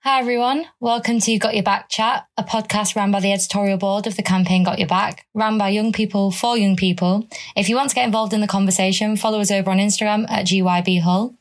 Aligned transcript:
Hi 0.00 0.20
everyone, 0.20 0.66
welcome 0.78 1.18
to 1.20 1.36
Got 1.38 1.54
Your 1.54 1.64
Back 1.64 1.88
Chat, 1.88 2.26
a 2.36 2.44
podcast 2.44 2.94
run 2.94 3.10
by 3.10 3.18
the 3.18 3.32
editorial 3.32 3.76
board 3.76 4.06
of 4.06 4.16
the 4.16 4.22
campaign 4.22 4.62
Got 4.62 4.78
Your 4.78 4.86
Back, 4.86 5.26
run 5.34 5.58
by 5.58 5.70
young 5.70 5.92
people 5.92 6.30
for 6.30 6.56
young 6.56 6.76
people. 6.76 7.26
If 7.56 7.68
you 7.68 7.74
want 7.74 7.88
to 7.88 7.94
get 7.96 8.04
involved 8.06 8.32
in 8.32 8.40
the 8.40 8.46
conversation, 8.46 9.16
follow 9.16 9.40
us 9.40 9.50
over 9.50 9.68
on 9.70 9.78
Instagram 9.78 10.30
at 10.30 10.46
GYB 10.46 11.00
Hull. 11.00 11.34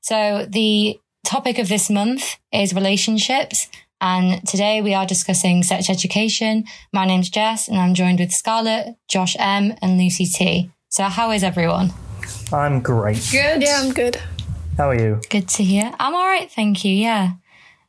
So 0.00 0.46
the 0.48 0.98
topic 1.26 1.58
of 1.58 1.68
this 1.68 1.90
month 1.90 2.36
is 2.52 2.72
relationships. 2.72 3.68
And 4.00 4.46
today 4.46 4.80
we 4.80 4.94
are 4.94 5.04
discussing 5.06 5.62
sex 5.62 5.90
education. 5.90 6.64
My 6.94 7.04
name's 7.04 7.28
Jess 7.28 7.68
and 7.68 7.76
I'm 7.76 7.92
joined 7.92 8.20
with 8.20 8.32
Scarlett, 8.32 8.96
Josh 9.08 9.36
M 9.38 9.74
and 9.82 9.98
Lucy 9.98 10.24
T. 10.24 10.70
So 10.88 11.04
how 11.04 11.32
is 11.32 11.44
everyone? 11.44 11.92
I'm 12.50 12.80
great. 12.80 13.28
Good. 13.30 13.62
Yeah, 13.62 13.80
I'm 13.82 13.92
good. 13.92 14.16
How 14.78 14.90
are 14.90 14.98
you? 14.98 15.20
Good 15.28 15.48
to 15.48 15.62
hear. 15.64 15.92
I'm 15.98 16.14
all 16.14 16.26
right, 16.26 16.50
thank 16.50 16.82
you. 16.84 16.94
Yeah. 16.94 17.32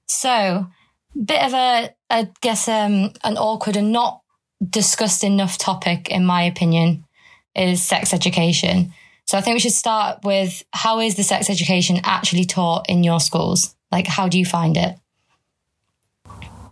So, 0.08 0.68
bit 1.16 1.42
of 1.42 1.54
a, 1.54 1.94
I 2.10 2.30
guess, 2.42 2.68
um, 2.68 3.12
an 3.24 3.38
awkward 3.38 3.76
and 3.76 3.92
not 3.92 4.22
discussed 4.68 5.24
enough 5.24 5.58
topic, 5.58 6.10
in 6.10 6.26
my 6.26 6.44
opinion, 6.44 7.06
is 7.56 7.84
sex 7.84 8.14
education. 8.14 8.94
So, 9.26 9.38
I 9.38 9.42
think 9.42 9.56
we 9.56 9.60
should 9.60 9.72
start 9.74 10.24
with 10.24 10.64
how 10.74 11.00
is 11.00 11.16
the 11.16 11.24
sex 11.24 11.50
education 11.50 12.00
actually 12.04 12.46
taught 12.46 12.90
in 12.90 13.04
your 13.04 13.20
schools? 13.20 13.76
Like, 13.92 14.08
how 14.08 14.28
do 14.28 14.40
you 14.40 14.46
find 14.46 14.78
it? 14.78 14.98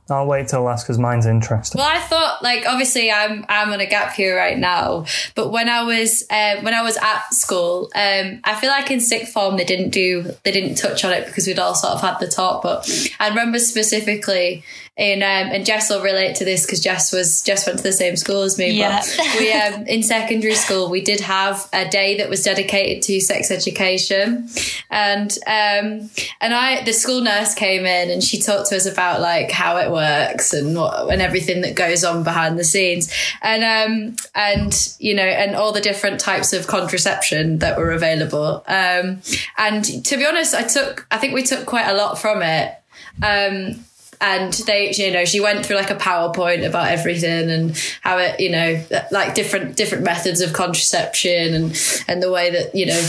I'll 0.09 0.27
wait 0.27 0.47
till 0.47 0.61
last 0.61 0.83
because 0.83 0.99
mine's 0.99 1.25
interesting. 1.25 1.79
Well, 1.79 1.89
I 1.89 1.99
thought 1.99 2.43
like 2.43 2.65
obviously 2.67 3.11
I'm 3.11 3.43
I'm 3.49 3.73
on 3.73 3.79
a 3.79 3.87
gap 3.87 4.17
year 4.19 4.37
right 4.37 4.57
now, 4.57 5.05
but 5.33 5.51
when 5.51 5.67
I 5.67 5.83
was 5.83 6.23
uh, 6.29 6.61
when 6.61 6.75
I 6.75 6.83
was 6.83 6.95
at 6.97 7.33
school, 7.33 7.89
um, 7.95 8.39
I 8.43 8.55
feel 8.55 8.69
like 8.69 8.91
in 8.91 8.99
sixth 8.99 9.33
form 9.33 9.57
they 9.57 9.63
didn't 9.63 9.89
do 9.89 10.31
they 10.43 10.51
didn't 10.51 10.75
touch 10.75 11.03
on 11.03 11.11
it 11.11 11.25
because 11.25 11.47
we'd 11.47 11.57
all 11.57 11.73
sort 11.73 11.93
of 11.93 12.01
had 12.01 12.19
the 12.19 12.27
talk. 12.27 12.61
But 12.61 12.87
I 13.19 13.29
remember 13.29 13.57
specifically 13.57 14.63
in 14.97 15.21
um, 15.23 15.51
and 15.51 15.65
Jess 15.65 15.89
will 15.89 16.01
relate 16.01 16.35
to 16.37 16.45
this 16.45 16.65
because 16.65 16.79
Jess 16.79 17.11
was 17.11 17.41
Jess 17.41 17.67
went 17.67 17.79
to 17.79 17.83
the 17.83 17.91
same 17.91 18.15
school 18.15 18.43
as 18.43 18.57
me. 18.57 18.71
Yeah. 18.71 19.01
But 19.17 19.35
we 19.39 19.51
um, 19.51 19.85
in 19.87 20.03
secondary 20.03 20.55
school 20.55 20.89
we 20.89 21.01
did 21.01 21.19
have 21.19 21.67
a 21.73 21.89
day 21.89 22.17
that 22.17 22.29
was 22.29 22.43
dedicated 22.43 23.03
to 23.03 23.19
sex 23.19 23.51
education, 23.51 24.47
and 24.89 25.31
um, 25.47 26.09
and 26.39 26.53
I 26.53 26.81
the 26.85 26.93
school 26.93 27.19
nurse 27.19 27.53
came 27.53 27.85
in 27.85 28.09
and 28.09 28.23
she 28.23 28.39
talked 28.39 28.69
to 28.69 28.77
us 28.77 28.85
about 28.85 29.19
like 29.19 29.51
how 29.51 29.75
it 29.77 29.91
works 29.91 30.53
and 30.53 30.73
what 30.77 31.11
and 31.11 31.21
everything 31.21 31.61
that 31.61 31.75
goes 31.75 32.05
on 32.05 32.23
behind 32.23 32.57
the 32.57 32.63
scenes, 32.63 33.13
and 33.41 33.63
um 33.65 34.15
and 34.33 34.95
you 34.99 35.13
know 35.13 35.23
and 35.23 35.57
all 35.57 35.73
the 35.73 35.81
different 35.81 36.21
types 36.21 36.53
of 36.53 36.67
contraception 36.67 37.59
that 37.59 37.77
were 37.77 37.91
available. 37.91 38.63
Um, 38.65 39.21
and 39.57 39.83
to 40.05 40.15
be 40.15 40.25
honest, 40.25 40.55
I 40.55 40.63
took 40.63 41.05
I 41.11 41.17
think 41.17 41.33
we 41.33 41.43
took 41.43 41.65
quite 41.65 41.87
a 41.87 41.93
lot 41.93 42.17
from 42.17 42.41
it. 42.41 42.73
Um, 43.21 43.83
and 44.21 44.53
they 44.65 44.91
you 44.93 45.11
know 45.11 45.25
she 45.25 45.39
went 45.39 45.65
through 45.65 45.75
like 45.77 45.89
a 45.91 45.95
powerpoint 45.95 46.65
about 46.65 46.87
everything 46.89 47.49
and 47.49 47.77
how 48.01 48.17
it 48.17 48.39
you 48.39 48.49
know 48.49 48.81
like 49.11 49.35
different 49.35 49.75
different 49.75 50.03
methods 50.03 50.41
of 50.41 50.53
contraception 50.53 51.53
and 51.53 52.03
and 52.07 52.21
the 52.21 52.31
way 52.31 52.49
that 52.51 52.73
you 52.75 52.85
know 52.85 53.01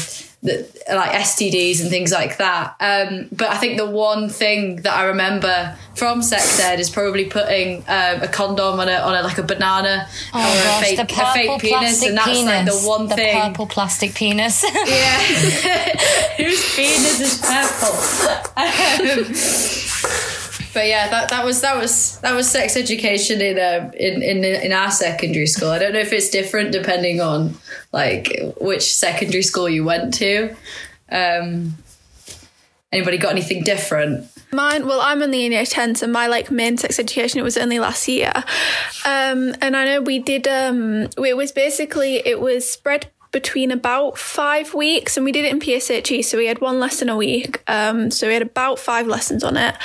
that 0.42 0.68
like 0.88 1.10
STDs 1.22 1.80
and 1.80 1.90
things 1.90 2.12
like 2.12 2.36
that 2.38 2.76
um, 2.80 3.26
but 3.32 3.48
I 3.48 3.56
think 3.56 3.78
the 3.78 3.86
one 3.90 4.28
thing 4.28 4.76
that 4.82 4.92
I 4.92 5.04
remember 5.06 5.76
from 5.96 6.22
sex 6.22 6.60
ed 6.60 6.78
is 6.78 6.90
probably 6.90 7.24
putting 7.24 7.78
um, 7.88 8.22
a 8.22 8.28
condom 8.28 8.78
on 8.78 8.88
a 8.88 8.96
on 8.98 9.14
a 9.14 9.22
like 9.22 9.38
a 9.38 9.42
banana 9.42 10.06
Oh 10.34 10.38
or 10.38 10.78
a 10.78 10.84
fake, 10.84 10.96
the 10.98 11.04
a 11.04 11.32
fake 11.32 11.60
penis 11.62 12.02
and 12.04 12.16
that's 12.18 12.28
penis. 12.28 12.44
like 12.44 12.66
the 12.66 12.86
one 12.86 13.08
the 13.08 13.14
thing 13.16 13.40
purple 13.40 13.66
plastic 13.66 14.14
penis. 14.14 14.62
yeah 14.86 15.18
whose 16.36 16.76
penis 16.76 17.20
is 17.20 17.40
purple 17.40 17.96
um, 18.56 20.35
but 20.76 20.88
yeah, 20.88 21.08
that, 21.08 21.30
that 21.30 21.42
was 21.42 21.62
that 21.62 21.74
was 21.74 22.18
that 22.18 22.34
was 22.34 22.50
sex 22.50 22.76
education 22.76 23.40
in 23.40 23.56
um 23.56 23.90
in, 23.94 24.22
in 24.22 24.44
in 24.44 24.72
our 24.72 24.90
secondary 24.90 25.46
school. 25.46 25.70
I 25.70 25.78
don't 25.78 25.94
know 25.94 26.00
if 26.00 26.12
it's 26.12 26.28
different 26.28 26.70
depending 26.70 27.18
on 27.18 27.56
like 27.92 28.38
which 28.60 28.94
secondary 28.94 29.40
school 29.40 29.70
you 29.70 29.84
went 29.84 30.12
to. 30.14 30.54
Um, 31.10 31.76
anybody 32.92 33.16
got 33.16 33.32
anything 33.32 33.64
different? 33.64 34.28
Mine, 34.52 34.86
well, 34.86 35.00
I'm 35.00 35.22
only 35.22 35.46
in 35.46 35.52
year 35.52 35.64
10, 35.64 35.94
so 35.94 36.06
my 36.06 36.26
like 36.26 36.50
main 36.50 36.76
sex 36.76 36.98
education, 36.98 37.40
it 37.40 37.42
was 37.42 37.56
only 37.56 37.78
last 37.78 38.06
year. 38.06 38.32
Um, 39.06 39.54
and 39.62 39.74
I 39.76 39.86
know 39.86 40.02
we 40.02 40.18
did, 40.18 40.46
um, 40.46 41.08
it 41.16 41.36
was 41.36 41.52
basically, 41.52 42.16
it 42.24 42.40
was 42.40 42.70
spread 42.70 43.10
between 43.36 43.70
about 43.70 44.16
five 44.16 44.72
weeks 44.72 45.18
and 45.18 45.24
we 45.26 45.30
did 45.30 45.44
it 45.44 45.52
in 45.52 45.60
PSHE. 45.60 46.24
So 46.24 46.38
we 46.38 46.46
had 46.46 46.58
one 46.62 46.80
lesson 46.80 47.10
a 47.10 47.16
week. 47.18 47.62
Um, 47.68 48.10
so 48.10 48.28
we 48.28 48.32
had 48.32 48.40
about 48.40 48.78
five 48.78 49.06
lessons 49.06 49.44
on 49.44 49.58
it. 49.58 49.76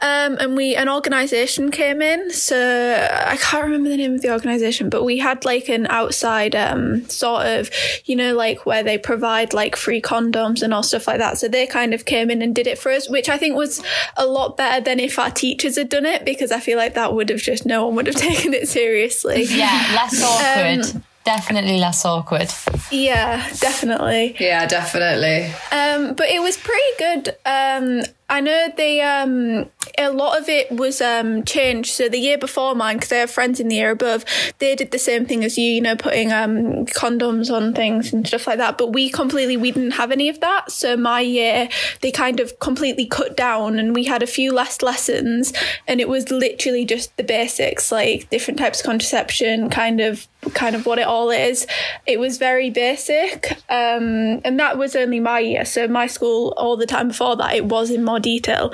Um, 0.00 0.36
and 0.38 0.56
we, 0.56 0.76
an 0.76 0.88
organization 0.88 1.72
came 1.72 2.00
in. 2.00 2.30
So 2.30 2.56
I 2.56 3.36
can't 3.36 3.64
remember 3.64 3.88
the 3.88 3.96
name 3.96 4.14
of 4.14 4.22
the 4.22 4.30
organization, 4.30 4.90
but 4.90 5.02
we 5.02 5.18
had 5.18 5.44
like 5.44 5.68
an 5.68 5.88
outside, 5.88 6.54
um, 6.54 7.08
sort 7.08 7.46
of, 7.46 7.68
you 8.04 8.14
know, 8.14 8.32
like 8.32 8.64
where 8.64 8.84
they 8.84 8.96
provide 8.96 9.52
like 9.52 9.74
free 9.74 10.00
condoms 10.00 10.62
and 10.62 10.72
all 10.72 10.84
stuff 10.84 11.08
like 11.08 11.18
that. 11.18 11.36
So 11.36 11.48
they 11.48 11.66
kind 11.66 11.94
of 11.94 12.04
came 12.04 12.30
in 12.30 12.42
and 12.42 12.54
did 12.54 12.68
it 12.68 12.78
for 12.78 12.92
us, 12.92 13.10
which 13.10 13.28
I 13.28 13.38
think 13.38 13.56
was 13.56 13.82
a 14.16 14.24
lot 14.24 14.56
better 14.56 14.84
than 14.84 15.00
if 15.00 15.18
our 15.18 15.32
teachers 15.32 15.74
had 15.74 15.88
done 15.88 16.06
it 16.06 16.24
because 16.24 16.52
I 16.52 16.60
feel 16.60 16.78
like 16.78 16.94
that 16.94 17.12
would 17.12 17.28
have 17.30 17.40
just, 17.42 17.66
no 17.66 17.86
one 17.86 17.96
would 17.96 18.06
have 18.06 18.14
taken 18.30 18.54
it 18.54 18.68
seriously. 18.68 19.42
yeah, 19.42 19.94
less 19.96 20.22
awkward. 20.22 21.02
Definitely 21.24 21.78
less 21.78 22.04
awkward. 22.04 22.52
Yeah, 22.90 23.48
definitely. 23.58 24.36
Yeah, 24.38 24.66
definitely. 24.66 25.46
Um, 25.72 26.14
but 26.14 26.28
it 26.28 26.42
was 26.42 26.58
pretty 26.58 26.82
good. 26.98 27.28
Um, 27.46 28.02
I 28.28 28.40
know 28.40 28.68
they 28.76 29.00
um, 29.00 29.70
a 29.98 30.10
lot 30.10 30.38
of 30.38 30.48
it 30.48 30.70
was 30.70 31.00
um, 31.00 31.44
changed. 31.44 31.92
So 31.92 32.08
the 32.08 32.18
year 32.18 32.36
before 32.36 32.74
mine, 32.74 32.96
because 32.96 33.12
I 33.12 33.16
have 33.16 33.30
friends 33.30 33.58
in 33.60 33.68
the 33.68 33.76
year 33.76 33.90
above, 33.90 34.24
they 34.58 34.74
did 34.74 34.90
the 34.90 34.98
same 34.98 35.24
thing 35.24 35.44
as 35.44 35.56
you. 35.56 35.72
You 35.72 35.80
know, 35.80 35.96
putting 35.96 36.32
um, 36.32 36.86
condoms 36.86 37.50
on 37.50 37.74
things 37.74 38.12
and 38.12 38.26
stuff 38.26 38.46
like 38.46 38.58
that. 38.58 38.76
But 38.76 38.92
we 38.92 39.08
completely 39.08 39.56
we 39.56 39.72
didn't 39.72 39.92
have 39.92 40.10
any 40.10 40.28
of 40.28 40.40
that. 40.40 40.70
So 40.70 40.96
my 40.96 41.20
year, 41.20 41.68
they 42.00 42.10
kind 42.10 42.40
of 42.40 42.58
completely 42.60 43.06
cut 43.06 43.36
down, 43.36 43.78
and 43.78 43.94
we 43.94 44.04
had 44.04 44.22
a 44.22 44.26
few 44.26 44.52
less 44.52 44.82
lessons, 44.82 45.52
and 45.86 46.00
it 46.00 46.08
was 46.08 46.30
literally 46.30 46.84
just 46.84 47.16
the 47.16 47.24
basics, 47.24 47.90
like 47.90 48.28
different 48.30 48.58
types 48.58 48.80
of 48.80 48.86
contraception, 48.86 49.70
kind 49.70 50.00
of 50.00 50.28
kind 50.52 50.76
of 50.76 50.86
what 50.86 50.98
it 50.98 51.06
all 51.06 51.30
is. 51.30 51.66
It 52.06 52.18
was 52.20 52.38
very 52.38 52.70
basic, 52.70 53.52
um, 53.70 54.40
and 54.44 54.58
that 54.60 54.76
was 54.78 54.94
only 54.96 55.20
my 55.20 55.38
year. 55.40 55.64
So 55.64 55.88
my 55.88 56.06
school, 56.06 56.52
all 56.56 56.76
the 56.76 56.86
time 56.86 57.08
before 57.08 57.36
that, 57.36 57.54
it 57.54 57.64
was 57.64 57.90
in 57.90 58.04
more 58.04 58.20
detail. 58.20 58.72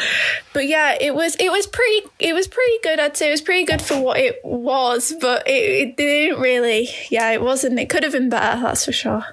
But 0.53 0.67
yeah, 0.67 0.97
it 1.01 1.15
was 1.15 1.37
it 1.37 1.51
was 1.51 1.67
pretty 1.67 2.09
it 2.19 2.33
was 2.33 2.49
pretty 2.49 2.79
good. 2.83 2.99
I'd 3.01 3.17
say 3.17 3.29
it 3.29 3.33
was 3.33 3.41
pretty 3.43 3.65
good 3.65 3.83
for 3.83 4.01
what 4.01 4.19
it 4.19 4.41
was, 4.45 5.13
but 5.21 5.47
it, 5.49 5.53
it 5.89 5.97
didn't 5.97 6.41
really. 6.41 6.89
Yeah, 7.11 7.31
it 7.31 7.43
wasn't. 7.43 7.79
It 7.79 7.89
could 7.89 8.03
have 8.03 8.13
been 8.13 8.29
better. 8.29 8.61
That's 8.61 8.85
for 8.85 8.93
sure. 8.93 9.25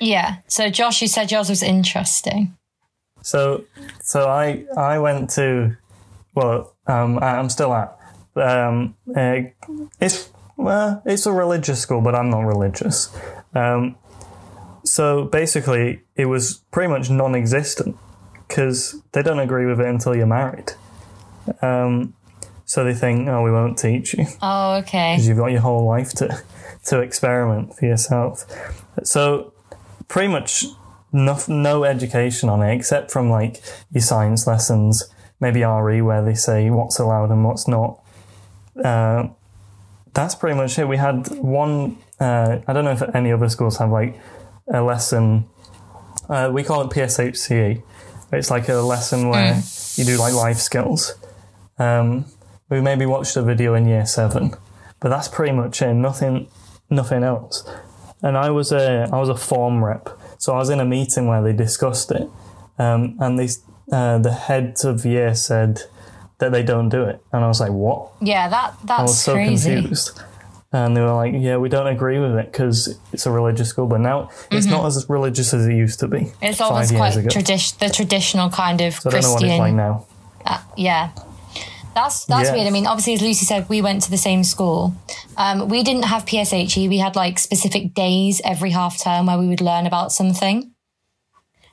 Yeah. 0.00 0.36
So, 0.46 0.68
Josh, 0.68 1.00
you 1.00 1.08
said 1.08 1.32
yours 1.32 1.48
was 1.48 1.62
interesting. 1.62 2.54
So, 3.22 3.64
so 4.02 4.28
I 4.28 4.64
I 4.76 4.98
went 4.98 5.30
to, 5.30 5.76
well, 6.34 6.74
um, 6.86 7.18
I- 7.18 7.36
I'm 7.38 7.48
still 7.48 7.72
at. 7.74 7.96
Um, 8.36 8.94
uh, 9.16 9.38
it's 9.98 10.30
well, 10.56 11.02
it's 11.04 11.26
a 11.26 11.32
religious 11.32 11.80
school, 11.80 12.00
but 12.00 12.14
I'm 12.14 12.30
not 12.30 12.40
religious. 12.40 13.14
Um, 13.54 13.96
so 14.84 15.24
basically, 15.24 16.02
it 16.14 16.26
was 16.26 16.58
pretty 16.70 16.88
much 16.92 17.10
non-existent 17.10 17.96
because 18.48 19.00
they 19.12 19.22
don't 19.22 19.40
agree 19.40 19.66
with 19.66 19.80
it 19.80 19.86
until 19.86 20.14
you're 20.16 20.26
married. 20.26 20.72
Um, 21.62 22.14
so 22.64 22.84
they 22.84 22.94
think, 22.94 23.28
oh, 23.28 23.42
we 23.42 23.52
won't 23.52 23.78
teach 23.78 24.14
you 24.14 24.26
Oh, 24.42 24.76
okay. 24.76 25.14
because 25.14 25.28
you've 25.28 25.38
got 25.38 25.52
your 25.52 25.60
whole 25.60 25.86
life 25.86 26.12
to 26.14 26.42
to 26.86 27.00
experiment 27.00 27.74
for 27.76 27.84
yourself. 27.86 28.44
So 29.02 29.52
pretty 30.08 30.28
much 30.28 30.64
no, 31.12 31.38
no 31.48 31.84
education 31.84 32.48
on 32.48 32.62
it 32.62 32.74
except 32.74 33.10
from 33.10 33.28
like 33.30 33.60
your 33.92 34.02
science 34.02 34.46
lessons, 34.46 35.08
maybe 35.40 35.64
RE 35.64 36.00
where 36.02 36.24
they 36.24 36.34
say 36.34 36.70
what's 36.70 36.98
allowed 37.00 37.30
and 37.30 37.44
what's 37.44 37.66
not. 37.68 38.00
Uh, 38.84 39.28
that's 40.16 40.34
pretty 40.34 40.56
much 40.56 40.78
it. 40.78 40.88
We 40.88 40.96
had 40.96 41.28
one. 41.28 41.98
Uh, 42.18 42.58
I 42.66 42.72
don't 42.72 42.84
know 42.84 42.92
if 42.92 43.02
any 43.14 43.30
other 43.30 43.48
schools 43.50 43.76
have 43.76 43.90
like 43.90 44.18
a 44.72 44.82
lesson. 44.82 45.46
Uh, 46.28 46.50
we 46.52 46.64
call 46.64 46.80
it 46.82 46.90
PSHCE. 46.90 47.82
It's 48.32 48.50
like 48.50 48.68
a 48.68 48.76
lesson 48.76 49.28
where 49.28 49.62
you 49.94 50.04
do 50.04 50.16
like 50.16 50.32
life 50.32 50.56
skills. 50.56 51.14
Um, 51.78 52.24
we 52.70 52.80
maybe 52.80 53.06
watched 53.06 53.36
a 53.36 53.42
video 53.42 53.74
in 53.74 53.86
year 53.86 54.06
seven, 54.06 54.54
but 55.00 55.10
that's 55.10 55.28
pretty 55.28 55.52
much 55.52 55.82
it. 55.82 55.92
Nothing, 55.92 56.48
nothing 56.88 57.22
else. 57.22 57.68
And 58.22 58.36
I 58.38 58.50
was 58.50 58.72
a 58.72 59.08
I 59.12 59.18
was 59.18 59.28
a 59.28 59.36
form 59.36 59.84
rep, 59.84 60.08
so 60.38 60.54
I 60.54 60.56
was 60.56 60.70
in 60.70 60.80
a 60.80 60.84
meeting 60.86 61.28
where 61.28 61.42
they 61.42 61.52
discussed 61.52 62.10
it, 62.10 62.28
um, 62.78 63.16
and 63.20 63.38
they 63.38 63.48
uh, 63.92 64.18
the 64.18 64.32
heads 64.32 64.82
of 64.84 65.04
year 65.04 65.34
said 65.34 65.82
that 66.38 66.52
they 66.52 66.62
don't 66.62 66.88
do 66.88 67.04
it, 67.04 67.20
and 67.32 67.44
I 67.44 67.48
was 67.48 67.60
like, 67.60 67.72
what? 67.72 68.12
Yeah, 68.20 68.48
that 68.48 68.74
that's 68.84 69.00
I 69.00 69.02
was 69.02 69.22
so 69.22 69.32
crazy. 69.34 69.74
confused. 69.74 70.20
And 70.72 70.96
they 70.96 71.00
were 71.00 71.12
like, 71.12 71.32
"Yeah, 71.34 71.56
we 71.58 71.68
don't 71.68 71.86
agree 71.86 72.18
with 72.18 72.36
it 72.36 72.50
because 72.52 72.98
it's 73.12 73.24
a 73.24 73.30
religious 73.30 73.68
school." 73.68 73.86
But 73.86 74.00
now 74.00 74.30
it's 74.50 74.66
not 74.66 74.84
as 74.84 75.08
religious 75.08 75.54
as 75.54 75.66
it 75.66 75.74
used 75.74 76.00
to 76.00 76.08
be. 76.08 76.18
Mm-hmm. 76.18 76.44
It's 76.44 76.60
almost 76.60 76.94
quite 76.94 77.14
tradi- 77.14 77.78
the 77.78 77.88
traditional 77.88 78.50
kind 78.50 78.80
of 78.80 78.94
So 78.94 79.08
I 79.08 79.12
don't 79.12 79.22
know 79.22 79.32
what 79.32 79.42
it's 79.44 79.58
like 79.58 79.74
now. 79.74 80.06
uh, 80.44 80.60
yeah. 80.76 81.12
That's 81.94 82.26
that's 82.26 82.50
weird. 82.50 82.66
I 82.66 82.70
mean, 82.70 82.86
obviously, 82.86 83.14
as 83.14 83.22
Lucy 83.22 83.46
said, 83.46 83.70
we 83.70 83.80
went 83.80 84.02
to 84.02 84.10
the 84.10 84.18
same 84.18 84.44
school. 84.44 84.94
Um, 85.38 85.68
we 85.68 85.82
didn't 85.82 86.04
have 86.04 86.26
PSHE. 86.26 86.90
We 86.90 86.98
had 86.98 87.16
like 87.16 87.38
specific 87.38 87.94
days 87.94 88.42
every 88.44 88.70
half 88.70 89.02
term 89.02 89.26
where 89.26 89.38
we 89.38 89.46
would 89.48 89.62
learn 89.62 89.86
about 89.86 90.12
something. 90.12 90.72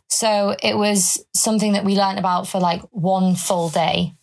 So 0.07 0.56
it 0.63 0.77
was 0.77 1.25
something 1.33 1.74
that 1.74 1.83
we 1.83 1.95
learned 1.98 2.19
about 2.19 2.48
for 2.48 2.60
like 2.60 2.81
one 2.92 3.36
full 3.36 3.68
day. 3.69 4.13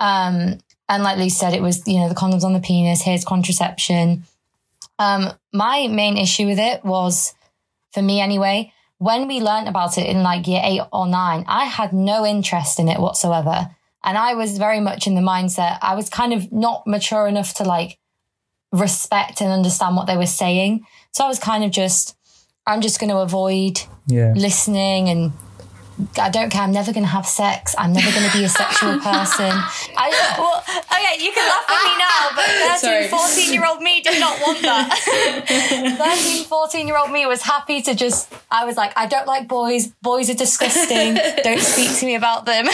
Um, 0.00 0.58
and 0.88 1.02
like 1.02 1.16
Lucy 1.18 1.30
said, 1.30 1.54
it 1.54 1.62
was 1.62 1.86
you 1.86 1.98
know 2.00 2.08
the 2.08 2.14
condoms 2.14 2.44
on 2.44 2.52
the 2.52 2.60
penis. 2.60 3.02
Here's 3.02 3.24
contraception. 3.24 4.24
Um, 4.98 5.32
my 5.52 5.88
main 5.88 6.16
issue 6.16 6.46
with 6.46 6.58
it 6.58 6.84
was, 6.84 7.34
for 7.92 8.02
me 8.02 8.20
anyway, 8.20 8.72
when 8.98 9.26
we 9.26 9.40
learned 9.40 9.68
about 9.68 9.98
it 9.98 10.06
in 10.06 10.22
like 10.22 10.46
year 10.46 10.60
eight 10.62 10.82
or 10.92 11.06
nine, 11.06 11.44
I 11.48 11.64
had 11.64 11.92
no 11.92 12.24
interest 12.24 12.78
in 12.78 12.88
it 12.88 13.00
whatsoever. 13.00 13.70
And 14.04 14.18
I 14.18 14.34
was 14.34 14.58
very 14.58 14.80
much 14.80 15.06
in 15.06 15.14
the 15.14 15.20
mindset, 15.22 15.78
I 15.82 15.94
was 15.94 16.10
kind 16.10 16.32
of 16.32 16.52
not 16.52 16.86
mature 16.86 17.26
enough 17.26 17.54
to 17.54 17.64
like 17.64 17.98
respect 18.72 19.40
and 19.40 19.50
understand 19.50 19.96
what 19.96 20.06
they 20.06 20.16
were 20.16 20.26
saying. 20.26 20.86
So 21.12 21.24
I 21.24 21.28
was 21.28 21.38
kind 21.38 21.64
of 21.64 21.70
just, 21.70 22.16
I'm 22.66 22.80
just 22.80 23.00
going 23.00 23.10
to 23.10 23.18
avoid 23.18 23.80
Yeah. 24.06 24.32
listening 24.36 25.08
and 25.08 25.32
I 26.18 26.28
don't 26.30 26.50
care. 26.50 26.62
I'm 26.62 26.72
never 26.72 26.92
going 26.92 27.04
to 27.04 27.10
have 27.10 27.26
sex. 27.26 27.74
I'm 27.78 27.92
never 27.92 28.10
going 28.10 28.28
to 28.30 28.36
be 28.36 28.44
a 28.44 28.48
sexual 28.48 28.98
person. 29.00 29.50
I, 29.96 30.34
well, 30.38 30.62
okay, 30.66 31.24
you 31.24 31.32
can 31.32 31.48
laugh 31.48 31.70
at 31.70 31.84
me 31.84 31.94
now, 31.98 32.30
but 32.34 32.46
13, 32.80 33.08
Sorry. 33.08 33.08
14 33.08 33.52
year 33.54 33.64
old 33.66 33.80
me 33.80 34.00
did 34.00 34.18
not 34.20 34.40
want 34.40 34.62
that. 34.62 34.98
13, 36.24 36.44
14 36.44 36.86
year 36.86 36.96
old 36.96 37.10
me 37.10 37.26
was 37.26 37.42
happy 37.42 37.82
to 37.82 37.94
just, 37.94 38.32
I 38.50 38.64
was 38.64 38.76
like, 38.76 38.92
I 38.96 39.06
don't 39.06 39.26
like 39.26 39.48
boys. 39.48 39.88
Boys 40.02 40.30
are 40.30 40.34
disgusting. 40.34 41.14
don't 41.42 41.60
speak 41.60 41.96
to 41.98 42.06
me 42.06 42.14
about 42.16 42.46
them. 42.46 42.66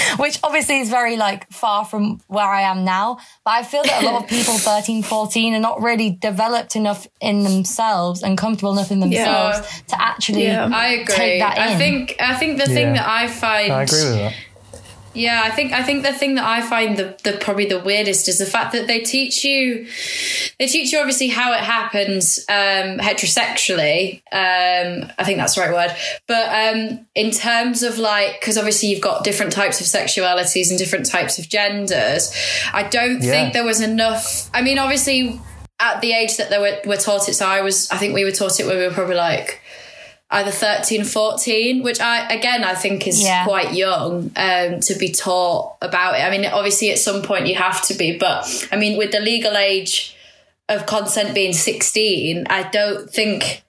Which 0.18 0.38
obviously 0.42 0.80
is 0.80 0.88
very 0.90 1.16
like 1.16 1.50
far 1.50 1.84
from 1.84 2.20
where 2.28 2.46
I 2.46 2.62
am 2.62 2.84
now. 2.84 3.18
But 3.44 3.52
I 3.52 3.62
feel 3.62 3.82
that 3.84 4.02
a 4.02 4.06
lot 4.06 4.22
of 4.24 4.28
people 4.28 4.54
13, 4.58 5.02
14 5.02 5.54
are 5.54 5.60
not 5.60 5.80
really 5.82 6.10
developed 6.10 6.76
enough 6.76 7.06
in 7.20 7.42
themselves 7.44 8.22
and 8.22 8.36
comfortable 8.38 8.72
enough 8.72 8.90
in 8.90 9.00
themselves 9.00 9.60
to 9.88 10.00
actually 10.00 10.44
Yeah. 10.44 10.68
I 10.72 10.86
agree. 10.88 11.14
take 11.14 11.40
that 11.40 11.58
I 11.58 11.76
think 11.76 12.16
I 12.20 12.34
think 12.34 12.58
the 12.58 12.66
thing 12.66 12.88
Yeah. 12.88 13.02
that 13.02 13.08
I 13.08 13.28
find 13.28 13.72
I 13.72 13.82
agree 13.82 14.04
with 14.04 14.14
that. 14.18 14.34
Yeah, 15.16 15.40
I 15.44 15.50
think 15.50 15.72
I 15.72 15.82
think 15.82 16.02
the 16.02 16.12
thing 16.12 16.34
that 16.34 16.44
I 16.44 16.60
find 16.60 16.96
the, 16.96 17.16
the 17.24 17.38
probably 17.40 17.64
the 17.66 17.80
weirdest 17.80 18.28
is 18.28 18.38
the 18.38 18.46
fact 18.46 18.72
that 18.72 18.86
they 18.86 19.00
teach 19.00 19.44
you 19.44 19.86
they 20.58 20.66
teach 20.66 20.92
you 20.92 20.98
obviously 20.98 21.28
how 21.28 21.52
it 21.54 21.60
happens 21.60 22.38
um, 22.48 22.98
heterosexually. 22.98 24.22
Um, 24.32 25.10
I 25.18 25.24
think 25.24 25.38
that's 25.38 25.54
the 25.54 25.62
right 25.62 25.72
word. 25.72 25.96
But 26.26 26.48
um, 26.76 27.06
in 27.14 27.30
terms 27.30 27.82
of 27.82 27.98
like, 27.98 28.40
because 28.40 28.58
obviously 28.58 28.90
you've 28.90 29.00
got 29.00 29.24
different 29.24 29.52
types 29.52 29.80
of 29.80 29.86
sexualities 29.86 30.70
and 30.70 30.78
different 30.78 31.06
types 31.06 31.38
of 31.38 31.48
genders. 31.48 32.32
I 32.72 32.82
don't 32.84 33.22
Yeah. 33.22 33.30
think 33.30 33.52
there 33.54 33.64
was 33.64 33.80
enough. 33.80 34.50
I 34.52 34.62
mean, 34.62 34.78
obviously 34.78 35.40
at 35.80 36.00
the 36.00 36.12
age 36.12 36.36
that 36.38 36.50
they 36.50 36.58
were, 36.58 36.78
were 36.86 36.96
taught 36.96 37.28
it. 37.28 37.34
So 37.34 37.46
I 37.46 37.60
was, 37.60 37.90
I 37.90 37.96
think 37.96 38.14
we 38.14 38.24
were 38.24 38.30
taught 38.32 38.58
it 38.60 38.66
when 38.66 38.76
we 38.78 38.84
were 38.86 38.92
probably 38.92 39.16
like 39.16 39.60
either 40.30 40.50
13 40.50 41.04
14 41.04 41.82
which 41.84 42.00
i 42.00 42.28
again 42.32 42.64
i 42.64 42.74
think 42.74 43.06
is 43.06 43.22
Yeah. 43.22 43.44
quite 43.44 43.74
young 43.74 44.32
um, 44.36 44.80
to 44.80 44.94
be 44.98 45.12
taught 45.12 45.76
about 45.80 46.16
it 46.16 46.22
i 46.24 46.30
mean 46.30 46.44
obviously 46.46 46.90
at 46.90 46.98
some 46.98 47.22
point 47.22 47.46
you 47.46 47.54
have 47.54 47.80
to 47.86 47.94
be 47.94 48.18
but 48.18 48.68
i 48.72 48.76
mean 48.76 48.98
with 48.98 49.12
the 49.12 49.20
legal 49.20 49.56
age 49.56 50.16
of 50.68 50.84
consent 50.86 51.32
being 51.34 51.52
16 51.52 52.46
i 52.50 52.64
don't 52.70 53.08
think 53.08 53.62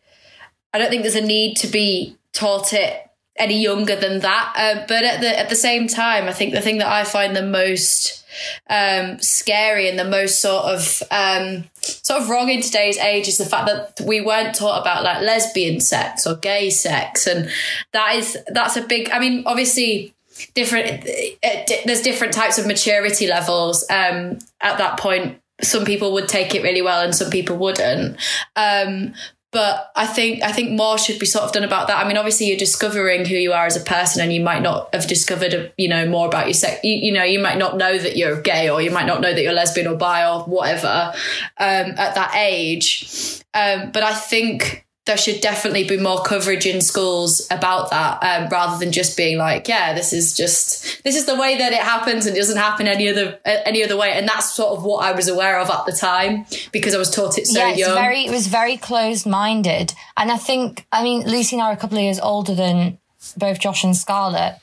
i 0.73 0.79
don't 0.79 0.89
think 0.89 1.03
there's 1.03 1.15
a 1.15 1.21
need 1.21 1.55
to 1.57 1.67
be 1.67 2.17
taught 2.33 2.73
it 2.73 3.03
any 3.35 3.61
younger 3.61 3.95
than 3.95 4.19
that 4.21 4.53
uh, 4.57 4.83
but 4.87 5.03
at 5.03 5.21
the 5.21 5.39
at 5.39 5.49
the 5.49 5.55
same 5.55 5.87
time 5.87 6.25
i 6.27 6.33
think 6.33 6.53
the 6.53 6.61
thing 6.61 6.79
that 6.79 6.87
i 6.87 7.03
find 7.03 7.35
the 7.35 7.43
most 7.45 8.23
um, 8.69 9.19
scary 9.19 9.89
and 9.89 9.97
the 9.97 10.03
most 10.05 10.41
sort 10.41 10.65
of 10.65 11.03
um, 11.11 11.65
sort 11.81 12.21
of 12.21 12.29
wrong 12.29 12.49
in 12.49 12.61
today's 12.61 12.97
age 12.97 13.27
is 13.27 13.37
the 13.37 13.45
fact 13.45 13.67
that 13.67 14.05
we 14.05 14.21
weren't 14.21 14.55
taught 14.55 14.81
about 14.81 15.03
like 15.03 15.21
lesbian 15.21 15.79
sex 15.79 16.25
or 16.27 16.35
gay 16.35 16.69
sex, 16.69 17.27
and 17.27 17.49
that 17.93 18.15
is 18.15 18.37
that's 18.47 18.77
a 18.77 18.81
big. 18.81 19.09
I 19.09 19.19
mean, 19.19 19.43
obviously, 19.45 20.13
different. 20.53 21.07
uh, 21.43 21.49
There's 21.85 22.01
different 22.01 22.33
types 22.33 22.57
of 22.57 22.67
maturity 22.67 23.27
levels. 23.27 23.83
Um, 23.89 24.39
at 24.61 24.77
that 24.77 24.99
point, 24.99 25.41
some 25.61 25.85
people 25.85 26.13
would 26.13 26.27
take 26.27 26.53
it 26.53 26.63
really 26.63 26.81
well, 26.81 27.03
and 27.03 27.15
some 27.15 27.29
people 27.29 27.57
wouldn't. 27.57 28.17
Um, 28.55 29.13
but 29.51 29.91
I 29.95 30.05
think 30.05 30.43
I 30.43 30.51
think 30.51 30.71
more 30.71 30.97
should 30.97 31.19
be 31.19 31.25
sort 31.25 31.45
of 31.45 31.51
done 31.51 31.63
about 31.63 31.87
that. 31.87 32.03
I 32.03 32.07
mean, 32.07 32.17
obviously, 32.17 32.47
you're 32.47 32.57
discovering 32.57 33.25
who 33.25 33.35
you 33.35 33.53
are 33.53 33.65
as 33.65 33.77
a 33.77 33.81
person, 33.81 34.21
and 34.21 34.33
you 34.33 34.41
might 34.41 34.61
not 34.61 34.93
have 34.93 35.07
discovered, 35.07 35.73
you 35.77 35.87
know, 35.87 36.07
more 36.07 36.27
about 36.27 36.47
your 36.47 36.53
sex. 36.53 36.83
You, 36.83 36.95
you 36.95 37.11
know, 37.11 37.23
you 37.23 37.39
might 37.39 37.57
not 37.57 37.77
know 37.77 37.97
that 37.97 38.17
you're 38.17 38.41
gay, 38.41 38.69
or 38.69 38.81
you 38.81 38.91
might 38.91 39.05
not 39.05 39.21
know 39.21 39.33
that 39.33 39.41
you're 39.41 39.53
lesbian 39.53 39.87
or 39.87 39.95
bi 39.95 40.27
or 40.27 40.43
whatever 40.43 41.13
um, 41.57 41.93
at 41.97 42.15
that 42.15 42.33
age. 42.35 43.41
Um, 43.53 43.91
but 43.91 44.03
I 44.03 44.13
think 44.13 44.86
there 45.07 45.17
should 45.17 45.41
definitely 45.41 45.83
be 45.85 45.97
more 45.97 46.21
coverage 46.21 46.65
in 46.65 46.81
schools 46.81 47.47
about 47.49 47.89
that, 47.89 48.21
um, 48.21 48.49
rather 48.49 48.77
than 48.77 48.91
just 48.91 49.17
being 49.17 49.37
like, 49.37 49.67
yeah, 49.67 49.93
this 49.93 50.13
is 50.13 50.35
just 50.35 51.03
this 51.03 51.15
is 51.15 51.25
the 51.25 51.35
way 51.35 51.57
that 51.57 51.73
it 51.73 51.79
happens, 51.79 52.25
and 52.25 52.35
it 52.35 52.39
doesn't 52.39 52.57
happen 52.57 52.87
any 52.87 53.09
other 53.09 53.39
any 53.45 53.83
other 53.83 53.97
way. 53.97 54.11
And 54.11 54.27
that's 54.27 54.53
sort 54.53 54.77
of 54.77 54.83
what 54.83 55.03
I 55.03 55.13
was 55.13 55.27
aware 55.27 55.59
of 55.59 55.69
at 55.69 55.85
the 55.85 55.93
time 55.93 56.45
because 56.71 56.93
I 56.93 56.97
was 56.97 57.09
taught 57.09 57.37
it 57.37 57.47
so 57.47 57.59
yeah, 57.59 57.73
young. 57.73 57.95
very 57.95 58.25
it 58.25 58.31
was 58.31 58.47
very 58.47 58.77
closed 58.77 59.25
minded, 59.25 59.93
and 60.15 60.31
I 60.31 60.37
think 60.37 60.85
I 60.91 61.03
mean 61.03 61.25
Lucy 61.25 61.55
and 61.55 61.63
I 61.63 61.69
are 61.69 61.73
a 61.73 61.77
couple 61.77 61.97
of 61.97 62.03
years 62.03 62.19
older 62.19 62.53
than 62.53 62.99
both 63.35 63.59
Josh 63.59 63.83
and 63.83 63.95
Scarlett, 63.95 64.55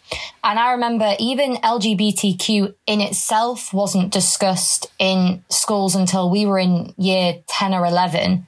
and 0.44 0.58
I 0.58 0.72
remember 0.72 1.14
even 1.18 1.56
LGBTQ 1.56 2.74
in 2.86 3.00
itself 3.00 3.74
wasn't 3.74 4.12
discussed 4.12 4.86
in 4.98 5.42
schools 5.48 5.94
until 5.94 6.30
we 6.30 6.46
were 6.46 6.58
in 6.58 6.94
year 6.96 7.42
ten 7.46 7.74
or 7.74 7.84
eleven. 7.84 8.46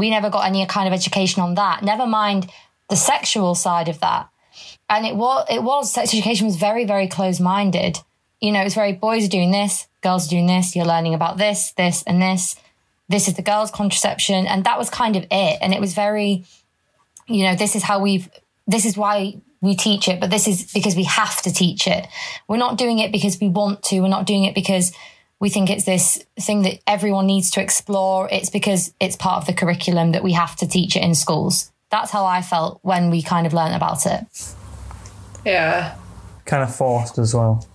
We 0.00 0.10
never 0.10 0.30
got 0.30 0.46
any 0.46 0.66
kind 0.66 0.88
of 0.88 0.92
education 0.92 1.42
on 1.42 1.54
that. 1.54 1.84
Never 1.84 2.06
mind 2.06 2.50
the 2.88 2.96
sexual 2.96 3.54
side 3.54 3.88
of 3.88 4.00
that. 4.00 4.28
And 4.88 5.06
it 5.06 5.14
was 5.14 5.46
it 5.48 5.62
was 5.62 5.92
sex 5.92 6.12
education 6.12 6.46
was 6.46 6.56
very 6.56 6.84
very 6.84 7.06
closed 7.06 7.40
minded. 7.40 7.98
You 8.40 8.50
know, 8.52 8.60
it 8.62 8.64
was 8.64 8.74
very 8.74 8.92
boys 8.92 9.26
are 9.26 9.28
doing 9.28 9.52
this, 9.52 9.86
girls 10.02 10.26
are 10.26 10.30
doing 10.30 10.46
this. 10.46 10.74
You're 10.74 10.86
learning 10.86 11.14
about 11.14 11.36
this, 11.36 11.72
this, 11.72 12.02
and 12.04 12.20
this 12.20 12.56
this 13.10 13.26
is 13.26 13.34
the 13.34 13.42
girls' 13.42 13.72
contraception. 13.72 14.46
And 14.46 14.64
that 14.64 14.78
was 14.78 14.88
kind 14.88 15.16
of 15.16 15.24
it. 15.30 15.58
And 15.60 15.74
it 15.74 15.80
was 15.80 15.94
very, 15.94 16.44
you 17.26 17.44
know, 17.44 17.56
this 17.56 17.74
is 17.74 17.82
how 17.82 17.98
we've, 17.98 18.30
this 18.68 18.84
is 18.86 18.96
why 18.96 19.40
we 19.60 19.74
teach 19.74 20.08
it, 20.08 20.20
but 20.20 20.30
this 20.30 20.46
is 20.46 20.72
because 20.72 20.94
we 20.94 21.04
have 21.04 21.42
to 21.42 21.52
teach 21.52 21.86
it. 21.88 22.06
We're 22.48 22.56
not 22.56 22.78
doing 22.78 23.00
it 23.00 23.10
because 23.10 23.38
we 23.40 23.48
want 23.48 23.82
to. 23.84 24.00
We're 24.00 24.08
not 24.08 24.26
doing 24.26 24.44
it 24.44 24.54
because 24.54 24.92
we 25.40 25.48
think 25.48 25.70
it's 25.70 25.84
this 25.84 26.22
thing 26.38 26.62
that 26.62 26.80
everyone 26.86 27.26
needs 27.26 27.50
to 27.52 27.62
explore. 27.62 28.28
It's 28.30 28.50
because 28.50 28.92
it's 29.00 29.16
part 29.16 29.38
of 29.38 29.46
the 29.46 29.54
curriculum 29.54 30.12
that 30.12 30.22
we 30.22 30.32
have 30.32 30.54
to 30.56 30.68
teach 30.68 30.96
it 30.96 31.02
in 31.02 31.14
schools. 31.14 31.72
That's 31.90 32.10
how 32.10 32.26
I 32.26 32.42
felt 32.42 32.78
when 32.82 33.10
we 33.10 33.22
kind 33.22 33.46
of 33.46 33.54
learned 33.54 33.74
about 33.74 34.06
it. 34.06 34.26
yeah. 35.44 35.96
Kind 36.44 36.62
of 36.62 36.74
forced 36.74 37.18
as 37.18 37.34
well. 37.34 37.66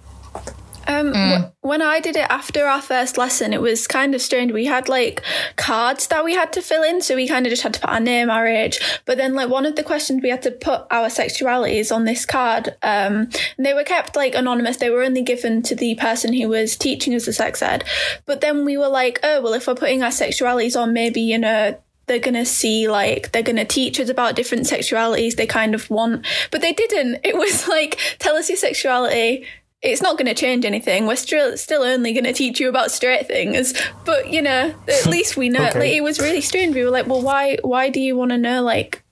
Um, 0.88 1.14
wh- 1.14 1.66
when 1.66 1.82
I 1.82 2.00
did 2.00 2.16
it 2.16 2.28
after 2.30 2.66
our 2.66 2.82
first 2.82 3.18
lesson, 3.18 3.54
it 3.54 3.62
was 3.62 3.88
kind 3.88 4.14
of 4.14 4.22
strange. 4.22 4.52
We 4.52 4.66
had 4.66 4.88
like 4.88 5.22
cards 5.56 6.08
that 6.08 6.24
we 6.24 6.34
had 6.34 6.54
to 6.54 6.62
fill 6.62 6.84
in, 6.84 7.02
so 7.02 7.16
we 7.16 7.28
kind 7.28 7.46
of 7.46 7.50
just 7.50 7.64
had 7.64 7.74
to 7.76 7.80
put 7.80 7.90
our 7.90 8.00
name, 8.00 8.30
our 8.30 8.48
age. 8.48 8.80
But 9.06 9.18
then, 9.18 9.34
like 9.34 9.50
one 9.50 9.66
of 9.66 9.76
the 9.76 9.84
questions, 9.84 10.22
we 10.22 10.30
had 10.30 10.44
to 10.44 10.52
put 10.52 10.86
our 10.92 11.08
sexualities 11.08 11.94
on 11.94 12.06
this 12.06 12.26
card. 12.26 12.70
Um, 12.84 13.30
and 13.58 13.66
they 13.66 13.74
were 13.74 13.84
kept 13.84 14.16
like 14.16 14.36
anonymous. 14.36 14.78
They 14.78 14.90
were 14.90 15.04
only 15.04 15.22
given 15.22 15.62
to 15.64 15.76
the 15.76 15.96
person 15.96 16.34
who 16.34 16.50
was 16.50 16.78
teaching 16.78 17.16
us 17.16 17.26
the 17.26 17.34
sex 17.34 17.62
ed. 17.62 17.84
But 18.26 18.42
then 18.42 18.66
we 18.66 18.78
were 18.78 18.90
like, 18.90 19.20
oh 19.24 19.42
well, 19.42 19.54
if 19.54 19.68
we're 19.68 19.76
putting 19.76 20.04
our 20.04 20.10
sexualities 20.10 20.80
on, 20.80 20.94
maybe 20.94 21.22
you 21.22 21.38
know 21.38 21.78
they're 22.08 22.20
gonna 22.20 22.46
see 22.46 22.88
like 22.88 23.32
they're 23.32 23.42
gonna 23.42 23.66
teach 23.66 24.00
us 24.00 24.10
about 24.10 24.36
different 24.36 24.66
sexualities 24.66 25.36
they 25.36 25.48
kind 25.48 25.74
of 25.74 25.90
want 25.90 26.26
but 26.52 26.62
they 26.62 26.74
didn't 26.74 27.20
it 27.24 27.36
was 27.36 27.68
like 27.68 28.00
tell 28.20 28.36
us 28.36 28.50
your 28.50 28.58
sexuality 28.58 29.46
it's 29.82 30.02
not 30.02 30.18
going 30.18 30.28
to 30.28 30.34
change 30.34 30.66
anything. 30.66 31.06
We're 31.06 31.16
still 31.16 31.58
still 31.58 31.84
only 31.84 32.14
going 32.14 32.24
to 32.24 32.34
teach 32.34 32.60
you 32.60 32.70
about 32.70 32.92
straight 32.92 33.28
things. 33.28 33.74
But 34.06 34.32
you 34.32 34.42
know 34.42 34.74
at 34.88 35.06
least 35.08 35.38
we 35.38 35.50
know. 35.50 35.68
Okay. 35.68 35.80
like 35.80 35.92
it 35.94 36.02
was 36.02 36.20
really 36.20 36.42
strange. 36.42 36.76
We 36.76 36.84
were 36.84 36.92
like 36.92 37.08
well 37.08 37.22
why 37.22 37.58
why 37.62 37.90
do 37.90 38.00
you 38.00 38.16
want 38.16 38.32
to 38.32 38.38
know 38.38 38.62
like 38.62 39.04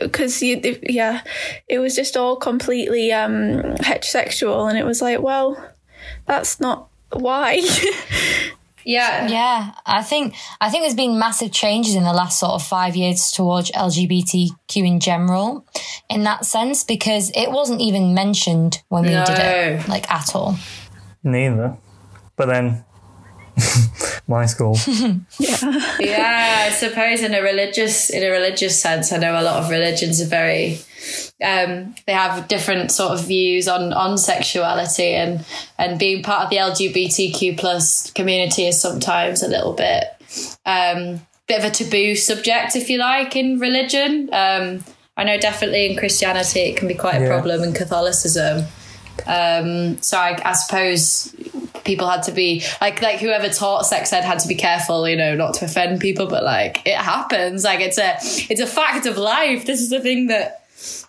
because 0.00 0.42
you 0.42 0.60
yeah 0.82 1.22
it 1.68 1.78
was 1.78 1.94
just 1.94 2.16
all 2.16 2.36
completely 2.36 3.12
um 3.12 3.62
heterosexual. 3.80 4.68
And 4.68 4.78
it 4.78 4.84
was 4.84 5.00
like 5.00 5.20
well 5.20 5.72
that's 6.26 6.60
not 6.60 6.88
why 7.12 7.60
Yeah. 8.84 9.28
Yeah, 9.28 9.74
I 9.86 10.02
think 10.02 10.34
I 10.60 10.70
think 10.70 10.82
there's 10.82 10.94
been 10.94 11.18
massive 11.18 11.52
changes 11.52 11.94
in 11.94 12.04
the 12.04 12.12
last 12.12 12.38
sort 12.38 12.52
of 12.52 12.62
five 12.62 12.96
years 12.96 13.30
towards 13.30 13.70
LGBTQ 13.72 14.76
in 14.76 15.00
general, 15.00 15.66
in 16.08 16.24
that 16.24 16.44
sense, 16.44 16.84
because 16.84 17.30
it 17.34 17.50
wasn't 17.50 17.80
even 17.80 18.14
mentioned 18.14 18.82
when 18.88 19.04
we 19.04 19.10
did 19.10 19.38
it, 19.38 19.88
like 19.88 20.10
at 20.10 20.34
all. 20.34 20.56
Neither. 21.22 21.76
But 22.36 22.46
then 22.46 22.84
my 24.28 24.46
school. 24.46 24.76
Yeah. 25.38 25.96
yeah, 25.98 26.66
I 26.68 26.70
suppose 26.70 27.22
in 27.22 27.34
a 27.34 27.42
religious 27.42 28.10
in 28.10 28.22
a 28.22 28.30
religious 28.30 28.80
sense, 28.80 29.12
I 29.12 29.18
know 29.18 29.38
a 29.40 29.42
lot 29.42 29.62
of 29.62 29.70
religions 29.70 30.20
are 30.20 30.26
very 30.26 30.78
um, 31.42 31.94
they 32.06 32.12
have 32.12 32.46
different 32.48 32.92
sort 32.92 33.12
of 33.12 33.26
views 33.26 33.66
on 33.68 33.92
on 33.92 34.18
sexuality 34.18 35.14
and 35.14 35.44
and 35.78 35.98
being 35.98 36.22
part 36.22 36.44
of 36.44 36.50
the 36.50 36.56
LGBTQ 36.56 37.58
plus 37.58 38.10
community 38.12 38.66
is 38.66 38.80
sometimes 38.80 39.42
a 39.42 39.48
little 39.48 39.72
bit 39.72 40.04
um, 40.64 41.20
bit 41.48 41.58
of 41.58 41.64
a 41.64 41.70
taboo 41.70 42.14
subject, 42.14 42.76
if 42.76 42.88
you 42.88 42.98
like, 42.98 43.34
in 43.36 43.58
religion. 43.58 44.28
Um, 44.32 44.84
I 45.16 45.24
know 45.24 45.38
definitely 45.38 45.90
in 45.90 45.98
Christianity 45.98 46.60
it 46.60 46.76
can 46.76 46.88
be 46.88 46.94
quite 46.94 47.16
a 47.16 47.20
Yeah. 47.22 47.28
problem 47.28 47.62
in 47.62 47.72
Catholicism. 47.74 48.64
Um, 49.26 50.00
so 50.02 50.16
I, 50.18 50.38
I 50.44 50.52
suppose 50.52 51.34
people 51.84 52.08
had 52.08 52.22
to 52.24 52.32
be 52.32 52.62
like 52.80 53.02
like 53.02 53.18
whoever 53.18 53.48
taught 53.48 53.86
sex 53.86 54.12
ed 54.12 54.22
had 54.24 54.38
to 54.40 54.48
be 54.48 54.54
careful, 54.54 55.08
you 55.08 55.16
know, 55.16 55.34
not 55.34 55.54
to 55.54 55.64
offend 55.64 56.00
people, 56.00 56.26
but 56.26 56.44
like 56.44 56.82
it 56.86 56.96
happens. 56.96 57.64
Like 57.64 57.80
it's 57.80 57.98
a 57.98 58.16
it's 58.52 58.60
a 58.60 58.66
fact 58.66 59.06
of 59.06 59.16
life. 59.16 59.66
This 59.66 59.80
is 59.80 59.90
the 59.90 60.00
thing 60.00 60.28
that 60.28 60.64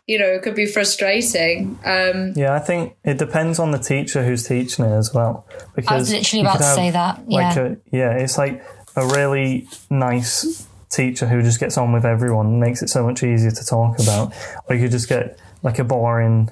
you 0.08 0.20
know 0.20 0.40
could 0.40 0.56
be 0.56 0.66
frustrating. 0.66 1.80
Um, 1.86 2.34
Yeah, 2.36 2.54
I 2.54 2.60
think 2.60 2.96
it 3.04 3.18
depends 3.18 3.60
on 3.60 3.72
the 3.72 3.80
teacher 3.80 4.24
who's 4.24 4.48
teaching 4.48 4.86
it 4.86 4.92
as 4.92 5.14
well. 5.14 5.48
Because 5.76 5.92
I 5.92 5.96
was 5.98 6.12
literally 6.12 6.42
you 6.42 6.48
about 6.48 6.58
could 6.58 6.64
to 6.66 6.74
say 6.76 6.92
that. 6.92 7.30
Like 7.30 7.56
Yeah. 7.56 7.64
a, 7.64 7.76
yeah, 7.92 8.12
it's 8.12 8.38
like 8.38 8.64
a 8.96 9.06
really 9.08 9.68
nice 9.90 10.68
teacher 10.90 11.28
who 11.28 11.42
just 11.42 11.60
gets 11.60 11.78
on 11.78 11.92
with 11.92 12.06
everyone 12.06 12.46
and 12.46 12.60
makes 12.60 12.84
it 12.84 12.90
so 12.90 13.04
much 13.04 13.24
easier 13.24 13.50
to 13.50 13.66
talk 13.66 13.98
about. 14.00 14.34
Or 14.70 14.76
you 14.76 14.84
could 14.84 14.92
just 14.92 15.10
get 15.10 15.40
like 15.64 15.80
a 15.80 15.84
boring 15.84 16.52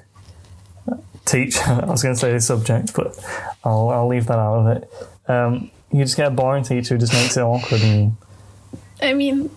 teacher. 1.24 1.62
I 1.66 1.86
was 1.86 2.02
going 2.02 2.14
to 2.14 2.20
say 2.20 2.32
the 2.32 2.40
subject, 2.40 2.94
but 2.94 3.18
I'll, 3.64 3.90
I'll 3.90 4.08
leave 4.08 4.26
that 4.26 4.38
out 4.38 4.66
of 4.66 4.76
it. 4.76 4.92
Um, 5.30 5.70
you 5.90 6.04
just 6.04 6.16
get 6.16 6.28
a 6.28 6.30
boring 6.30 6.64
teacher 6.64 6.94
who 6.94 6.98
just 7.00 7.12
makes 7.12 7.36
it 7.36 7.42
awkward 7.42 7.82
and 7.82 8.16
I 9.02 9.14
mean, 9.14 9.50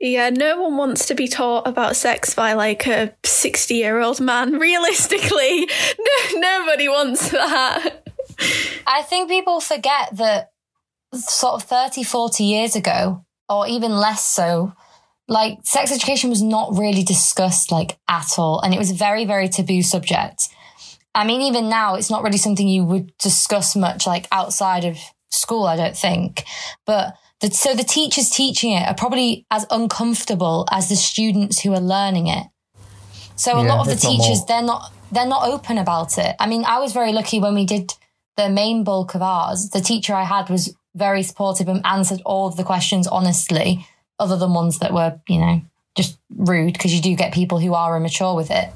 yeah, 0.00 0.30
no 0.30 0.62
one 0.62 0.76
wants 0.76 1.06
to 1.06 1.14
be 1.14 1.28
taught 1.28 1.66
about 1.66 1.94
sex 1.94 2.34
by 2.34 2.54
like 2.54 2.86
a 2.86 3.14
60 3.24 3.74
year 3.74 4.00
old 4.00 4.20
man. 4.20 4.52
Realistically, 4.58 5.68
no, 5.98 6.40
nobody 6.40 6.88
wants 6.88 7.30
that. 7.30 8.02
I 8.86 9.02
think 9.02 9.28
people 9.28 9.60
forget 9.60 10.16
that 10.16 10.52
sort 11.14 11.54
of 11.54 11.68
30, 11.68 12.02
40 12.02 12.44
years 12.44 12.76
ago, 12.76 13.24
or 13.48 13.66
even 13.66 13.92
less 13.92 14.24
so, 14.24 14.72
like 15.26 15.58
sex 15.64 15.92
education 15.92 16.30
was 16.30 16.42
not 16.42 16.76
really 16.78 17.02
discussed 17.02 17.70
like 17.70 17.98
at 18.08 18.38
all. 18.38 18.60
And 18.60 18.72
it 18.72 18.78
was 18.78 18.90
a 18.90 18.94
very, 18.94 19.24
very 19.24 19.48
taboo 19.48 19.82
subject. 19.82 20.48
I 21.18 21.24
mean, 21.26 21.40
even 21.42 21.68
now, 21.68 21.96
it's 21.96 22.10
not 22.10 22.22
really 22.22 22.38
something 22.38 22.68
you 22.68 22.84
would 22.84 23.12
discuss 23.18 23.74
much 23.74 24.06
like 24.06 24.28
outside 24.30 24.84
of 24.84 24.96
school, 25.30 25.66
I 25.66 25.74
don't 25.74 25.96
think. 25.96 26.44
But 26.86 27.14
the, 27.40 27.50
so 27.50 27.74
the 27.74 27.82
teachers 27.82 28.30
teaching 28.30 28.70
it 28.70 28.86
are 28.86 28.94
probably 28.94 29.44
as 29.50 29.66
uncomfortable 29.68 30.64
as 30.70 30.88
the 30.88 30.94
students 30.94 31.60
who 31.60 31.74
are 31.74 31.80
learning 31.80 32.28
it. 32.28 32.46
So 33.34 33.58
a 33.58 33.62
Yeah, 33.62 33.66
lot 33.66 33.80
of 33.80 33.86
the 33.88 33.96
teachers, 33.96 34.44
they're 34.46 34.62
not 34.62 34.92
they're 35.10 35.26
not 35.26 35.48
open 35.48 35.76
about 35.78 36.18
it. 36.18 36.36
I 36.38 36.46
mean, 36.46 36.64
I 36.64 36.78
was 36.78 36.92
very 36.92 37.12
lucky 37.12 37.40
when 37.40 37.54
we 37.56 37.64
did 37.64 37.94
the 38.36 38.48
main 38.48 38.84
bulk 38.84 39.16
of 39.16 39.22
ours. 39.22 39.70
The 39.70 39.80
teacher 39.80 40.14
I 40.14 40.22
had 40.22 40.48
was 40.48 40.72
very 40.94 41.24
supportive 41.24 41.66
and 41.66 41.84
answered 41.84 42.22
all 42.24 42.46
of 42.46 42.56
the 42.56 42.64
questions 42.64 43.08
honestly, 43.08 43.84
other 44.20 44.36
than 44.36 44.54
ones 44.54 44.78
that 44.78 44.92
were, 44.92 45.18
you 45.28 45.40
know, 45.40 45.62
just 45.96 46.16
rude 46.30 46.74
because 46.74 46.94
you 46.94 47.02
do 47.02 47.16
get 47.16 47.34
people 47.34 47.58
who 47.58 47.74
are 47.74 47.96
immature 47.96 48.36
with 48.36 48.52
it. 48.52 48.70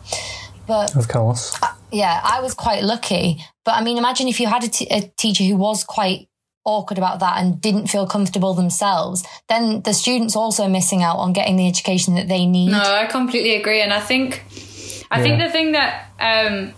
But 0.66 0.96
of 0.96 1.08
course. 1.08 1.58
yeah, 1.90 2.20
I 2.22 2.40
was 2.40 2.54
quite 2.54 2.82
lucky. 2.82 3.44
But 3.64 3.74
I 3.74 3.82
mean, 3.82 3.98
imagine 3.98 4.28
if 4.28 4.40
you 4.40 4.46
had 4.46 4.64
a 4.64 4.68
t- 4.68 4.88
a 4.90 5.02
teacher 5.16 5.44
who 5.44 5.56
was 5.56 5.84
quite 5.84 6.28
awkward 6.64 6.98
about 6.98 7.20
that 7.20 7.38
and 7.38 7.60
didn't 7.60 7.88
feel 7.88 8.06
comfortable 8.06 8.54
themselves, 8.54 9.24
then 9.48 9.82
the 9.82 9.92
students 9.92 10.36
also 10.36 10.68
missing 10.68 11.02
out 11.02 11.16
on 11.16 11.32
getting 11.32 11.56
the 11.56 11.66
education 11.66 12.14
that 12.14 12.28
they 12.28 12.46
need. 12.46 12.70
No, 12.70 12.80
I 12.80 13.06
completely 13.06 13.56
agree, 13.56 13.80
and 13.80 13.92
I 13.92 14.00
think, 14.00 14.44
I 15.10 15.20
think 15.20 15.40
the 15.40 15.50
thing 15.50 15.72
that 15.72 16.08
um, 16.20 16.72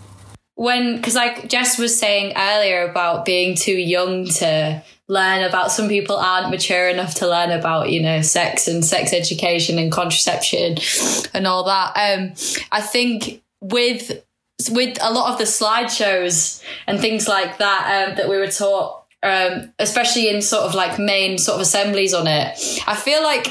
when 0.55 0.95
because 0.95 1.15
like 1.15 1.47
Jess 1.49 1.77
was 1.77 1.97
saying 1.97 2.33
earlier 2.35 2.87
about 2.89 3.25
being 3.25 3.55
too 3.55 3.73
young 3.73 4.25
to 4.25 4.83
learn 5.07 5.43
about 5.43 5.71
some 5.71 5.87
people 5.87 6.17
aren't 6.17 6.49
mature 6.49 6.89
enough 6.89 7.15
to 7.15 7.27
learn 7.27 7.51
about 7.51 7.91
you 7.91 8.01
know 8.01 8.21
sex 8.21 8.67
and 8.67 8.83
sex 8.83 9.13
education 9.13 9.77
and 9.77 9.91
contraception 9.91 10.77
and 11.33 11.45
all 11.45 11.65
that. 11.65 11.93
Um, 11.95 12.33
I 12.71 12.81
think 12.81 13.43
with 13.71 14.23
with 14.71 14.97
a 15.01 15.11
lot 15.11 15.31
of 15.33 15.37
the 15.37 15.43
slideshows 15.43 16.63
and 16.87 16.99
things 16.99 17.27
like 17.27 17.57
that 17.57 18.09
um, 18.09 18.15
that 18.17 18.29
we 18.29 18.37
were 18.37 18.47
taught. 18.51 19.03
Um, 19.23 19.73
especially 19.79 20.29
in 20.29 20.43
sort 20.43 20.65
of 20.65 20.75
like 20.75 20.99
main 20.99 21.39
sort 21.39 21.55
of 21.55 21.61
assemblies 21.61 22.13
on 22.13 22.27
it, 22.27 22.59
I 22.85 22.95
feel 22.95 23.23
like 23.23 23.47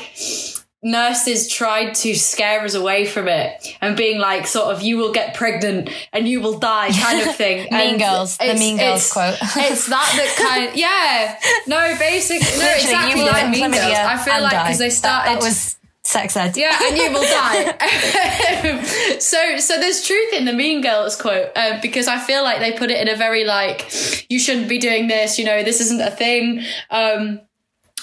nurses 0.85 1.49
tried 1.49 1.94
to 1.94 2.14
scare 2.14 2.61
us 2.62 2.75
away 2.75 3.06
from 3.06 3.26
it 3.26 3.76
and 3.80 3.97
being 3.97 4.18
like 4.21 4.47
sort 4.47 4.66
of 4.73 4.83
you 4.83 4.99
will 4.99 5.12
get 5.12 5.35
pregnant 5.35 5.88
and 6.12 6.28
you 6.28 6.40
will 6.42 6.59
die 6.59 6.90
kind 6.92 7.26
of 7.26 7.35
thing 7.42 7.66
Mean 7.73 7.92
And 7.92 7.99
Girls, 7.99 8.37
the 8.37 8.54
Mean 8.54 8.76
Girls 8.76 9.11
quote. 9.11 9.35
it's 9.40 9.87
that 9.88 10.12
that 10.16 10.37
kind 10.38 10.78
yeah 10.78 11.38
no 11.66 11.97
basically 11.99 12.47
no 12.52 12.64
Literally, 12.66 12.83
exactly 12.85 13.21
you 13.21 13.26
like 13.26 13.50
mean 13.50 13.71
girls 13.71 13.94
i 13.97 14.16
feel 14.18 14.42
like 14.42 14.50
because 14.52 14.78
they 14.78 14.88
That- 14.88 14.92
started 14.92 15.37
that 15.37 15.42
was 15.42 15.76
sex 16.04 16.37
ed. 16.37 16.56
yeah, 16.56 16.78
and 16.82 16.96
you 16.96 17.11
will 17.11 17.23
die. 17.23 18.82
so, 19.18 19.56
so 19.58 19.80
there's 19.80 20.04
truth 20.06 20.32
in 20.34 20.44
the 20.44 20.52
Mean 20.52 20.82
Girls 20.82 21.16
quote 21.20 21.50
um, 21.56 21.80
because 21.80 22.06
I 22.08 22.18
feel 22.18 22.42
like 22.42 22.61
they 22.61 22.73
put 22.73 22.90
it 22.90 23.00
in 23.00 23.12
a 23.12 23.16
very 23.16 23.44
like, 23.44 23.90
you 24.28 24.38
shouldn't 24.38 24.68
be 24.68 24.78
doing 24.78 25.08
this. 25.08 25.38
You 25.38 25.44
know, 25.44 25.62
this 25.62 25.80
isn't 25.80 26.00
a 26.00 26.11
thing. 26.11 26.62
Um, 26.90 27.40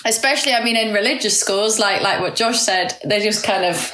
especially, 0.05 0.53
I 0.53 0.63
mean, 0.63 0.75
in 0.75 0.93
religious 0.93 1.39
schools, 1.39 1.79
like 1.79 2.01
like 2.01 2.19
what 2.21 2.35
Josh 2.35 2.59
said, 2.59 2.97
they 3.05 3.21
just 3.21 3.43
kind 3.43 3.65
of, 3.65 3.91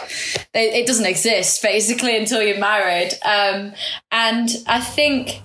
they, 0.54 0.74
it 0.74 0.88
doesn't 0.88 1.06
exist 1.06 1.62
basically 1.62 2.18
until 2.18 2.42
you're 2.42 2.60
married. 2.60 3.12
Um, 3.24 3.74
and 4.12 4.50
I 4.68 4.80
think. 4.80 5.42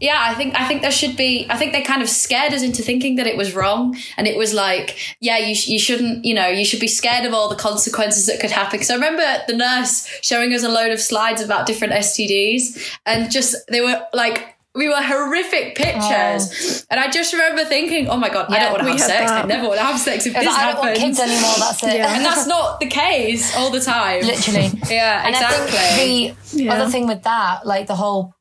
Yeah, 0.00 0.18
I 0.20 0.34
think 0.34 0.54
I 0.60 0.66
think 0.66 0.82
there 0.82 0.90
should 0.90 1.16
be. 1.16 1.46
I 1.48 1.56
think 1.56 1.72
they 1.72 1.80
kind 1.80 2.02
of 2.02 2.08
scared 2.08 2.52
us 2.52 2.62
into 2.62 2.82
thinking 2.82 3.14
that 3.16 3.26
it 3.26 3.36
was 3.36 3.54
wrong, 3.54 3.96
and 4.16 4.26
it 4.26 4.36
was 4.36 4.52
like, 4.52 4.98
yeah, 5.20 5.38
you 5.38 5.54
you 5.66 5.78
shouldn't, 5.78 6.24
you 6.24 6.34
know, 6.34 6.48
you 6.48 6.64
should 6.64 6.80
be 6.80 6.88
scared 6.88 7.24
of 7.24 7.32
all 7.32 7.48
the 7.48 7.56
consequences 7.56 8.26
that 8.26 8.40
could 8.40 8.50
happen. 8.50 8.72
Because 8.72 8.90
I 8.90 8.94
remember 8.94 9.24
the 9.46 9.56
nurse 9.56 10.06
showing 10.20 10.52
us 10.52 10.64
a 10.64 10.68
load 10.68 10.90
of 10.90 11.00
slides 11.00 11.40
about 11.40 11.66
different 11.66 11.94
STDs, 11.94 12.98
and 13.06 13.30
just 13.30 13.54
they 13.68 13.80
were 13.80 14.04
like. 14.12 14.53
We 14.74 14.88
were 14.88 15.00
horrific 15.00 15.76
pictures, 15.76 16.82
oh. 16.82 16.86
and 16.90 16.98
I 16.98 17.08
just 17.08 17.32
remember 17.32 17.64
thinking, 17.64 18.08
"Oh 18.08 18.16
my 18.16 18.28
god, 18.28 18.50
I 18.50 18.58
don't 18.58 18.72
want 18.72 18.82
to 18.82 18.90
have 18.90 19.00
sex. 19.00 19.30
I 19.30 19.42
never 19.46 19.68
want 19.68 19.78
to 19.78 19.84
have 19.84 20.00
sex 20.00 20.26
if 20.26 20.34
this 20.34 20.44
like, 20.44 20.58
I 20.58 20.72
don't 20.72 20.80
want 20.80 20.96
kids 20.96 21.20
anymore. 21.20 21.54
That's 21.58 21.82
it. 21.84 21.96
Yeah. 21.96 22.14
and 22.16 22.24
that's 22.24 22.46
not 22.56 22.80
the 22.80 22.86
case 22.86 23.56
all 23.56 23.70
the 23.70 23.80
time. 23.80 24.22
literally. 24.22 24.70
Yeah, 24.90 25.24
And 25.26 25.34
exactly. 25.36 26.36
The 26.58 26.64
Yeah. 26.64 26.74
other 26.74 26.90
thing 26.90 27.06
with 27.06 27.22
that, 27.22 27.64
like 27.66 27.86
the 27.86 27.94
whole 27.94 28.34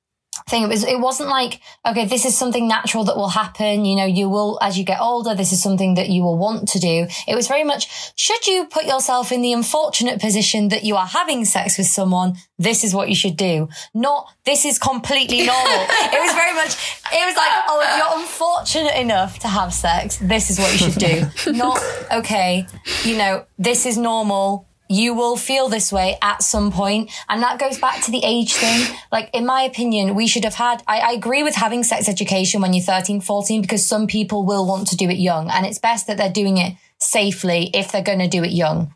thing, 0.49 0.63
it 0.63 0.69
was 0.69 0.83
it 0.83 0.99
wasn't 0.99 1.29
like 1.29 1.61
okay, 1.85 2.05
this 2.05 2.25
is 2.25 2.37
something 2.37 2.67
natural 2.67 3.03
that 3.05 3.15
will 3.15 3.29
happen. 3.29 3.85
You 3.85 3.95
know, 3.95 4.05
you 4.05 4.29
will 4.29 4.59
as 4.61 4.77
you 4.77 4.83
get 4.83 4.99
older. 4.99 5.35
This 5.35 5.51
is 5.51 5.61
something 5.61 5.95
that 5.95 6.09
you 6.09 6.23
will 6.23 6.37
want 6.37 6.67
to 6.69 6.79
do. 6.79 7.07
It 7.27 7.35
was 7.35 7.47
very 7.47 7.63
much 7.63 8.13
should 8.19 8.45
you 8.47 8.65
put 8.65 8.85
yourself 8.85 9.31
in 9.31 9.41
the 9.41 9.53
unfortunate 9.53 10.19
position 10.19 10.69
that 10.69 10.83
you 10.83 10.95
are 10.95 11.07
having 11.07 11.45
sex 11.45 11.77
with 11.77 11.87
someone. 11.87 12.35
This 12.57 12.83
is 12.83 12.93
what 12.93 13.09
you 13.09 13.15
should 13.15 13.37
do. 13.37 13.69
Not 13.93 14.27
this 14.45 14.65
is 14.65 14.79
completely 14.79 15.45
normal. 15.45 15.85
it 15.89 16.21
was 16.21 16.33
very 16.33 16.53
much. 16.53 16.99
It 17.11 17.25
was 17.25 17.35
like 17.35 17.51
oh, 17.67 17.81
if 17.85 17.97
you're 17.97 18.21
unfortunate 18.21 18.99
enough 18.99 19.39
to 19.39 19.47
have 19.47 19.73
sex, 19.73 20.17
this 20.17 20.49
is 20.49 20.59
what 20.59 20.71
you 20.71 20.77
should 20.77 20.99
do. 20.99 21.51
Not 21.51 21.81
okay. 22.11 22.65
You 23.03 23.17
know, 23.17 23.45
this 23.57 23.85
is 23.85 23.97
normal 23.97 24.67
you 24.93 25.13
will 25.13 25.35
feel 25.35 25.69
this 25.69 25.91
way 25.91 26.17
at 26.21 26.43
some 26.43 26.71
point. 26.71 27.11
And 27.27 27.41
that 27.41 27.59
goes 27.59 27.77
back 27.79 28.03
to 28.03 28.11
the 28.11 28.23
age 28.23 28.53
thing. 28.53 28.95
Like 29.11 29.29
in 29.33 29.45
my 29.45 29.63
opinion 29.63 30.15
we 30.15 30.27
should 30.27 30.43
have 30.43 30.55
had 30.55 30.83
I, 30.87 30.99
I 30.99 31.11
agree 31.13 31.43
with 31.43 31.55
having 31.55 31.83
sex 31.83 32.07
education 32.07 32.61
when 32.61 32.73
you're 32.73 32.83
13 32.83 33.21
14 33.21 33.61
because 33.61 33.85
some 33.85 34.07
people 34.07 34.45
will 34.45 34.67
want 34.67 34.87
to 34.87 34.95
do 34.95 35.09
it 35.09 35.17
young. 35.17 35.49
And 35.49 35.65
it's 35.65 35.79
best 35.79 36.07
that 36.07 36.17
they're 36.17 36.31
doing 36.31 36.57
it 36.57 36.75
safely 36.99 37.69
if 37.73 37.91
they're 37.91 38.03
going 38.03 38.19
to 38.19 38.27
do 38.27 38.43
it 38.43 38.51
young. 38.51 38.93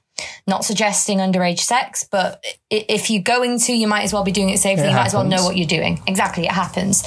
Not 0.48 0.66
suggesting 0.66 1.20
underage 1.20 1.60
sex 1.60 2.04
but 2.04 2.44
if 2.70 3.10
you're 3.10 3.24
going 3.24 3.60
to 3.62 3.74
you 3.74 3.88
might 3.88 4.04
as 4.04 4.14
well 4.14 4.24
be 4.24 4.32
doing 4.32 4.50
it 4.50 4.60
safely. 4.60 4.86
It 4.86 4.90
you 4.90 4.96
might 4.96 5.08
as 5.08 5.14
well 5.14 5.24
know 5.24 5.44
what 5.44 5.58
you're 5.58 5.68
doing. 5.68 6.02
Exactly 6.08 6.46
it 6.46 6.52
happens. 6.52 7.02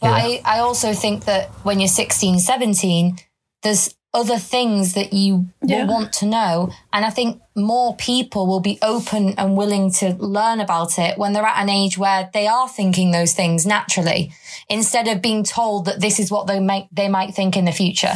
But 0.00 0.08
Yeah. 0.08 0.12
I, 0.12 0.42
I 0.44 0.58
also 0.60 0.92
think 0.92 1.24
that 1.24 1.48
when 1.64 1.80
you're 1.80 1.88
16 1.88 2.38
17 2.38 3.18
there's 3.62 3.94
other 4.14 4.38
things 4.38 4.94
that 4.94 5.12
you 5.12 5.46
Yeah. 5.62 5.84
will 5.84 5.92
want 5.94 6.12
to 6.14 6.26
know. 6.26 6.70
And 6.92 7.04
I 7.04 7.10
think 7.10 7.40
more 7.56 7.94
people 7.96 8.46
will 8.46 8.60
be 8.60 8.78
open 8.80 9.34
and 9.36 9.56
willing 9.56 9.90
to 10.00 10.14
learn 10.18 10.60
about 10.60 10.98
it 10.98 11.18
when 11.18 11.32
they're 11.32 11.44
at 11.44 11.60
an 11.60 11.68
age 11.68 11.98
where 11.98 12.30
they 12.32 12.46
are 12.46 12.68
thinking 12.68 13.10
those 13.10 13.32
things 13.32 13.66
naturally, 13.66 14.32
instead 14.68 15.08
of 15.08 15.20
being 15.20 15.42
told 15.42 15.84
that 15.86 16.00
this 16.00 16.18
is 16.20 16.30
what 16.30 16.46
they 16.46 16.60
might, 16.60 16.86
they 16.92 17.08
might 17.08 17.34
think 17.34 17.56
in 17.56 17.64
the 17.64 17.72
future. 17.72 18.14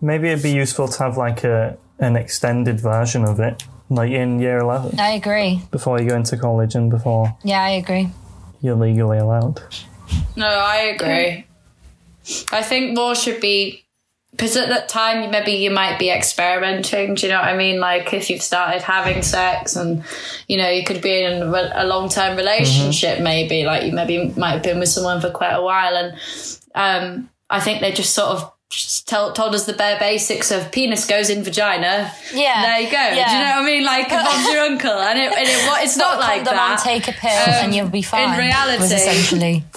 Maybe 0.00 0.28
it'd 0.28 0.42
be 0.42 0.52
useful 0.52 0.88
to 0.88 0.98
have 1.02 1.16
like 1.16 1.44
a 1.44 1.76
an 2.00 2.16
extended 2.16 2.80
version 2.80 3.24
of 3.24 3.38
it, 3.40 3.62
like 3.88 4.10
in 4.10 4.40
year 4.40 4.58
eleven, 4.58 4.98
I 4.98 5.10
agree. 5.10 5.62
before 5.70 6.00
you 6.00 6.08
go 6.08 6.16
into 6.16 6.36
college 6.36 6.74
and 6.74 6.90
before 6.90 7.36
Yeah, 7.44 7.62
I 7.62 7.70
agree. 7.70 8.08
you're 8.60 8.74
legally 8.76 9.18
allowed. 9.18 9.62
No, 10.36 10.46
I 10.46 10.76
agree. 10.94 11.46
I 12.52 12.62
think 12.62 12.94
more 12.96 13.14
should 13.14 13.40
be 13.40 13.84
because 14.36 14.56
at 14.56 14.68
that 14.68 14.88
time 14.88 15.30
maybe 15.30 15.52
you 15.52 15.70
might 15.70 15.96
be 15.98 16.10
experimenting 16.10 17.14
do 17.14 17.26
you 17.26 17.32
know 17.32 17.38
what 17.38 17.48
i 17.48 17.56
mean 17.56 17.78
like 17.78 18.12
if 18.12 18.28
you've 18.28 18.42
started 18.42 18.82
having 18.82 19.22
sex 19.22 19.76
and 19.76 20.02
you 20.48 20.56
know 20.56 20.68
you 20.68 20.82
could 20.84 21.00
be 21.00 21.22
in 21.22 21.42
a, 21.42 21.84
long-term 21.84 22.36
relationship 22.36 23.20
maybe 23.20 23.64
like 23.64 23.84
you 23.84 23.92
maybe 23.92 24.32
might 24.36 24.52
have 24.52 24.62
been 24.62 24.78
with 24.80 24.88
someone 24.88 25.20
for 25.20 25.30
quite 25.30 25.52
a 25.52 25.62
while 25.62 25.96
and 25.96 26.14
um, 26.74 27.30
i 27.48 27.60
think 27.60 27.80
they 27.80 27.92
just 27.92 28.12
sort 28.14 28.28
of 28.30 28.50
just 28.70 29.06
tell, 29.06 29.32
told 29.32 29.54
us 29.54 29.66
the 29.66 29.72
bare 29.72 29.98
basics 30.00 30.50
of 30.50 30.72
penis 30.72 31.06
goes 31.06 31.30
in 31.30 31.44
vagina 31.44 32.10
Yeah. 32.32 32.62
there 32.62 32.80
you 32.80 32.86
go 32.90 32.92
Yeah. 32.96 33.28
do 33.28 33.36
you 33.36 33.44
know 33.44 33.50
what 33.50 33.62
i 33.62 33.66
mean 33.66 33.84
like 33.84 34.08
Bob's 34.08 34.48
your 34.52 34.62
uncle 34.64 34.90
and 34.90 35.18
it, 35.18 35.32
and 35.32 35.46
it 35.48 35.68
what 35.68 35.84
it's 35.84 35.96
not 36.06 36.18
like 36.18 36.44
Condom 36.44 36.58
on, 36.58 36.70
that 36.70 36.80
take 36.82 37.06
a 37.06 37.12
pill, 37.12 37.30
Um, 37.30 37.64
and 37.66 37.74
you'll 37.74 37.88
be 37.88 38.02
fine. 38.02 38.32
In 38.32 38.38
reality- 38.38 38.84
essentially. 38.94 39.64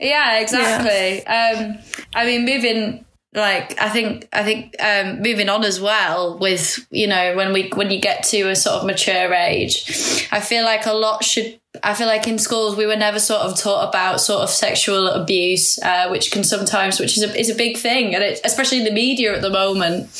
Yeah, 0.00 0.40
exactly. 0.40 1.24
Um, 1.26 1.78
I 2.12 2.26
mean, 2.26 2.44
moving 2.44 3.04
like 3.34 3.80
I 3.80 3.88
think 3.88 4.28
I 4.32 4.42
think 4.42 4.76
um, 4.78 5.22
moving 5.22 5.48
on 5.48 5.64
as 5.64 5.80
well 5.80 6.38
with 6.38 6.86
you 6.90 7.06
know 7.06 7.34
when 7.34 7.52
we 7.52 7.70
when 7.70 7.90
you 7.90 7.98
get 7.98 8.24
to 8.24 8.50
a 8.50 8.56
sort 8.56 8.76
of 8.76 8.86
mature 8.86 9.32
age, 9.32 10.28
I 10.30 10.40
feel 10.40 10.64
like 10.64 10.84
a 10.86 10.92
lot 10.92 11.24
should. 11.24 11.58
I 11.82 11.94
feel 11.94 12.06
like 12.06 12.28
in 12.28 12.38
schools 12.38 12.76
we 12.76 12.84
were 12.84 12.96
never 12.96 13.18
sort 13.18 13.40
of 13.40 13.58
taught 13.58 13.88
about 13.88 14.20
sort 14.20 14.42
of 14.42 14.50
sexual 14.50 15.06
abuse, 15.06 15.78
uh, 15.78 16.08
which 16.10 16.30
can 16.30 16.44
sometimes, 16.44 17.00
which 17.00 17.16
is 17.16 17.22
a 17.22 17.34
is 17.38 17.48
a 17.48 17.54
big 17.54 17.78
thing, 17.78 18.14
and 18.14 18.22
it, 18.22 18.40
especially 18.44 18.78
in 18.78 18.84
the 18.84 18.92
media 18.92 19.34
at 19.34 19.40
the 19.40 19.48
moment, 19.48 20.10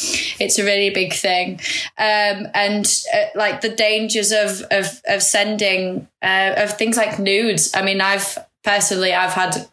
it's 0.40 0.58
a 0.58 0.64
really 0.64 0.88
big 0.88 1.12
thing, 1.12 1.60
um, 1.98 2.48
and 2.54 2.86
uh, 3.12 3.24
like 3.34 3.60
the 3.60 3.68
dangers 3.68 4.32
of 4.32 4.62
of 4.70 5.02
of 5.06 5.22
sending 5.22 6.08
uh, 6.22 6.54
of 6.56 6.78
things 6.78 6.96
like 6.96 7.18
nudes. 7.18 7.72
I 7.74 7.82
mean, 7.82 8.00
I've 8.00 8.38
personally 8.64 9.12
I've 9.12 9.34
had 9.34 9.68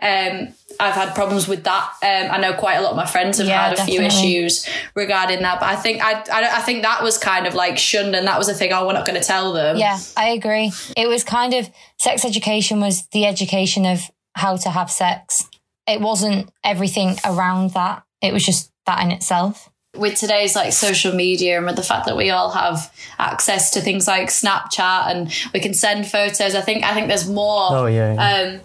um, 0.00 0.48
I've 0.80 0.94
had 0.94 1.14
problems 1.14 1.48
with 1.48 1.64
that. 1.64 1.90
Um, 2.02 2.30
I 2.30 2.38
know 2.38 2.52
quite 2.54 2.76
a 2.76 2.80
lot 2.82 2.90
of 2.90 2.96
my 2.96 3.06
friends 3.06 3.38
have 3.38 3.46
Yeah, 3.46 3.68
had 3.68 3.78
a 3.78 3.84
few 3.84 4.00
issues 4.00 4.68
regarding 4.94 5.42
that, 5.42 5.60
but 5.60 5.68
I 5.68 5.76
think 5.76 6.02
I, 6.02 6.12
I, 6.32 6.58
I 6.58 6.60
think 6.62 6.82
that 6.82 7.02
was 7.02 7.18
kind 7.18 7.46
of 7.46 7.54
like 7.54 7.78
shunned, 7.78 8.14
and 8.14 8.26
that 8.26 8.38
was 8.38 8.48
a 8.48 8.54
thing. 8.54 8.72
Oh, 8.72 8.86
we're 8.86 8.92
not 8.92 9.06
going 9.06 9.20
to 9.20 9.26
tell 9.26 9.52
them. 9.52 9.76
Yeah, 9.76 9.98
I 10.16 10.28
agree. 10.30 10.72
It 10.96 11.08
was 11.08 11.24
kind 11.24 11.54
of 11.54 11.68
sex 11.98 12.24
education 12.24 12.80
was 12.80 13.06
the 13.08 13.26
education 13.26 13.86
of 13.86 14.02
how 14.34 14.56
to 14.56 14.70
have 14.70 14.90
sex. 14.90 15.48
It 15.86 16.00
wasn't 16.00 16.50
everything 16.62 17.16
around 17.24 17.72
that. 17.72 18.04
It 18.22 18.32
was 18.32 18.44
just 18.44 18.70
that 18.86 19.02
in 19.02 19.10
itself. 19.10 19.68
with 19.96 20.14
today's 20.16 20.54
like 20.54 20.72
social 20.72 21.12
media 21.12 21.56
and 21.56 21.66
with 21.66 21.74
the 21.76 21.82
fact 21.82 22.06
that 22.06 22.16
we 22.16 22.30
all 22.30 22.50
have 22.50 22.92
access 23.18 23.70
to 23.72 23.80
things 23.80 24.06
like 24.06 24.28
Snapchat 24.28 25.08
and 25.10 25.32
we 25.52 25.60
can 25.60 25.74
send 25.74 26.06
photos, 26.06 26.54
I 26.54 26.60
think 26.60 26.84
I 26.84 26.94
think 26.94 27.08
there's 27.08 27.28
more. 27.28 27.68
Oh, 27.70 27.86
yeah, 27.86 28.14
yeah. 28.14 28.52
Um, 28.54 28.60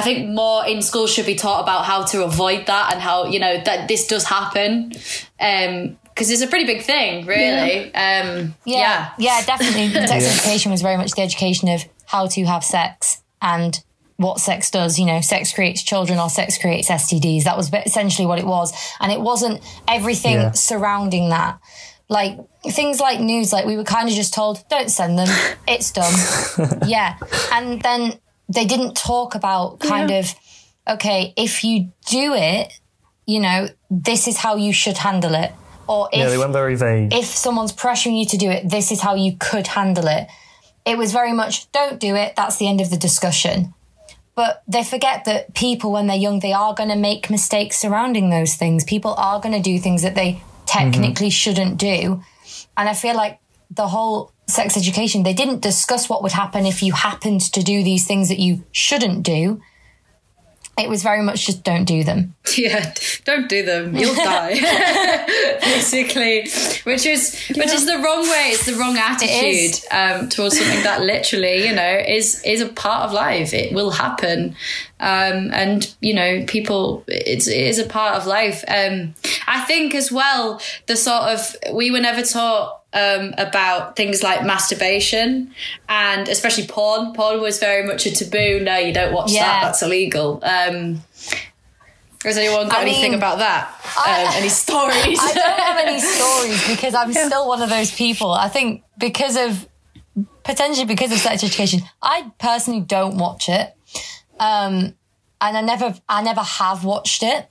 I 0.00 0.02
think 0.02 0.28
more 0.30 0.66
in 0.66 0.82
school 0.82 1.06
should 1.06 1.26
be 1.26 1.34
taught 1.34 1.62
about 1.62 1.84
how 1.84 2.04
to 2.06 2.24
avoid 2.24 2.66
that 2.66 2.92
and 2.92 3.00
how 3.00 3.26
you 3.26 3.38
know 3.38 3.60
that 3.64 3.86
this 3.88 4.06
does 4.06 4.24
happen. 4.24 4.92
Um, 5.38 5.96
because 6.14 6.30
it's 6.30 6.42
a 6.42 6.48
pretty 6.48 6.66
big 6.66 6.82
thing, 6.82 7.24
really. 7.24 7.86
Um, 7.94 8.54
Yeah, 8.66 8.76
yeah. 8.76 9.10
yeah, 9.18 9.44
definitely. 9.46 9.88
Sex 10.06 10.26
education 10.38 10.70
was 10.70 10.82
very 10.82 10.96
much 10.98 11.12
the 11.12 11.22
education 11.22 11.68
of 11.70 11.84
how 12.06 12.26
to 12.26 12.44
have 12.44 12.62
sex 12.62 13.22
and 13.40 13.82
what 14.16 14.38
sex 14.38 14.70
does. 14.70 14.98
You 14.98 15.06
know, 15.06 15.20
sex 15.22 15.52
creates 15.54 15.82
children 15.82 16.18
or 16.18 16.28
sex 16.28 16.58
creates 16.58 16.90
STDs. 16.90 17.44
That 17.44 17.56
was 17.56 17.72
essentially 17.72 18.26
what 18.26 18.38
it 18.38 18.44
was, 18.46 18.72
and 19.00 19.10
it 19.10 19.20
wasn't 19.20 19.62
everything 19.88 20.34
Yeah. 20.34 20.50
surrounding 20.52 21.30
that. 21.30 21.58
Like 22.10 22.38
things 22.68 23.00
like 23.00 23.20
news, 23.20 23.52
like 23.52 23.64
we 23.64 23.76
were 23.76 23.84
kind 23.84 24.08
of 24.08 24.14
just 24.14 24.34
told, 24.34 24.62
don't 24.68 24.90
send 24.90 25.16
them, 25.18 25.28
it's 25.68 25.90
done. 25.92 26.12
yeah, 26.86 27.16
and 27.52 27.80
then 27.80 28.18
they 28.50 28.64
didn't 28.66 28.96
talk 28.96 29.34
about 29.34 29.78
kind 29.80 30.10
of, 30.10 30.34
okay, 30.88 31.32
if 31.36 31.62
you 31.62 31.92
do 32.06 32.34
it, 32.34 32.72
you 33.26 33.38
know, 33.38 33.68
this 33.90 34.26
is 34.26 34.36
how 34.36 34.56
you 34.56 34.72
should 34.72 34.98
handle 34.98 35.34
it. 35.34 35.52
Or 35.86 36.08
if 36.12 36.18
yeah, 36.18 36.28
they 36.28 36.38
went 36.38 36.52
very 36.52 36.76
vague. 36.76 37.12
if 37.12 37.24
someone's 37.24 37.72
pressuring 37.72 38.18
you 38.18 38.26
to 38.26 38.36
do 38.36 38.50
it, 38.50 38.68
this 38.68 38.92
is 38.92 39.00
how 39.00 39.14
you 39.14 39.36
could 39.38 39.68
handle 39.68 40.06
it. 40.08 40.28
It 40.84 40.98
was 40.98 41.12
very 41.12 41.32
much, 41.32 41.70
don't 41.72 42.00
do 42.00 42.14
it, 42.16 42.34
that's 42.36 42.56
the 42.56 42.68
end 42.68 42.80
of 42.80 42.90
the 42.90 42.96
discussion. 42.96 43.74
But 44.34 44.62
they 44.66 44.82
forget 44.82 45.24
that 45.26 45.54
people, 45.54 45.92
when 45.92 46.06
they're 46.06 46.16
young, 46.16 46.40
they 46.40 46.52
are 46.52 46.74
going 46.74 46.88
to 46.88 46.96
make 46.96 47.30
mistakes 47.30 47.76
surrounding 47.76 48.30
those 48.30 48.54
things. 48.54 48.84
People 48.84 49.14
are 49.14 49.40
going 49.40 49.54
to 49.54 49.60
do 49.60 49.78
things 49.78 50.02
that 50.02 50.14
they 50.14 50.34
mm-hmm. 50.34 50.64
technically 50.66 51.30
shouldn't 51.30 51.76
do. 51.76 52.22
And 52.76 52.88
I 52.88 52.94
feel 52.94 53.14
like 53.14 53.38
the 53.70 53.88
whole 53.88 54.32
sex 54.50 54.76
education, 54.76 55.22
they 55.22 55.34
didn't 55.34 55.60
discuss 55.60 56.08
what 56.08 56.22
would 56.22 56.32
happen 56.32 56.66
if 56.66 56.82
you 56.82 56.92
happened 56.92 57.40
to 57.52 57.62
do 57.62 57.82
these 57.82 58.06
things 58.06 58.28
that 58.28 58.38
you 58.38 58.64
shouldn't 58.72 59.22
do. 59.22 59.60
It 60.78 60.88
was 60.88 61.02
very 61.02 61.22
much 61.22 61.44
just 61.44 61.62
don't 61.62 61.84
do 61.84 62.04
them. 62.04 62.34
Yeah, 62.56 62.94
don't 63.24 63.48
do 63.48 63.64
them. 63.64 63.94
You'll 63.94 64.14
die. 64.32 64.54
Basically, 65.60 66.48
which 66.82 67.06
is 67.06 67.48
which 67.54 67.68
is 67.68 67.86
the 67.86 67.98
wrong 67.98 68.22
way. 68.22 68.50
It's 68.50 68.66
the 68.66 68.74
wrong 68.74 68.96
attitude 68.98 69.80
um, 69.92 70.28
towards 70.28 70.58
something 70.58 70.82
that 70.82 71.00
literally, 71.00 71.66
you 71.66 71.72
know, 71.72 72.02
is 72.06 72.42
is 72.44 72.60
a 72.60 72.68
part 72.68 73.04
of 73.04 73.12
life. 73.12 73.54
It 73.54 73.72
will 73.72 73.92
happen, 73.92 74.56
um, 74.98 75.52
and 75.52 75.94
you 76.00 76.12
know, 76.12 76.44
people. 76.46 77.04
It's 77.06 77.46
it 77.46 77.56
is 77.56 77.78
a 77.78 77.86
part 77.86 78.16
of 78.16 78.26
life. 78.26 78.64
Um, 78.66 79.14
I 79.46 79.60
think 79.60 79.94
as 79.94 80.10
well. 80.10 80.60
The 80.86 80.96
sort 80.96 81.22
of 81.22 81.56
we 81.72 81.92
were 81.92 82.00
never 82.00 82.22
taught 82.22 82.79
um, 82.92 83.34
about 83.38 83.96
things 83.96 84.22
like 84.22 84.44
masturbation 84.44 85.54
and 85.88 86.28
especially 86.28 86.66
porn. 86.66 87.12
Porn 87.14 87.40
was 87.40 87.58
very 87.58 87.86
much 87.86 88.06
a 88.06 88.10
taboo. 88.10 88.60
No, 88.60 88.76
you 88.76 88.92
don't 88.92 89.12
watch 89.12 89.30
Yeah. 89.32 89.44
that. 89.46 89.62
That's 89.66 89.82
illegal. 89.82 90.40
Um, 90.42 91.02
has 92.24 92.36
anyone 92.36 92.68
got 92.68 92.78
I 92.80 92.82
anything 92.82 93.14
about 93.14 93.38
that? 93.38 93.72
I- 93.96 94.24
um, 94.26 94.32
any 94.34 94.48
stories? 94.48 95.18
I 95.20 95.32
don't 95.32 95.58
have 95.60 95.78
any 95.86 96.00
stories 96.16 96.68
because 96.68 96.94
I'm 96.94 97.12
still 97.12 97.48
one 97.48 97.62
of 97.62 97.70
those 97.70 97.90
people. 97.92 98.30
I 98.32 98.48
think 98.48 98.82
because 98.98 99.36
of 99.36 99.66
potentially 100.42 100.86
because 100.86 101.12
of 101.12 101.18
sex 101.18 101.42
education, 101.44 101.80
I 102.02 102.30
personally 102.38 102.80
don't 102.80 103.16
watch 103.16 103.48
it, 103.48 103.74
um, 104.38 104.94
and 105.40 105.56
I 105.56 105.60
never, 105.62 105.94
I 106.08 106.22
never 106.22 106.42
have 106.42 106.84
watched 106.84 107.22
it. 107.22 107.48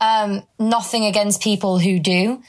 Um, 0.00 0.44
nothing 0.58 1.04
against 1.04 1.42
people 1.42 1.78
who 1.78 1.98
do. 1.98 2.42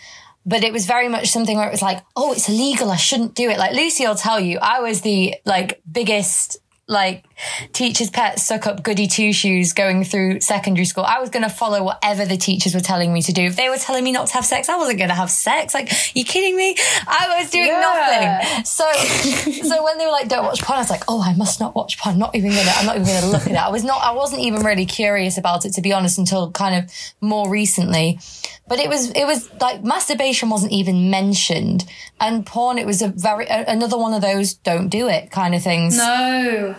But 0.48 0.64
it 0.64 0.72
was 0.72 0.86
very 0.86 1.10
much 1.10 1.28
something 1.28 1.58
where 1.58 1.68
it 1.68 1.72
was 1.72 1.82
like, 1.82 2.04
oh, 2.16 2.32
it's 2.32 2.48
illegal. 2.48 2.90
I 2.90 2.96
shouldn't 2.96 3.36
do 3.36 3.50
it. 3.50 3.60
Like 3.60 3.74
Lucy 3.74 4.08
will 4.08 4.16
tell 4.16 4.40
you, 4.40 4.58
I 4.60 4.80
was 4.80 5.02
the 5.02 5.36
like 5.46 5.82
biggest 5.92 6.58
like 6.88 7.26
teacher's 7.74 8.10
pets 8.10 8.44
suck 8.46 8.68
up 8.68 8.84
goody 8.84 9.08
two 9.08 9.34
shoes 9.34 9.74
going 9.74 10.04
through 10.04 10.42
secondary 10.42 10.86
school. 10.86 11.04
I 11.04 11.20
was 11.20 11.30
going 11.30 11.44
to 11.44 11.50
follow 11.50 11.84
whatever 11.84 12.26
the 12.26 12.38
teachers 12.38 12.74
were 12.74 12.80
telling 12.82 13.14
me 13.14 13.22
to 13.24 13.32
do. 13.34 13.44
If 13.44 13.56
they 13.56 13.70
were 13.70 13.78
telling 13.78 14.04
me 14.04 14.12
not 14.12 14.28
to 14.28 14.34
have 14.34 14.46
sex, 14.46 14.70
I 14.70 14.78
wasn't 14.78 14.98
going 14.98 15.10
to 15.10 15.16
have 15.16 15.30
sex. 15.32 15.74
Like, 15.74 15.92
you 16.16 16.24
kidding 16.24 16.56
me? 16.56 16.76
I 17.08 17.40
was 17.40 17.50
doing 17.52 17.68
Yeah. 17.68 18.42
nothing. 18.42 18.66
So, 18.66 18.92
so 19.68 19.84
when 19.84 19.98
they 19.98 20.06
were 20.06 20.12
like, 20.12 20.28
don't 20.28 20.46
watch 20.46 20.62
porn, 20.62 20.78
I 20.78 20.82
was 20.82 20.90
like, 20.90 21.04
oh, 21.08 21.22
I 21.22 21.34
must 21.36 21.60
not 21.60 21.76
watch 21.76 21.98
porn. 22.00 22.18
Not 22.18 22.36
even 22.36 22.52
gonna, 22.52 22.72
I'm 22.76 22.86
not 22.86 22.96
even 22.96 23.08
going 23.08 23.22
to 23.22 23.28
look 23.28 23.42
at 23.44 23.52
it. 23.52 23.56
I 23.56 23.70
was 23.70 23.84
not, 23.84 24.02
I 24.04 24.14
wasn't 24.14 24.42
even 24.42 24.64
really 24.64 24.86
curious 24.86 25.38
about 25.38 25.66
it, 25.66 25.74
to 25.74 25.82
be 25.82 25.94
honest, 25.94 26.18
until 26.18 26.52
kind 26.52 26.76
of 26.84 26.92
more 27.22 27.50
recently. 27.50 28.20
But 28.68 28.80
it 28.80 28.90
was, 28.90 29.12
it 29.12 29.26
was 29.26 29.50
like 29.62 29.84
masturbation 29.84 30.50
wasn't 30.50 30.74
even 30.74 31.10
mentioned. 31.10 31.86
And 32.20 32.46
porn, 32.46 32.78
it 32.78 32.86
was 32.86 33.02
a 33.02 33.08
very, 33.10 33.46
a, 33.46 33.64
another 33.68 33.98
one 33.98 34.14
of 34.14 34.22
those 34.22 34.56
don't 34.56 34.90
do 34.90 35.08
it 35.08 35.32
kind 35.32 35.56
of 35.56 35.64
things. 35.64 35.96
no. 35.98 36.76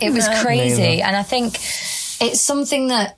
It 0.00 0.12
was 0.12 0.28
crazy. 0.42 0.82
Neither. 0.82 1.02
And 1.04 1.16
I 1.16 1.22
think 1.22 1.54
it's 2.20 2.40
something 2.40 2.88
that 2.88 3.16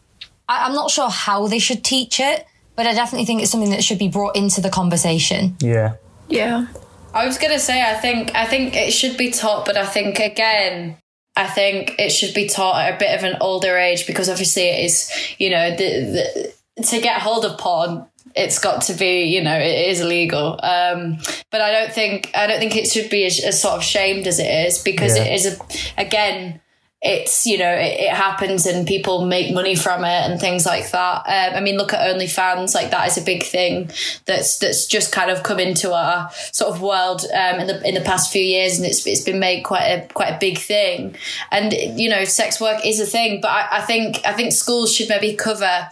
I, 0.49 0.67
I'm 0.67 0.75
not 0.75 0.91
sure 0.91 1.09
how 1.09 1.47
they 1.47 1.59
should 1.59 1.85
teach 1.85 2.21
it, 2.21 2.47
but 2.75 2.87
I 2.87 2.95
definitely 2.95 3.27
think 3.27 3.43
it's 3.43 3.51
something 3.51 3.71
that 3.71 3.83
should 3.85 3.99
be 3.99 4.09
brought 4.09 4.37
into 4.37 4.61
the 4.61 4.71
conversation. 4.71 5.57
yeah. 5.61 5.95
Yeah. 6.29 6.67
I 7.15 7.25
was 7.25 7.39
gonna 7.39 7.59
say 7.59 7.81
I 7.81 7.95
think 7.95 8.35
I 8.35 8.45
think 8.45 8.77
it 8.77 8.93
should 8.93 9.17
be 9.17 9.31
taught, 9.31 9.65
but 9.65 9.77
I 9.77 9.87
think 9.87 10.19
again. 10.19 10.99
I 11.39 11.47
think 11.47 11.97
it 11.99 12.11
should 12.11 12.33
be 12.33 12.49
taught 12.49 12.81
at 12.81 12.95
a 12.95 12.99
bit 12.99 13.15
of 13.15 13.23
an 13.23 13.37
older 13.43 13.77
age 13.77 14.07
because 14.07 14.31
obviously 14.31 14.63
it 14.63 14.85
is, 14.87 15.13
you 15.39 15.51
know, 15.51 15.71
the, 15.71 16.55
the 16.77 16.83
to 16.83 17.01
get 17.01 17.21
hold 17.21 17.45
of 17.45 17.59
porn, 17.59 18.07
it's 18.35 18.59
got 18.59 18.83
to 18.83 18.95
be, 18.95 19.25
you 19.25 19.43
know, 19.43 19.57
it 19.57 19.89
is 19.89 20.01
illegal. 20.01 20.59
Um, 20.63 21.19
but 21.51 21.61
I 21.61 21.71
don't 21.71 21.93
think 21.93 22.31
I 22.35 22.47
don't 22.47 22.59
think 22.59 22.77
it 22.77 22.87
should 22.89 23.11
be 23.11 23.25
as, 23.25 23.41
as 23.43 23.61
sort 23.61 23.75
of 23.75 23.83
shamed 23.83 24.27
as 24.27 24.39
it 24.39 24.67
is 24.67 24.79
because 24.83 25.17
Yeah. 25.17 25.25
it 25.25 25.35
is 25.35 25.47
a, 25.47 26.01
again, 26.01 26.61
it's 27.03 27.47
you 27.47 27.59
know 27.59 27.71
it, 27.71 28.01
it 28.01 28.11
happens 28.11 28.65
and 28.67 28.87
people 28.87 29.27
make 29.27 29.55
money 29.55 29.77
from 29.77 30.03
it 30.03 30.31
and 30.31 30.41
things 30.41 30.65
like 30.67 30.91
that. 30.91 31.19
Um, 31.27 31.57
I 31.57 31.61
mean, 31.61 31.77
look 31.77 31.93
at 31.93 32.01
OnlyFans, 32.17 32.75
like 32.75 32.91
that 32.91 33.07
is 33.07 33.19
a 33.19 33.23
big 33.23 33.43
thing 33.45 33.91
that's 34.25 34.59
that's 34.59 34.87
just 34.87 35.13
kind 35.13 35.31
of 35.31 35.43
come 35.43 35.61
into 35.61 35.93
our 35.93 36.31
sort 36.53 36.75
of 36.75 36.81
world 36.83 37.21
um, 37.33 37.61
in 37.61 37.67
the 37.67 37.87
in 37.87 37.95
the 37.95 38.01
past 38.01 38.33
few 38.33 38.43
years, 38.43 38.79
and 38.79 38.87
it's 38.87 39.07
it's 39.07 39.21
been 39.21 39.39
made 39.39 39.63
quite 39.63 39.85
a 39.85 40.09
quite 40.15 40.31
a 40.31 40.39
big 40.39 40.59
thing. 40.59 41.15
And 41.51 41.73
you 41.73 42.09
know, 42.09 42.25
sex 42.25 42.61
work 42.61 42.85
is 42.85 42.99
a 42.99 43.07
thing, 43.07 43.41
but 43.41 43.51
I, 43.51 43.69
I 43.73 43.81
think 43.83 44.21
I 44.25 44.33
think 44.33 44.53
schools 44.53 44.93
should 44.95 45.09
maybe 45.11 45.35
cover 45.37 45.89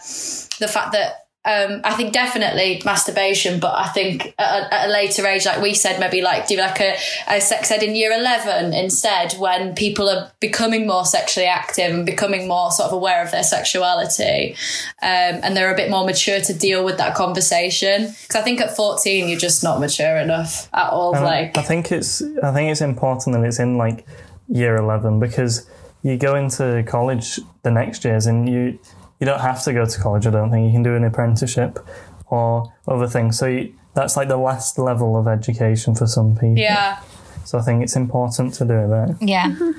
the 0.59 0.67
fact 0.67 0.91
that 0.93 1.24
um, 1.45 1.81
I 1.83 1.93
think 1.93 2.11
definitely 2.11 2.81
masturbation, 2.85 3.59
but 3.59 3.75
I 3.75 3.87
think 3.89 4.33
at 4.39 4.63
a, 4.63 4.73
at 4.73 4.89
a, 4.89 4.91
later 4.91 5.27
age, 5.27 5.45
like 5.45 5.61
we 5.61 5.75
said, 5.75 5.99
maybe 5.99 6.23
like 6.23 6.47
do 6.47 6.57
like 6.57 6.79
a, 6.81 6.97
a 7.27 7.39
sex 7.39 7.69
ed 7.69 7.83
in 7.83 7.95
year 7.95 8.11
11 8.11 8.73
instead 8.73 9.33
when 9.33 9.75
people 9.75 10.09
are 10.09 10.31
becoming 10.39 10.87
more 10.87 11.05
sexually 11.05 11.45
active 11.45 11.93
and 11.93 12.03
becoming 12.03 12.47
more 12.47 12.71
sort 12.71 12.87
of 12.87 12.93
aware 12.93 13.23
of 13.23 13.29
their 13.29 13.43
sexuality. 13.43 14.55
Um, 15.03 15.39
and 15.43 15.55
they're 15.55 15.71
a 15.71 15.77
bit 15.77 15.91
more 15.91 16.03
mature 16.03 16.41
to 16.41 16.53
deal 16.53 16.83
with 16.83 16.97
that 16.97 17.13
conversation. 17.13 18.07
Because 18.07 18.35
I 18.37 18.41
think 18.41 18.59
at 18.59 18.75
14, 18.75 19.29
you're 19.29 19.37
just 19.37 19.63
not 19.63 19.79
mature 19.79 20.17
enough 20.17 20.67
at 20.73 20.89
all. 20.89 21.15
And 21.15 21.25
like, 21.25 21.57
I 21.59 21.61
think 21.61 21.91
it's, 21.91 22.23
I 22.41 22.51
think 22.53 22.71
it's 22.71 22.81
important 22.81 23.35
that 23.35 23.45
it's 23.45 23.59
in 23.59 23.77
like 23.77 24.07
year 24.47 24.77
11 24.77 25.19
because 25.19 25.69
you 26.01 26.17
go 26.17 26.33
into 26.33 26.83
college 26.87 27.39
the 27.61 27.69
next 27.69 28.03
years 28.03 28.25
and 28.25 28.49
you, 28.49 28.79
you 29.19 29.25
don't 29.25 29.41
have 29.41 29.63
to 29.63 29.73
go 29.73 29.85
to 29.85 29.99
college. 30.01 30.25
I 30.27 30.31
don't 30.31 30.51
think 30.51 30.65
you 30.67 30.71
can 30.71 30.83
do 30.83 30.95
an 30.95 31.03
apprenticeship 31.03 31.79
or 32.27 32.73
other 32.87 33.07
things. 33.07 33.37
So 33.39 33.45
you, 33.47 33.73
that's 33.93 34.17
like 34.17 34.27
the 34.27 34.37
last 34.37 34.77
level 34.77 35.15
of 35.17 35.27
education 35.27 35.95
for 35.95 36.07
some 36.07 36.33
people. 36.35 36.57
yeah. 36.57 36.99
So 37.45 37.59
I 37.59 37.61
think 37.61 37.83
it's 37.83 37.95
important 37.95 38.55
to 38.55 38.65
do 38.65 38.73
it 38.73 38.87
there. 38.87 39.17
Yeah. 39.21 39.55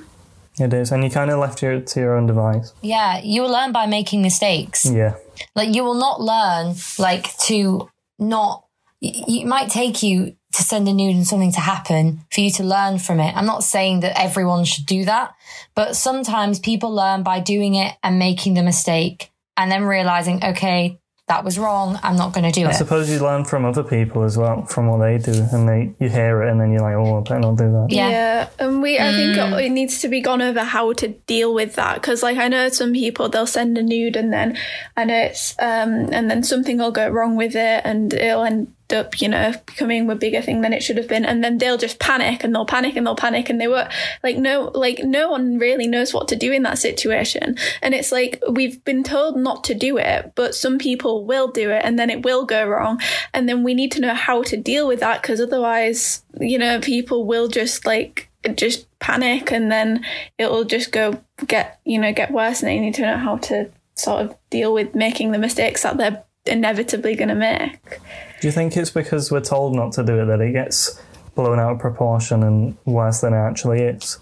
It 0.58 0.72
is, 0.72 0.90
and 0.90 1.04
you 1.04 1.10
kind 1.10 1.30
of 1.30 1.38
left 1.38 1.60
your 1.60 1.80
to 1.82 2.00
your 2.00 2.16
own 2.16 2.24
device. 2.24 2.72
Yeah. 2.80 3.20
You 3.22 3.42
will 3.42 3.50
learn 3.52 3.72
by 3.72 3.84
making 3.84 4.22
mistakes. 4.22 4.86
Yeah, 4.86 5.16
Like 5.54 5.74
you 5.74 5.84
will 5.84 6.00
not 6.00 6.18
learn 6.22 6.76
like 6.98 7.36
to 7.40 7.90
not. 8.18 8.64
y- 9.02 9.12
It 9.28 9.44
might 9.46 9.68
take 9.68 10.02
you 10.02 10.34
to 10.56 10.62
send 10.62 10.88
a 10.88 10.92
nude 10.92 11.14
and 11.14 11.26
something 11.26 11.52
to 11.52 11.60
happen 11.60 12.24
for 12.32 12.40
you 12.40 12.50
to 12.50 12.64
learn 12.64 12.98
from 12.98 13.20
it. 13.20 13.36
I'm 13.36 13.46
not 13.46 13.62
saying 13.62 14.00
that 14.00 14.18
everyone 14.18 14.64
should 14.64 14.86
do 14.86 15.04
that, 15.04 15.34
but 15.74 15.96
sometimes 15.96 16.58
people 16.58 16.94
learn 16.94 17.22
by 17.22 17.40
doing 17.40 17.74
it 17.74 17.94
and 18.02 18.18
making 18.18 18.54
the 18.54 18.62
mistake 18.62 19.30
and 19.58 19.70
then 19.70 19.84
realizing, 19.84 20.42
okay, 20.42 20.98
that 21.28 21.44
was 21.44 21.58
wrong. 21.58 21.98
I'm 22.02 22.16
not 22.16 22.32
going 22.32 22.44
to 22.44 22.52
do 22.52 22.62
I 22.62 22.70
it. 22.70 22.74
I 22.74 22.76
suppose 22.76 23.10
you 23.10 23.18
learn 23.18 23.44
from 23.44 23.64
other 23.64 23.82
people 23.82 24.22
as 24.22 24.38
well, 24.38 24.64
from 24.64 24.86
what 24.86 24.98
they 24.98 25.18
do, 25.18 25.46
and 25.52 25.68
they 25.68 25.92
you 25.98 26.08
hear 26.08 26.42
it, 26.42 26.50
and 26.50 26.60
then 26.60 26.70
you're 26.70 26.82
like, 26.82 26.94
oh, 26.94 27.18
I 27.18 27.20
better 27.20 27.40
not 27.40 27.58
do 27.58 27.70
that. 27.72 27.88
Yeah. 27.90 28.48
and 28.58 28.80
we 28.80 28.98
I 28.98 29.12
think 29.12 29.36
it 29.36 29.70
needs 29.70 30.00
to 30.02 30.08
be 30.08 30.20
gone 30.20 30.40
over 30.40 30.62
how 30.62 30.92
to 30.94 31.08
deal 31.08 31.52
with 31.52 31.74
that 31.74 31.96
because 31.96 32.22
like 32.22 32.38
I 32.38 32.46
know 32.46 32.68
some 32.68 32.92
people 32.92 33.28
they'll 33.28 33.46
send 33.46 33.76
a 33.76 33.82
nude 33.82 34.14
and 34.14 34.32
then 34.32 34.56
and 34.96 35.10
it's 35.10 35.56
um 35.58 36.08
and 36.12 36.30
then 36.30 36.44
something 36.44 36.78
will 36.78 36.92
go 36.92 37.08
wrong 37.08 37.34
with 37.34 37.56
it 37.56 37.82
and 37.84 38.14
it'll 38.14 38.44
end 38.44 38.72
up 38.92 39.20
you 39.20 39.28
know 39.28 39.52
becoming 39.66 40.08
a 40.10 40.14
bigger 40.14 40.42
thing 40.42 40.60
than 40.60 40.72
it 40.72 40.82
should 40.82 40.96
have 40.96 41.08
been. 41.08 41.24
And 41.24 41.42
then 41.42 41.58
they'll 41.58 41.78
just 41.78 41.98
panic 41.98 42.44
and 42.44 42.54
they'll 42.54 42.66
panic 42.66 42.96
and 42.96 43.06
they'll 43.06 43.16
panic. 43.16 43.50
And 43.50 43.60
they 43.60 43.68
were 43.68 43.88
like 44.22 44.36
no 44.36 44.70
like 44.74 45.00
no 45.04 45.30
one 45.30 45.58
really 45.58 45.86
knows 45.86 46.12
what 46.12 46.28
to 46.28 46.36
do 46.36 46.52
in 46.52 46.62
that 46.62 46.78
situation. 46.78 47.56
And 47.82 47.94
it's 47.94 48.12
like 48.12 48.42
we've 48.48 48.82
been 48.84 49.02
told 49.02 49.36
not 49.36 49.64
to 49.64 49.74
do 49.74 49.98
it 49.98 50.32
but 50.34 50.54
some 50.54 50.78
people 50.78 51.24
will 51.24 51.48
do 51.48 51.70
it 51.70 51.82
and 51.84 51.98
then 51.98 52.10
it 52.10 52.22
will 52.22 52.44
go 52.44 52.66
wrong. 52.66 53.00
And 53.34 53.48
then 53.48 53.62
we 53.62 53.74
need 53.74 53.92
to 53.92 54.00
know 54.00 54.14
how 54.14 54.42
to 54.44 54.56
deal 54.56 54.86
with 54.86 55.00
that 55.00 55.22
because 55.22 55.40
otherwise 55.40 56.22
you 56.40 56.58
know 56.58 56.80
people 56.80 57.24
will 57.24 57.48
just 57.48 57.86
like 57.86 58.30
just 58.54 58.86
panic 59.00 59.50
and 59.50 59.72
then 59.72 60.04
it'll 60.38 60.64
just 60.64 60.92
go 60.92 61.20
get 61.46 61.80
you 61.84 61.98
know 61.98 62.12
get 62.12 62.30
worse. 62.30 62.60
And 62.60 62.68
they 62.68 62.78
need 62.78 62.94
to 62.94 63.02
know 63.02 63.16
how 63.16 63.36
to 63.38 63.70
sort 63.96 64.24
of 64.24 64.36
deal 64.50 64.72
with 64.72 64.94
making 64.94 65.32
the 65.32 65.38
mistakes 65.38 65.82
that 65.82 65.96
they're 65.96 66.22
inevitably 66.48 67.14
going 67.14 67.28
to 67.28 67.34
make 67.34 68.00
Do 68.40 68.48
you 68.48 68.52
think 68.52 68.76
it's 68.76 68.90
because 68.90 69.30
we're 69.30 69.40
told 69.40 69.74
not 69.74 69.92
to 69.92 70.04
do 70.04 70.20
it 70.20 70.26
that 70.26 70.40
it 70.40 70.52
gets 70.52 71.00
blown 71.34 71.58
out 71.58 71.72
of 71.72 71.78
proportion 71.78 72.42
and 72.42 72.76
worse 72.84 73.20
than 73.20 73.32
it 73.32 73.38
actually 73.38 73.82
is? 73.82 74.18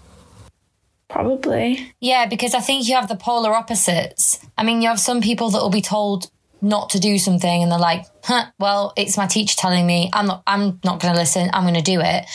probably 1.07 1.93
Yeah, 2.01 2.25
because 2.25 2.53
I 2.53 2.59
think 2.59 2.87
you 2.87 2.95
have 2.95 3.07
the 3.07 3.15
polar 3.15 3.53
opposites. 3.53 4.39
I 4.57 4.63
mean, 4.63 4.81
you 4.81 4.89
have 4.89 4.99
some 4.99 5.21
people 5.21 5.49
that 5.51 5.59
will 5.59 5.69
be 5.69 5.81
told 5.81 6.29
not 6.61 6.89
to 6.89 6.99
do 6.99 7.17
something 7.17 7.63
and 7.63 7.71
they're 7.71 7.79
like, 7.79 8.05
huh, 8.23 8.47
well, 8.59 8.91
it's 8.97 9.17
my 9.17 9.27
teacher 9.27 9.55
telling 9.57 9.85
me 9.85 10.09
I'm 10.13 10.27
not 10.27 10.43
I'm 10.47 10.79
not 10.83 10.99
gonna 10.99 11.17
listen, 11.17 11.49
I'm 11.53 11.63
gonna 11.63 11.81
do 11.81 12.01
it. 12.01 12.25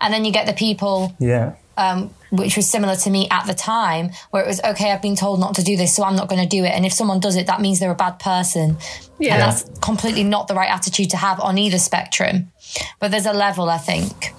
And 0.00 0.14
then 0.14 0.24
you 0.24 0.32
get 0.32 0.46
the 0.46 0.52
people 0.52 1.14
Yeah, 1.18 1.54
um, 1.76 2.14
which 2.30 2.56
was 2.56 2.68
similar 2.68 2.96
to 2.96 3.10
me 3.10 3.28
at 3.30 3.46
the 3.46 3.54
time, 3.54 4.10
where 4.30 4.42
it 4.42 4.46
was 4.46 4.60
okay. 4.62 4.92
I've 4.92 5.02
been 5.02 5.16
told 5.16 5.40
not 5.40 5.54
to 5.56 5.62
do 5.62 5.76
this, 5.76 5.94
so 5.96 6.04
I'm 6.04 6.16
not 6.16 6.28
going 6.28 6.40
to 6.42 6.48
do 6.48 6.64
it. 6.64 6.68
And 6.70 6.84
if 6.86 6.92
someone 6.92 7.20
does 7.20 7.36
it, 7.36 7.46
that 7.46 7.60
means 7.60 7.80
they're 7.80 7.90
a 7.90 7.94
bad 7.94 8.18
person. 8.18 8.76
Yeah. 9.18 9.34
and 9.34 9.42
that's 9.42 9.64
completely 9.80 10.24
not 10.24 10.48
the 10.48 10.54
right 10.54 10.70
attitude 10.70 11.10
to 11.10 11.16
have 11.18 11.40
on 11.40 11.58
either 11.58 11.78
spectrum. 11.78 12.52
But 13.00 13.10
there's 13.10 13.26
a 13.26 13.32
level, 13.32 13.68
I 13.68 13.78
think. 13.78 14.32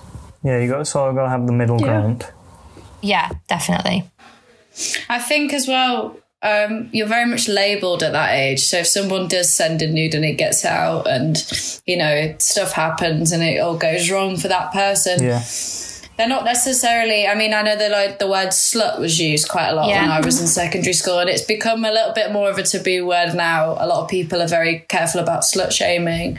yeah. 0.44 0.60
You 0.60 0.70
got 0.70 0.88
sort 0.88 1.10
of 1.10 1.16
got 1.16 1.24
to 1.24 1.30
have 1.30 1.46
the 1.46 1.54
middle 1.54 1.80
Yeah. 1.80 1.86
ground. 1.88 2.26
Yeah, 3.02 3.30
definitely. 3.48 4.10
I 5.10 5.20
think 5.20 5.54
as 5.54 5.68
well, 5.68 6.18
um, 6.44 6.90
you're 6.92 7.08
very 7.08 7.26
much 7.26 7.48
labelled 7.48 8.02
at 8.04 8.14
that 8.14 8.34
age. 8.34 8.62
So 8.62 8.78
if 8.80 8.88
someone 8.88 9.28
does 9.28 9.54
send 9.54 9.82
a 9.84 9.88
nude 9.92 10.16
and 10.16 10.26
it 10.26 10.34
gets 10.38 10.66
out 10.66 11.08
and, 11.08 11.38
you 11.86 11.98
know, 11.98 12.34
stuff 12.40 12.72
happens 12.72 13.32
and 13.32 13.44
it 13.44 13.60
all 13.60 13.78
goes 13.78 14.10
wrong 14.10 14.38
for 14.38 14.48
that 14.48 14.72
person, 14.74 15.22
Yeah, 15.22 15.40
they're 16.18 16.28
not 16.28 16.44
necessarily, 16.46 17.26
I 17.26 17.34
mean, 17.36 17.54
I 17.54 17.62
know 17.64 17.76
that 17.76 17.90
like 17.90 18.20
the 18.20 18.28
word 18.28 18.50
slut 18.50 19.00
was 19.00 19.20
used 19.20 19.48
quite 19.50 19.70
a 19.70 19.74
lot 19.74 19.90
Yeah. 19.90 20.02
when 20.04 20.12
I 20.12 20.20
was 20.20 20.40
in 20.40 20.46
secondary 20.48 20.94
school 20.94 21.18
and 21.20 21.30
it's 21.30 21.42
become 21.42 21.84
a 21.84 21.92
little 21.92 22.14
bit 22.14 22.32
more 22.32 22.50
of 22.50 22.58
a 22.60 22.64
taboo 22.64 23.08
word 23.08 23.34
now. 23.34 23.72
A 23.80 23.88
lot 23.88 24.04
of 24.04 24.10
people 24.10 24.42
are 24.42 24.48
very 24.48 24.86
careful 24.88 25.20
about 25.20 25.42
slut 25.42 25.72
shaming. 25.72 26.38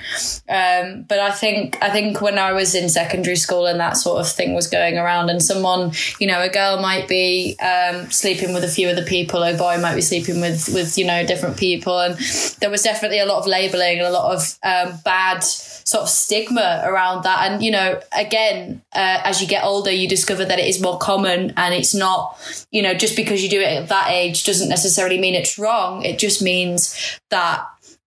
Um, 0.49 1.03
but 1.09 1.19
I 1.19 1.31
think, 1.33 1.79
I 1.83 1.91
think 1.91 2.21
when 2.21 2.39
I 2.39 2.53
was 2.53 2.75
in 2.75 2.89
secondary 2.91 3.35
school 3.37 3.67
and 3.67 3.81
that 3.81 3.97
sort 3.97 4.21
of 4.21 4.31
thing 4.31 4.55
was 4.55 4.69
going 4.69 4.99
around 4.99 5.31
and 5.31 5.43
someone, 5.43 5.93
you 6.21 6.27
know, 6.29 6.41
a 6.41 6.49
girl 6.49 6.81
might 6.81 7.09
be, 7.09 7.57
um, 7.59 8.11
sleeping 8.11 8.55
with 8.55 8.63
a 8.65 8.69
few 8.69 8.89
other 8.89 9.05
people, 9.05 9.43
a 9.43 9.57
boy 9.57 9.79
might 9.79 9.97
be 9.97 10.03
sleeping 10.03 10.41
with, 10.41 10.69
with, 10.73 10.97
you 10.97 11.05
know, 11.07 11.27
different 11.27 11.57
people. 11.57 11.99
And 11.99 12.17
there 12.61 12.71
was 12.71 12.83
definitely 12.83 13.19
a 13.19 13.27
lot 13.27 13.39
of 13.39 13.47
labeling 13.47 13.99
and 13.99 14.07
a 14.07 14.11
lot 14.13 14.33
of, 14.35 14.59
um, 14.63 14.99
bad, 15.05 15.43
sort 15.85 16.03
of 16.03 16.09
stigma 16.09 16.83
around 16.85 17.25
that. 17.25 17.51
And, 17.51 17.63
you 17.63 17.71
know, 17.71 18.01
again, 18.17 18.83
uh, 18.93 19.21
as 19.25 19.41
you 19.41 19.49
get 19.49 19.65
older, 19.65 19.91
you 19.91 20.09
discover 20.09 20.45
that 20.45 20.59
it 20.59 20.67
is 20.67 20.81
more 20.81 20.99
common 20.99 21.53
and 21.57 21.75
it's 21.75 21.95
not, 21.95 22.39
you 22.71 22.83
know, 22.83 22.95
just 22.95 23.17
because 23.17 23.43
you 23.43 23.49
do 23.49 23.61
it 23.61 23.83
at 23.83 23.89
that 23.89 24.11
age 24.11 24.45
doesn't 24.45 24.69
necessarily 24.69 25.19
mean 25.19 25.35
it's 25.35 25.59
wrong. 25.59 26.03
It 26.03 26.19
just 26.19 26.43
means 26.43 27.19
that, 27.31 27.61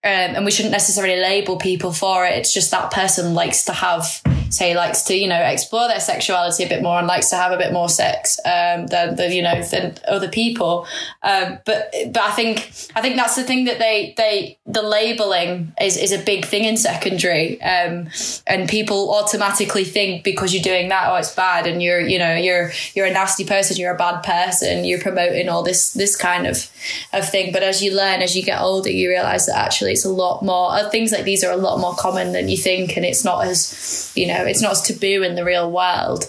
um, 0.04 0.36
and 0.36 0.46
we 0.46 0.52
shouldn't 0.52 0.72
necessarily 0.72 1.20
label 1.20 1.58
people 1.58 1.92
for 1.92 2.26
it. 2.26 2.38
It's 2.38 2.54
just 2.54 2.72
that 2.72 2.92
person 2.92 3.34
likes 3.34 3.66
to 3.66 3.74
have, 3.74 4.22
say, 4.50 4.76
likes 4.76 5.04
to, 5.04 5.16
you 5.16 5.28
know, 5.28 5.40
explore 5.42 5.88
their 5.88 6.00
sexuality 6.00 6.64
a 6.64 6.70
bit 6.70 6.82
more 6.82 6.98
and 6.98 7.08
likes 7.08 7.30
to 7.30 7.36
have 7.36 7.52
a 7.52 7.58
bit 7.58 7.74
more 7.74 7.90
sex, 7.90 8.40
um, 8.46 8.88
than, 8.88 9.16
than, 9.16 9.32
you 9.32 9.42
know, 9.42 9.62
than 9.64 9.98
other 10.08 10.30
people. 10.30 10.88
Um, 11.24 11.60
but, 11.66 11.94
but 12.08 12.22
I 12.22 12.32
think, 12.32 12.72
I 12.96 13.02
think 13.02 13.16
that's 13.16 13.36
the 13.36 13.44
thing 13.44 13.66
that 13.66 13.80
they, 13.80 14.14
they, 14.18 14.58
the 14.66 14.82
labeling 14.82 15.74
is, 15.82 15.98
is 15.98 16.12
a 16.12 16.20
big 16.20 16.46
thing 16.46 16.64
in 16.64 16.78
secondary. 16.78 17.62
Um, 17.62 18.10
and 18.48 18.70
people 18.70 19.14
automatically 19.14 19.84
think 19.84 20.24
because 20.24 20.54
you're 20.54 20.64
doing 20.64 20.90
that, 20.90 21.10
oh, 21.10 21.16
it's 21.16 21.34
bad. 21.34 21.68
And 21.68 21.82
you're, 21.82 22.02
you 22.02 22.20
know, 22.20 22.36
you're, 22.36 22.72
you're 22.94 23.06
a 23.06 23.12
nasty 23.12 23.46
person. 23.46 23.78
You're 23.78 23.96
a 23.96 23.98
bad 23.98 24.22
person. 24.22 24.86
You're 24.86 25.02
promoting 25.02 25.50
all 25.50 25.64
this, 25.64 25.94
this 25.94 26.16
kind 26.16 26.48
of, 26.48 26.70
of 27.14 27.28
thing. 27.28 27.52
But 27.52 27.64
as 27.64 27.82
you 27.84 27.96
learn, 27.96 28.22
as 28.22 28.36
you 28.36 28.44
get 28.44 28.62
older, 28.62 28.90
you 28.90 29.10
realize 29.10 29.46
that 29.48 29.58
actually 29.58 29.94
it's 29.94 30.06
a 30.06 30.10
lot 30.10 30.44
more, 30.44 30.72
uh, 30.72 30.90
things 30.90 31.12
like 31.12 31.24
these 31.24 31.44
are 31.44 31.52
a 31.52 31.58
lot 31.58 31.80
more 31.80 31.96
common 31.96 32.32
than 32.32 32.50
you 32.50 32.58
think. 32.58 32.96
And 32.96 33.06
it's 33.06 33.24
not 33.24 33.46
as, 33.46 34.12
you 34.16 34.28
know, 34.28 34.35
it's 34.44 34.62
not 34.62 34.72
as 34.74 34.82
taboo 34.82 35.24
in 35.24 35.36
the 35.36 35.44
real 35.46 35.72
world. 35.72 36.26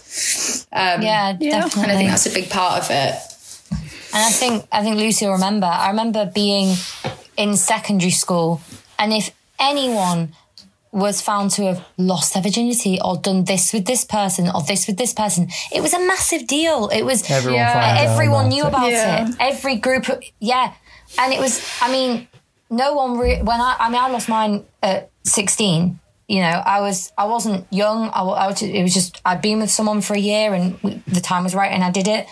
Um, 0.73 1.03
Yeah, 1.03 1.37
Yeah. 1.41 1.61
definitely. 1.61 1.83
And 1.83 1.93
I 1.93 1.97
think 1.97 2.11
that's 2.11 2.27
a 2.27 2.31
big 2.31 2.49
part 2.51 2.83
of 2.83 2.91
it. 2.91 3.15
And 4.15 4.25
I 4.25 4.31
think 4.31 4.67
I 4.73 4.83
think 4.83 4.97
Lucy 4.97 5.27
will 5.27 5.33
remember. 5.35 5.67
I 5.67 5.89
remember 5.89 6.25
being 6.27 6.77
in 7.37 7.57
secondary 7.57 8.13
school, 8.13 8.61
and 8.99 9.13
if 9.13 9.31
anyone 9.59 10.33
was 10.93 11.21
found 11.21 11.51
to 11.51 11.63
have 11.65 11.85
lost 11.99 12.33
their 12.33 12.43
virginity 12.43 12.99
or 13.05 13.19
done 13.19 13.45
this 13.45 13.73
with 13.75 13.85
this 13.85 14.05
person 14.05 14.49
or 14.49 14.63
this 14.63 14.87
with 14.87 14.97
this 14.97 15.13
person, 15.13 15.49
it 15.71 15.83
was 15.83 15.93
a 15.93 15.99
massive 15.99 16.47
deal. 16.47 16.89
It 16.89 17.03
was 17.03 17.29
everyone 17.31 17.61
Yeah. 17.61 17.73
finds 17.73 18.11
everyone 18.13 18.45
about 18.47 18.55
knew 18.55 18.65
it. 18.65 18.69
about 18.69 18.91
Yeah. 18.91 19.29
it. 19.29 19.35
Every 19.39 19.77
group, 19.77 20.07
yeah, 20.41 20.73
and 21.19 21.33
it 21.35 21.41
was. 21.41 21.61
I 21.83 21.91
mean, 21.93 22.29
no 22.71 22.95
one 22.95 23.19
re- 23.19 23.43
when 23.43 23.61
I. 23.61 23.77
I 23.79 23.91
mean, 23.91 24.01
I 24.01 24.09
lost 24.09 24.29
mine 24.31 24.65
at 24.83 25.11
sixteen. 25.25 25.99
You 26.29 26.41
know, 26.41 26.63
I 26.67 26.81
was. 26.81 27.13
I 27.17 27.27
wasn't 27.27 27.67
young. 27.73 28.09
I, 28.09 28.21
I 28.23 28.47
was, 28.49 28.61
it 28.61 28.83
was 28.83 28.93
just 28.93 29.21
I'd 29.25 29.41
been 29.41 29.61
with 29.61 29.71
someone 29.71 30.01
for 30.01 30.15
a 30.15 30.19
year, 30.19 30.55
and 30.55 30.79
the 31.07 31.21
time 31.21 31.45
was 31.45 31.55
right, 31.55 31.71
and 31.71 31.85
I 31.85 31.91
did 31.91 32.09
it. 32.09 32.27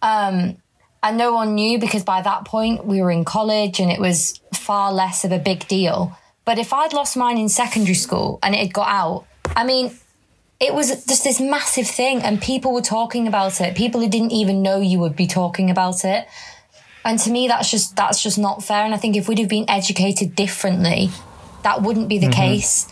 Um, 0.00 0.56
and 1.02 1.18
no 1.18 1.32
one 1.32 1.54
knew 1.54 1.78
because 1.78 2.02
by 2.02 2.22
that 2.22 2.46
point 2.46 2.86
we 2.86 3.02
were 3.02 3.10
in 3.10 3.24
college, 3.24 3.78
and 3.78 3.90
it 3.90 4.00
was 4.00 4.40
far 4.54 4.92
less 4.92 5.24
of 5.24 5.32
a 5.32 5.38
big 5.38 5.68
deal. 5.68 6.16
But 6.46 6.58
if 6.58 6.72
I'd 6.72 6.92
lost 6.92 7.16
mine 7.16 7.38
in 7.38 7.48
secondary 7.48 7.94
school 7.94 8.38
and 8.42 8.54
it 8.54 8.58
had 8.58 8.72
got 8.72 8.88
out, 8.88 9.26
I 9.54 9.64
mean, 9.64 9.98
it 10.58 10.72
was 10.72 10.88
just 11.04 11.24
this 11.24 11.40
massive 11.40 11.86
thing 11.86 12.22
and 12.22 12.40
people 12.40 12.72
were 12.72 12.80
talking 12.80 13.26
about 13.26 13.60
it 13.60 13.76
people 13.76 14.00
who 14.00 14.08
didn't 14.08 14.32
even 14.32 14.62
know 14.62 14.80
you 14.80 14.98
would 14.98 15.14
be 15.14 15.26
talking 15.26 15.70
about 15.70 16.04
it 16.04 16.26
and 17.04 17.18
to 17.18 17.30
me 17.30 17.46
that's 17.46 17.70
just 17.70 17.94
that's 17.96 18.22
just 18.22 18.38
not 18.38 18.64
fair 18.64 18.84
and 18.84 18.94
i 18.94 18.96
think 18.96 19.16
if 19.16 19.28
we'd 19.28 19.38
have 19.38 19.48
been 19.48 19.68
educated 19.68 20.34
differently 20.34 21.10
that 21.62 21.82
wouldn't 21.82 22.08
be 22.08 22.18
the 22.18 22.30
case 22.30 22.86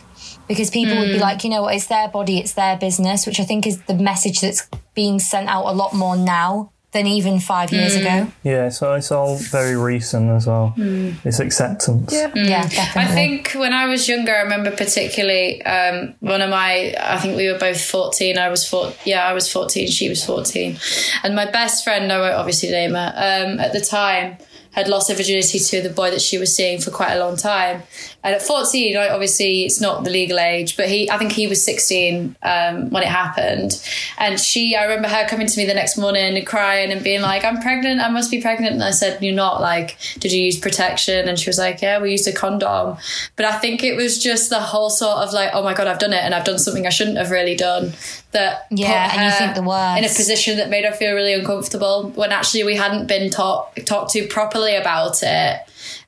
because 0.48 0.70
people 0.70 0.98
would 0.98 1.12
be 1.12 1.18
like 1.18 1.44
you 1.44 1.50
know 1.50 1.62
what 1.62 1.74
it's 1.74 1.86
their 1.86 2.08
body 2.08 2.38
it's 2.38 2.52
their 2.52 2.76
business 2.76 3.26
which 3.26 3.40
i 3.40 3.44
think 3.44 3.66
is 3.66 3.80
the 3.82 3.94
message 3.94 4.40
that's 4.40 4.68
being 4.94 5.18
sent 5.18 5.48
out 5.48 5.66
a 5.66 5.72
lot 5.72 5.94
more 5.94 6.16
now 6.16 6.70
than 6.94 7.08
even 7.08 7.40
five 7.40 7.72
years 7.72 7.96
ago. 7.96 8.28
Yeah, 8.44 8.68
so 8.68 8.94
it's 8.94 9.10
all 9.10 9.36
very 9.36 9.76
recent 9.76 10.30
as 10.30 10.46
well. 10.46 10.72
It's 10.78 11.40
acceptance. 11.40 12.12
Yeah. 12.12 12.30
Yeah, 12.34 12.68
definitely. 12.68 13.02
I 13.02 13.06
think 13.06 13.50
when 13.54 13.72
I 13.72 13.86
was 13.86 14.08
younger, 14.08 14.32
I 14.32 14.42
remember 14.42 14.70
particularly 14.70 15.60
um, 15.64 16.14
one 16.20 16.40
of 16.40 16.50
my. 16.50 16.94
I 16.98 17.18
think 17.18 17.36
we 17.36 17.50
were 17.52 17.58
both 17.58 17.84
fourteen. 17.84 18.38
I 18.38 18.48
was 18.48 18.66
four. 18.66 18.92
Yeah, 19.04 19.26
I 19.26 19.32
was 19.32 19.52
fourteen. 19.52 19.88
She 19.88 20.08
was 20.08 20.24
fourteen, 20.24 20.78
and 21.24 21.34
my 21.34 21.50
best 21.50 21.82
friend, 21.82 22.10
I 22.12 22.20
won't 22.20 22.36
obviously 22.36 22.70
name 22.70 22.92
her, 22.92 23.12
um, 23.16 23.58
at 23.58 23.72
the 23.72 23.80
time 23.80 24.38
had 24.74 24.88
lost 24.88 25.08
her 25.08 25.14
virginity 25.14 25.58
to 25.58 25.82
the 25.82 25.88
boy 25.88 26.10
that 26.10 26.20
she 26.20 26.36
was 26.36 26.54
seeing 26.54 26.80
for 26.80 26.90
quite 26.90 27.12
a 27.12 27.18
long 27.18 27.36
time. 27.36 27.82
And 28.24 28.34
at 28.34 28.42
14, 28.42 28.96
like, 28.96 29.10
obviously 29.10 29.64
it's 29.64 29.80
not 29.80 30.02
the 30.02 30.10
legal 30.10 30.40
age, 30.40 30.76
but 30.76 30.88
he, 30.88 31.08
I 31.10 31.16
think 31.16 31.32
he 31.32 31.46
was 31.46 31.64
16 31.64 32.34
um, 32.42 32.90
when 32.90 33.02
it 33.02 33.08
happened. 33.08 33.80
And 34.18 34.40
she, 34.40 34.74
I 34.74 34.84
remember 34.84 35.08
her 35.08 35.26
coming 35.28 35.46
to 35.46 35.56
me 35.56 35.64
the 35.64 35.74
next 35.74 35.96
morning 35.96 36.36
and 36.36 36.46
crying 36.46 36.90
and 36.90 37.04
being 37.04 37.20
like, 37.20 37.44
I'm 37.44 37.60
pregnant, 37.60 38.00
I 38.00 38.08
must 38.08 38.30
be 38.30 38.40
pregnant. 38.40 38.74
And 38.74 38.82
I 38.82 38.90
said, 38.90 39.22
You're 39.22 39.34
not. 39.34 39.60
Like, 39.60 39.96
did 40.18 40.32
you 40.32 40.42
use 40.42 40.58
protection? 40.58 41.28
And 41.28 41.38
she 41.38 41.48
was 41.48 41.58
like, 41.58 41.80
Yeah, 41.80 42.00
we 42.00 42.10
used 42.10 42.26
a 42.26 42.32
condom. 42.32 42.96
But 43.36 43.46
I 43.46 43.58
think 43.58 43.84
it 43.84 43.94
was 43.96 44.22
just 44.22 44.50
the 44.50 44.60
whole 44.60 44.90
sort 44.90 45.18
of 45.18 45.32
like, 45.32 45.50
Oh 45.52 45.62
my 45.62 45.74
God, 45.74 45.86
I've 45.86 45.98
done 45.98 46.12
it 46.12 46.22
and 46.22 46.34
I've 46.34 46.44
done 46.44 46.58
something 46.58 46.86
I 46.86 46.90
shouldn't 46.90 47.18
have 47.18 47.30
really 47.30 47.54
done. 47.54 47.92
That 48.34 48.66
Yeah, 48.70 49.10
and 49.12 49.24
you 49.24 49.30
think 49.38 49.54
the 49.54 49.62
worst. 49.62 49.98
in 49.98 50.04
a 50.04 50.08
position 50.08 50.58
that 50.58 50.68
made 50.68 50.84
her 50.84 50.92
feel 50.92 51.14
really 51.14 51.32
uncomfortable 51.34 52.10
when 52.14 52.30
actually 52.32 52.64
we 52.64 52.76
hadn't 52.76 53.06
been 53.06 53.30
talk, 53.30 53.74
talked 53.86 54.10
to 54.12 54.26
properly 54.28 54.76
about 54.76 55.22
it 55.22 55.60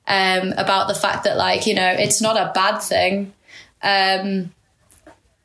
um, 0.06 0.52
about 0.58 0.88
the 0.88 0.94
fact 0.94 1.24
that 1.24 1.36
like 1.36 1.66
you 1.66 1.74
know 1.74 1.88
it's 1.98 2.20
not 2.20 2.36
a 2.36 2.52
bad 2.54 2.78
thing. 2.82 3.32
Um, 3.82 4.52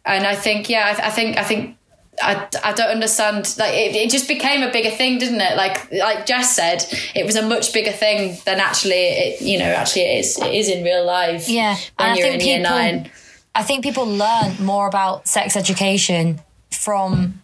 and 0.04 0.26
i 0.26 0.34
think 0.34 0.68
yeah 0.68 0.96
I, 0.98 1.08
I 1.08 1.10
think 1.12 1.38
i 1.38 1.44
think 1.44 1.78
I, 2.24 2.48
I 2.64 2.74
don't 2.74 2.90
understand 2.90 3.56
like 3.60 3.74
it, 3.74 3.96
it 3.96 4.10
just 4.10 4.28
became 4.28 4.64
a 4.64 4.72
bigger 4.72 4.90
thing 4.92 5.18
didn't 5.20 5.42
it? 5.42 5.56
Like 5.58 5.92
like 5.92 6.26
jess 6.26 6.56
said 6.56 6.84
it 7.16 7.26
was 7.26 7.36
a 7.36 7.42
much 7.48 7.72
bigger 7.74 7.92
thing 7.92 8.38
than 8.46 8.60
actually 8.60 8.94
it 9.24 9.42
you 9.42 9.58
know 9.60 9.66
actually 9.66 10.04
it 10.04 10.20
is 10.20 10.40
it 10.40 10.54
is 10.54 10.70
in 10.70 10.84
real 10.84 11.06
life 11.06 11.48
Yeah, 11.48 11.76
when 11.98 12.10
and 12.10 12.20
I 12.20 12.22
think 12.22 12.42
in 12.42 12.48
year 12.48 12.58
people- 12.58 12.72
nine. 12.72 13.12
I 13.54 13.64
think 13.64 13.84
people 13.84 14.06
learn 14.06 14.56
more 14.64 14.88
about 14.88 15.28
sex 15.28 15.56
education 15.56 16.40
from 16.72 17.42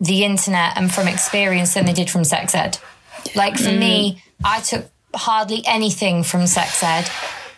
the 0.00 0.24
internet 0.24 0.76
and 0.76 0.92
from 0.92 1.08
experience 1.08 1.74
than 1.74 1.86
they 1.86 1.92
did 1.92 2.10
from 2.10 2.24
sex 2.24 2.54
ed. 2.54 2.78
Like 3.34 3.58
for 3.58 3.70
me, 3.70 4.22
I 4.44 4.60
took 4.60 4.90
hardly 5.14 5.62
anything 5.66 6.22
from 6.22 6.46
sex 6.46 6.82
ed. 6.82 7.08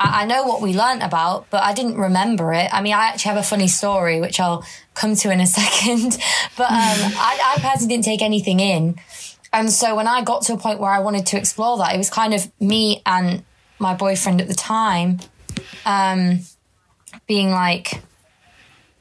I, 0.01 0.23
I 0.23 0.27
know 0.27 0.45
what 0.45 0.61
we 0.61 0.75
learnt 0.75 1.03
about, 1.03 1.49
but 1.51 1.63
I 1.63 1.73
didn't 1.73 1.97
remember 1.97 2.53
it. 2.53 2.69
I 2.73 2.83
mean, 2.83 2.95
I 2.95 3.07
actually 3.07 3.31
have 3.31 3.39
a 3.39 3.45
funny 3.45 3.69
story, 3.69 4.21
which 4.21 4.41
I'll 4.41 4.65
come 4.95 5.15
to 5.17 5.31
in 5.31 5.41
a 5.41 5.47
second. 5.61 6.19
But 6.57 6.71
um, 6.71 7.13
I, 7.17 7.55
I 7.57 7.61
personally 7.61 7.95
didn't 7.95 8.05
take 8.05 8.23
anything 8.23 8.61
in. 8.61 8.97
And 9.53 9.71
so 9.71 9.95
when 9.95 10.09
I 10.09 10.23
got 10.23 10.43
to 10.43 10.55
a 10.55 10.59
point 10.59 10.81
where 10.81 10.91
I 10.91 11.01
wanted 11.01 11.27
to 11.27 11.39
explore 11.39 11.77
that, 11.79 11.95
it 11.95 11.99
was 11.99 12.11
kind 12.11 12.35
of 12.35 12.51
me 12.59 13.03
and 13.05 13.45
my 13.79 13.95
boyfriend 13.95 14.41
at 14.41 14.49
the 14.49 14.55
time 14.55 15.21
um, 15.85 16.41
being 17.27 17.51
like, 17.51 18.01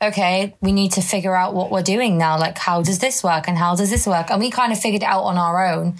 okay, 0.01 0.55
we 0.61 0.71
need 0.71 0.93
to 0.93 1.01
figure 1.01 1.35
out 1.35 1.53
what 1.53 1.71
we're 1.71 1.83
doing 1.83 2.17
now. 2.17 2.37
Like, 2.39 2.57
how 2.57 2.81
does 2.81 2.99
this 2.99 3.23
work 3.23 3.47
and 3.47 3.57
how 3.57 3.75
does 3.75 3.89
this 3.89 4.07
work? 4.07 4.31
And 4.31 4.39
we 4.39 4.49
kind 4.49 4.71
of 4.71 4.79
figured 4.79 5.03
it 5.03 5.05
out 5.05 5.23
on 5.23 5.37
our 5.37 5.65
own. 5.71 5.95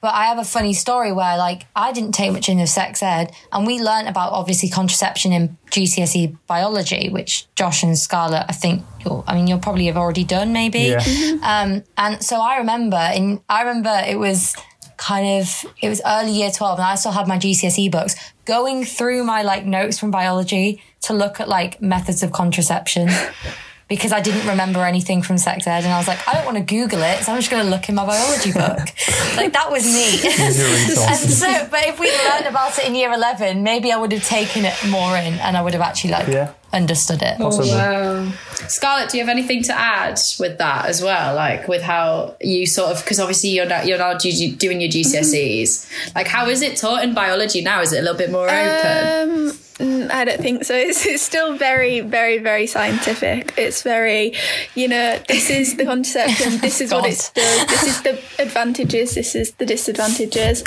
But 0.00 0.14
I 0.14 0.26
have 0.26 0.38
a 0.38 0.44
funny 0.44 0.74
story 0.74 1.12
where, 1.12 1.36
like, 1.36 1.66
I 1.74 1.90
didn't 1.90 2.12
take 2.12 2.32
much 2.32 2.48
in 2.48 2.60
of 2.60 2.68
sex 2.68 3.02
ed, 3.02 3.32
and 3.50 3.66
we 3.66 3.80
learnt 3.80 4.08
about 4.08 4.32
obviously 4.32 4.68
contraception 4.68 5.32
in 5.32 5.58
GCSE 5.70 6.36
biology, 6.46 7.08
which 7.08 7.52
Josh 7.56 7.82
and 7.82 7.98
Scarlett, 7.98 8.44
I 8.48 8.52
think, 8.52 8.84
you'll, 9.04 9.24
I 9.26 9.34
mean, 9.34 9.48
you'll 9.48 9.58
probably 9.58 9.86
have 9.86 9.96
already 9.96 10.22
done, 10.22 10.52
maybe. 10.52 10.94
Yeah. 10.96 11.00
Um, 11.42 11.82
and 11.96 12.22
so 12.22 12.40
I 12.40 12.58
remember, 12.58 13.10
in 13.12 13.40
I 13.48 13.62
remember 13.62 14.02
it 14.06 14.20
was 14.20 14.54
kind 14.98 15.40
of 15.40 15.64
it 15.80 15.88
was 15.88 16.02
early 16.04 16.32
year 16.32 16.50
twelve, 16.50 16.78
and 16.78 16.86
I 16.86 16.94
still 16.96 17.12
had 17.12 17.26
my 17.26 17.38
GCSE 17.38 17.90
books, 17.90 18.14
going 18.44 18.84
through 18.84 19.24
my 19.24 19.42
like 19.42 19.64
notes 19.64 19.98
from 19.98 20.10
biology 20.10 20.82
to 21.02 21.14
look 21.14 21.40
at 21.40 21.48
like 21.48 21.80
methods 21.80 22.22
of 22.22 22.32
contraception. 22.32 23.08
Because 23.88 24.12
I 24.12 24.20
didn't 24.20 24.46
remember 24.46 24.84
anything 24.84 25.22
from 25.22 25.38
sex 25.38 25.66
ed, 25.66 25.84
and 25.84 25.92
I 25.92 25.96
was 25.96 26.06
like, 26.06 26.18
I 26.28 26.34
don't 26.34 26.44
want 26.44 26.58
to 26.58 26.62
Google 26.62 27.00
it, 27.02 27.24
so 27.24 27.32
I'm 27.32 27.38
just 27.38 27.50
going 27.50 27.64
to 27.64 27.70
look 27.70 27.88
in 27.88 27.94
my 27.94 28.04
biology 28.04 28.52
book. 28.52 28.78
like 29.38 29.52
that 29.54 29.68
was 29.70 29.84
me. 29.86 30.18
And 31.08 31.16
so, 31.18 31.68
but 31.70 31.86
if 31.86 31.98
we'd 31.98 32.12
learned 32.30 32.46
about 32.46 32.78
it 32.78 32.86
in 32.86 32.94
year 32.94 33.10
eleven, 33.12 33.62
maybe 33.62 33.90
I 33.90 33.96
would 33.96 34.12
have 34.12 34.24
taken 34.24 34.66
it 34.66 34.74
more 34.90 35.16
in, 35.16 35.34
and 35.40 35.56
I 35.56 35.62
would 35.62 35.72
have 35.72 35.80
actually 35.82 36.10
like 36.10 36.28
Yeah. 36.28 36.52
understood 36.72 37.22
it. 37.22 37.38
Possibly. 37.38 37.70
Wow. 37.70 38.30
Scarlett, 38.68 39.08
do 39.08 39.16
you 39.16 39.22
have 39.24 39.30
anything 39.30 39.62
to 39.64 39.72
add 39.72 40.18
with 40.38 40.58
that 40.58 40.84
as 40.86 41.00
well? 41.02 41.34
Like 41.34 41.66
with 41.66 41.80
how 41.82 42.36
you 42.42 42.66
sort 42.66 42.90
of, 42.94 43.02
because 43.02 43.18
obviously 43.18 43.50
you're 43.50 43.64
now, 43.64 43.80
you're 43.82 43.96
now 43.96 44.18
G- 44.18 44.52
doing 44.54 44.82
your 44.82 44.90
GCSEs. 44.90 46.14
Like, 46.14 46.26
how 46.28 46.46
is 46.48 46.60
it 46.60 46.76
taught 46.76 47.02
in 47.04 47.14
biology 47.14 47.62
now? 47.62 47.80
Is 47.80 47.92
it 47.94 48.00
a 48.00 48.02
little 48.02 48.18
bit 48.18 48.30
more 48.30 48.44
open? 48.48 49.48
Um, 49.48 49.52
mm, 49.78 49.97
I 50.10 50.24
don't 50.24 50.40
think 50.40 50.64
so. 50.64 50.74
It's, 50.74 51.04
it's 51.06 51.22
still 51.22 51.56
very, 51.56 52.00
very, 52.00 52.38
very 52.38 52.66
scientific. 52.66 53.54
It's 53.56 53.82
very, 53.82 54.32
you 54.74 54.88
know, 54.88 55.18
this 55.28 55.50
is 55.50 55.76
the 55.76 55.84
contraception, 55.84 56.58
this 56.58 56.80
is 56.84 56.92
what 56.92 57.02
God. 57.04 57.10
it 57.12 57.30
does, 57.34 57.66
this 57.66 57.82
is 57.84 58.02
the 58.02 58.20
advantages, 58.42 59.14
this 59.14 59.34
is 59.34 59.52
the 59.52 59.66
disadvantages. 59.66 60.62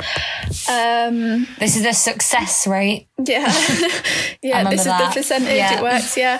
Um, 0.68 1.46
This 1.58 1.76
is 1.76 1.82
the 1.82 1.92
success 1.92 2.66
rate. 2.66 3.08
yeah, 3.24 3.46
yeah. 4.42 4.68
This 4.70 4.80
is 4.80 4.86
that. 4.86 5.08
the 5.14 5.20
percentage 5.20 5.56
Yeah. 5.56 5.78
it 5.78 5.82
works. 5.82 6.16
Yeah, 6.16 6.38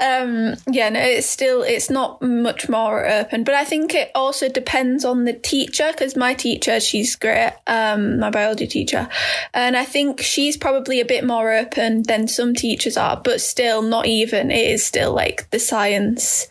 um, 0.00 0.54
yeah. 0.70 0.88
No, 0.90 1.00
it's 1.00 1.26
still 1.28 1.62
it's 1.62 1.90
not 1.90 2.22
much 2.22 2.68
more 2.68 3.06
open, 3.06 3.44
but 3.44 3.54
I 3.54 3.64
think 3.64 3.94
it 3.94 4.10
also 4.14 4.48
depends 4.48 5.04
on 5.04 5.24
the 5.24 5.32
teacher 5.32 5.88
because 5.92 6.16
my 6.16 6.34
teacher, 6.34 6.78
she's 6.80 7.16
great, 7.16 7.52
um, 7.66 8.18
my 8.20 8.30
biology 8.30 8.66
teacher, 8.66 9.08
and 9.54 9.76
I 9.76 9.84
think 9.84 10.20
she's 10.20 10.56
probably 10.56 11.00
a 11.00 11.04
bit 11.04 11.24
more 11.24 11.52
open 11.52 12.02
than 12.04 12.27
some 12.28 12.54
teachers 12.54 12.96
are, 12.96 13.20
but 13.22 13.40
still 13.40 13.82
not 13.82 14.06
even. 14.06 14.50
It 14.50 14.70
is 14.70 14.84
still 14.84 15.12
like 15.12 15.48
the 15.50 15.58
science, 15.58 16.48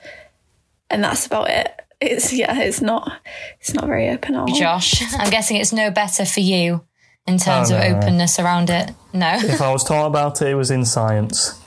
and 0.89 1.03
that's 1.03 1.25
about 1.25 1.49
it. 1.49 1.71
It's 1.99 2.31
yeah, 2.33 2.59
it's 2.61 2.81
not 2.81 3.11
it's 3.59 3.73
not 3.73 3.85
very 3.87 4.09
open 4.09 4.35
at 4.35 4.41
all. 4.41 4.47
Josh. 4.47 5.01
I'm 5.15 5.29
guessing 5.31 5.57
it's 5.57 5.73
no 5.73 5.89
better 5.91 6.25
for 6.25 6.41
you 6.41 6.83
in 7.25 7.37
terms 7.39 7.71
Oh, 7.71 7.75
of 7.75 7.81
no, 7.81 7.89
no. 7.91 7.97
openness 7.97 8.39
around 8.39 8.69
it. 8.69 8.91
No. 9.13 9.33
if 9.37 9.61
I 9.61 9.71
was 9.71 9.83
taught 9.83 10.05
about 10.07 10.41
it, 10.41 10.49
it 10.49 10.55
was 10.55 10.69
in 10.71 10.85
science, 10.85 11.59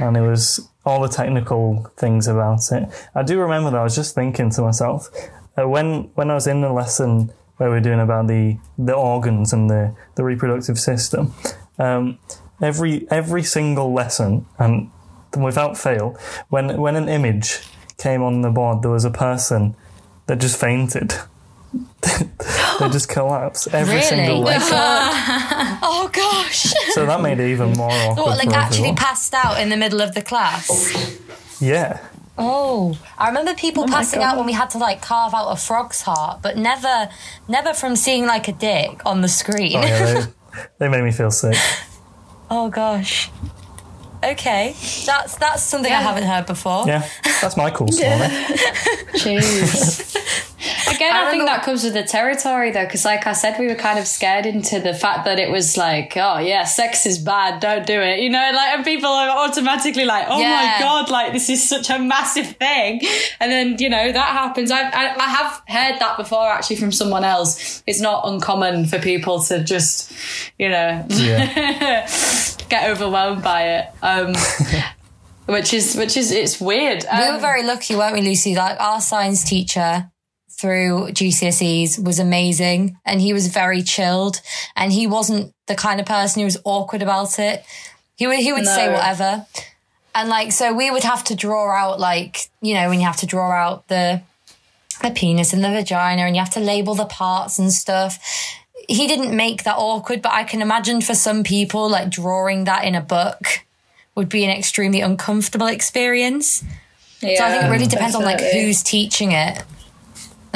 and 0.00 0.16
it 0.16 0.22
was 0.22 0.68
all 0.84 1.00
the 1.02 1.08
technical 1.08 1.90
things 1.96 2.26
about 2.28 2.60
it. 2.72 2.88
I 3.14 3.22
do 3.22 3.38
remember 3.38 3.70
that 3.70 3.78
I 3.80 3.84
was 3.84 3.94
just 3.94 4.14
thinking 4.14 4.50
to 4.50 4.62
myself 4.62 5.08
uh, 5.56 5.68
when 5.68 6.10
when 6.14 6.30
I 6.30 6.34
was 6.34 6.46
in 6.46 6.60
the 6.62 6.72
lesson 6.72 7.32
where 7.58 7.70
we 7.70 7.76
are 7.76 7.80
doing 7.80 8.00
about 8.00 8.26
the 8.26 8.58
the 8.76 8.92
organs 8.94 9.52
and 9.52 9.70
the 9.70 9.94
the 10.16 10.24
reproductive 10.24 10.78
system. 10.80 11.32
Um, 11.78 12.18
every 12.60 13.06
every 13.10 13.42
single 13.42 13.92
lesson, 13.92 14.46
and 14.58 14.90
without 15.36 15.76
fail, 15.78 16.18
when 16.48 16.76
when 16.80 16.96
an 16.96 17.08
image 17.08 17.60
came 17.98 18.22
on 18.22 18.42
the 18.42 18.50
board, 18.50 18.82
there 18.82 18.90
was 18.90 19.04
a 19.04 19.10
person 19.10 19.74
that 20.26 20.38
just 20.38 20.58
fainted. 20.58 21.14
they 22.02 22.88
just 22.90 23.08
collapsed 23.08 23.68
every 23.72 23.96
Really? 23.96 24.06
single 24.06 24.40
lesson. 24.40 24.76
Oh 25.88 26.08
gosh. 26.12 26.72
So 26.94 27.04
that 27.06 27.20
made 27.20 27.38
it 27.38 27.50
even 27.50 27.72
more 27.72 27.90
awkward. 27.90 28.22
What, 28.24 28.38
like 28.38 28.56
actually 28.56 28.78
everyone. 28.88 28.96
passed 28.96 29.34
out 29.34 29.60
in 29.60 29.68
the 29.68 29.76
middle 29.76 30.00
of 30.00 30.14
the 30.14 30.22
class? 30.22 31.20
Yeah. 31.60 32.00
Oh, 32.38 32.98
I 33.18 33.28
remember 33.28 33.54
people 33.54 33.84
oh 33.84 33.86
my 33.86 33.98
passing 33.98 34.22
out 34.22 34.36
when 34.36 34.46
we 34.46 34.52
had 34.52 34.70
to 34.70 34.78
like 34.78 35.00
carve 35.02 35.34
out 35.34 35.48
a 35.48 35.56
frog's 35.56 36.02
heart, 36.02 36.40
but 36.42 36.56
never, 36.56 37.08
never 37.48 37.72
from 37.74 37.94
seeing 37.96 38.26
like 38.26 38.48
a 38.48 38.52
dick 38.52 39.00
on 39.06 39.20
the 39.20 39.28
screen. 39.28 39.76
Oh, 39.76 39.82
yeah, 39.82 40.14
they, 40.14 40.66
they 40.78 40.88
made 40.88 41.04
me 41.04 41.12
feel 41.12 41.30
sick. 41.30 41.56
Oh 42.50 42.68
gosh. 42.68 43.30
Okay, 44.24 44.74
that's 45.04 45.36
that's 45.36 45.62
something 45.62 45.92
I 45.92 46.00
haven't 46.00 46.24
heard 46.24 46.46
before. 46.46 46.84
Yeah, 46.86 47.06
that's 47.40 47.56
my 47.56 47.70
cool 47.70 47.88
story. 47.92 48.10
Jeez. 49.18 50.16
Again, 50.88 51.12
I, 51.12 51.30
think 51.30 51.42
remember- 51.42 51.44
that 51.46 51.62
comes 51.64 51.84
with 51.84 51.94
the 51.94 52.02
territory, 52.02 52.70
though, 52.70 52.84
because, 52.84 53.04
like 53.04 53.26
I 53.26 53.32
said, 53.32 53.58
we 53.58 53.66
were 53.68 53.74
kind 53.74 53.98
of 53.98 54.06
scared 54.06 54.46
into 54.46 54.80
the 54.80 54.94
fact 54.94 55.24
that 55.24 55.38
it 55.38 55.50
was 55.50 55.76
like, 55.76 56.16
oh 56.16 56.38
yeah, 56.38 56.64
sex 56.64 57.06
is 57.06 57.18
bad, 57.18 57.60
don't 57.60 57.86
do 57.86 58.00
it, 58.00 58.20
you 58.20 58.30
know, 58.30 58.50
like, 58.54 58.74
and 58.76 58.84
people 58.84 59.08
are 59.10 59.28
automatically 59.48 60.04
like, 60.04 60.26
oh 60.28 60.40
Yeah. 60.40 60.76
my 60.78 60.84
god, 60.84 61.10
like 61.10 61.32
this 61.32 61.48
is 61.50 61.68
such 61.68 61.90
a 61.90 61.98
massive 61.98 62.46
thing, 62.56 63.00
and 63.40 63.50
then 63.52 63.76
you 63.78 63.88
know 63.88 64.12
that 64.12 64.28
happens. 64.28 64.70
I, 64.70 64.82
I 64.82 65.14
I 65.16 65.28
have 65.28 65.62
heard 65.68 65.98
that 66.00 66.16
before 66.16 66.48
actually 66.48 66.76
from 66.76 66.92
someone 66.92 67.24
else. 67.24 67.82
It's 67.86 68.00
not 68.00 68.26
uncommon 68.26 68.86
for 68.86 68.98
people 68.98 69.42
to 69.44 69.62
just, 69.62 70.12
you 70.58 70.68
know, 70.68 71.04
Yeah. 71.08 72.06
get 72.68 72.90
overwhelmed 72.90 73.42
by 73.42 73.62
it. 73.78 73.88
Um, 74.02 74.34
which 75.46 75.72
is 75.72 75.94
which 75.96 76.16
is 76.16 76.32
it's 76.32 76.60
weird. 76.60 77.02
We 77.04 77.08
Um, 77.08 77.34
were 77.34 77.40
very 77.40 77.62
lucky, 77.62 77.94
weren't 77.94 78.14
we, 78.14 78.20
Lucy? 78.22 78.54
Like 78.56 78.80
our 78.80 79.00
science 79.00 79.44
teacher 79.44 80.10
through 80.58 81.08
GCSEs 81.08 82.02
was 82.02 82.18
amazing 82.18 82.98
and 83.04 83.20
he 83.20 83.32
was 83.32 83.48
very 83.48 83.82
chilled 83.82 84.40
and 84.74 84.92
he 84.92 85.06
wasn't 85.06 85.52
the 85.66 85.74
kind 85.74 86.00
of 86.00 86.06
person 86.06 86.40
who 86.40 86.44
was 86.44 86.58
awkward 86.64 87.02
about 87.02 87.38
it. 87.38 87.64
He 88.16 88.26
would 88.26 88.38
he 88.38 88.52
would 88.52 88.66
say 88.66 88.90
whatever. 88.90 89.46
And 90.14 90.28
like 90.30 90.52
so 90.52 90.72
we 90.72 90.90
would 90.90 91.04
have 91.04 91.24
to 91.24 91.34
draw 91.34 91.70
out 91.70 92.00
like, 92.00 92.48
you 92.62 92.74
know, 92.74 92.88
when 92.88 93.00
you 93.00 93.06
have 93.06 93.18
to 93.18 93.26
draw 93.26 93.52
out 93.52 93.88
the 93.88 94.22
the 95.02 95.10
penis 95.10 95.52
and 95.52 95.62
the 95.62 95.68
vagina 95.70 96.22
and 96.22 96.34
you 96.34 96.40
have 96.40 96.54
to 96.54 96.60
label 96.60 96.94
the 96.94 97.04
parts 97.04 97.58
and 97.58 97.72
stuff. 97.72 98.18
He 98.88 99.06
didn't 99.06 99.36
make 99.36 99.64
that 99.64 99.76
awkward, 99.76 100.22
but 100.22 100.32
I 100.32 100.44
can 100.44 100.62
imagine 100.62 101.00
for 101.00 101.14
some 101.14 101.42
people, 101.42 101.90
like 101.90 102.08
drawing 102.08 102.64
that 102.64 102.84
in 102.84 102.94
a 102.94 103.00
book 103.00 103.64
would 104.14 104.28
be 104.28 104.44
an 104.44 104.50
extremely 104.50 105.00
uncomfortable 105.00 105.66
experience. 105.66 106.64
Yeah, 107.20 107.36
So 107.36 107.44
I 107.44 107.50
think 107.50 107.64
it 107.64 107.70
really 107.70 107.86
depends 107.86 108.14
on 108.14 108.22
like 108.22 108.40
who's 108.40 108.82
teaching 108.82 109.32
it. 109.32 109.62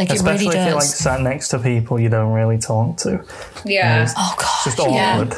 Like 0.01 0.11
Especially 0.11 0.47
it 0.47 0.49
really 0.49 0.61
if 0.61 0.67
you're 0.67 0.75
like 0.77 0.85
does. 0.85 0.95
sat 0.95 1.21
next 1.21 1.49
to 1.49 1.59
people 1.59 2.01
you 2.01 2.09
don't 2.09 2.33
really 2.33 2.57
talk 2.57 2.97
to. 2.99 3.23
Yeah. 3.67 4.09
oh 4.17 4.35
god. 4.39 4.65
Just 4.65 4.81
awkward. 4.81 5.35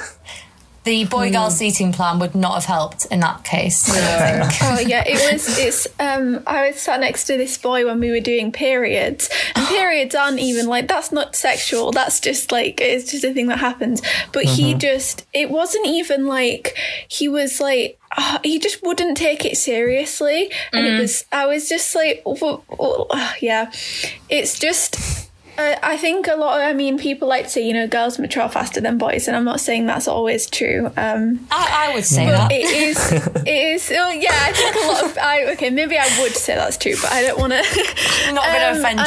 The 0.85 1.05
boy 1.05 1.31
girl 1.31 1.49
seating 1.51 1.93
plan 1.93 2.19
would 2.19 2.35
not 2.35 2.55
have 2.55 2.65
helped 2.65 3.05
in 3.07 3.21
that 3.21 3.45
case. 3.45 3.89
Oh 4.65 4.81
yeah, 4.81 5.05
it 5.07 5.33
was. 5.33 5.59
It's. 5.59 5.87
Um, 6.01 6.43
I 6.47 6.69
was 6.69 6.81
sat 6.81 6.99
next 7.01 7.25
to 7.27 7.37
this 7.37 7.57
boy 7.57 7.87
when 7.87 8.01
we 8.01 8.11
were 8.11 8.19
doing 8.21 8.51
periods, 8.51 9.31
and 9.55 9.65
periods 9.69 10.15
aren't 10.17 10.41
even 10.41 10.67
like 10.67 10.89
that's 10.89 11.13
not 11.13 11.37
sexual. 11.37 11.93
That's 11.93 12.19
just 12.19 12.51
like 12.51 12.81
it's 12.81 13.11
just 13.13 13.23
a 13.23 13.33
thing 13.33 13.47
that 13.47 13.59
happens. 13.59 14.03
But 14.33 14.45
he 14.45 14.75
just. 14.75 15.25
It 15.33 15.51
wasn't 15.51 15.87
even 15.87 16.27
like 16.27 16.77
he 17.09 17.29
was 17.29 17.61
like. 17.61 17.99
ah, 18.17 18.41
he 18.43 18.59
just 18.59 18.83
wouldn't 18.83 19.17
take 19.17 19.45
it 19.45 19.57
seriously, 19.57 20.51
and 20.73 20.85
it 20.87 21.01
was. 21.01 21.25
I 21.31 21.47
was 21.47 21.69
just 21.69 21.95
like, 21.95 22.23
"Wha- 22.27 22.61
wha- 22.69 23.33
yeah, 23.41 23.71
it's 24.29 24.59
just. 24.59 25.22
Uh, 25.63 25.79
I 25.83 25.97
think 25.97 26.27
a 26.29 26.35
lot. 26.37 26.61
Of, 26.61 26.67
I 26.67 26.73
mean, 26.73 26.99
people 26.99 27.29
like 27.29 27.45
to 27.45 27.51
say, 27.51 27.67
you 27.67 27.73
know, 27.73 27.87
girls 27.87 28.19
mature 28.19 28.49
faster 28.49 28.81
than 28.81 28.99
boys, 28.99 29.29
and 29.29 29.37
I'm 29.37 29.45
not 29.45 29.61
saying 29.61 29.87
that's 29.87 30.09
always 30.09 30.47
true. 30.49 30.87
Um, 30.97 31.47
I, 31.51 31.89
I 31.91 31.95
would 31.95 32.05
say 32.05 32.27
but 32.27 32.33
that. 32.33 32.53
it 32.53 32.65
is. 32.67 33.13
It 33.13 33.49
is. 33.49 33.93
Oh, 33.95 34.11
yeah, 34.11 34.31
I 34.33 34.53
think 34.53 34.77
a 34.77 34.89
lot 34.89 35.05
of. 35.05 35.19
I, 35.19 35.53
okay, 35.53 35.71
maybe 35.71 35.97
I 35.97 36.09
would 36.23 36.33
say 36.35 36.55
that's 36.55 36.77
true, 36.77 36.95
but 37.01 37.13
I 37.13 37.23
don't 37.23 37.39
want 37.39 37.53
to. 37.53 38.33
Not 38.33 38.45
going 38.45 38.61
to 38.61 38.71
um, 38.71 38.77
offend 38.79 39.01
I 39.01 39.05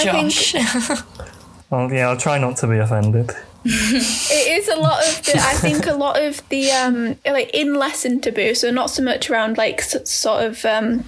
think- 0.92 1.06
Well, 1.72 1.92
yeah, 1.92 2.10
I'll 2.10 2.18
try 2.18 2.38
not 2.38 2.58
to 2.58 2.68
be 2.68 2.78
offended. 2.78 3.32
It 3.68 4.62
is 4.62 4.68
a 4.68 4.76
lot 4.76 5.00
of 5.08 5.26
the. 5.26 5.34
I 5.38 5.54
think 5.56 5.88
a 5.88 5.94
lot 5.94 6.22
of 6.22 6.48
the 6.50 6.70
um 6.72 7.16
like 7.26 7.50
in 7.56 7.74
lesson 7.74 8.22
taboo. 8.22 8.54
So 8.54 8.70
not 8.70 8.92
so 8.92 9.02
much 9.02 9.28
around 9.32 9.58
like 9.58 9.80
s- 9.82 10.08
sort 10.10 10.44
of 10.44 10.64
um 10.66 11.04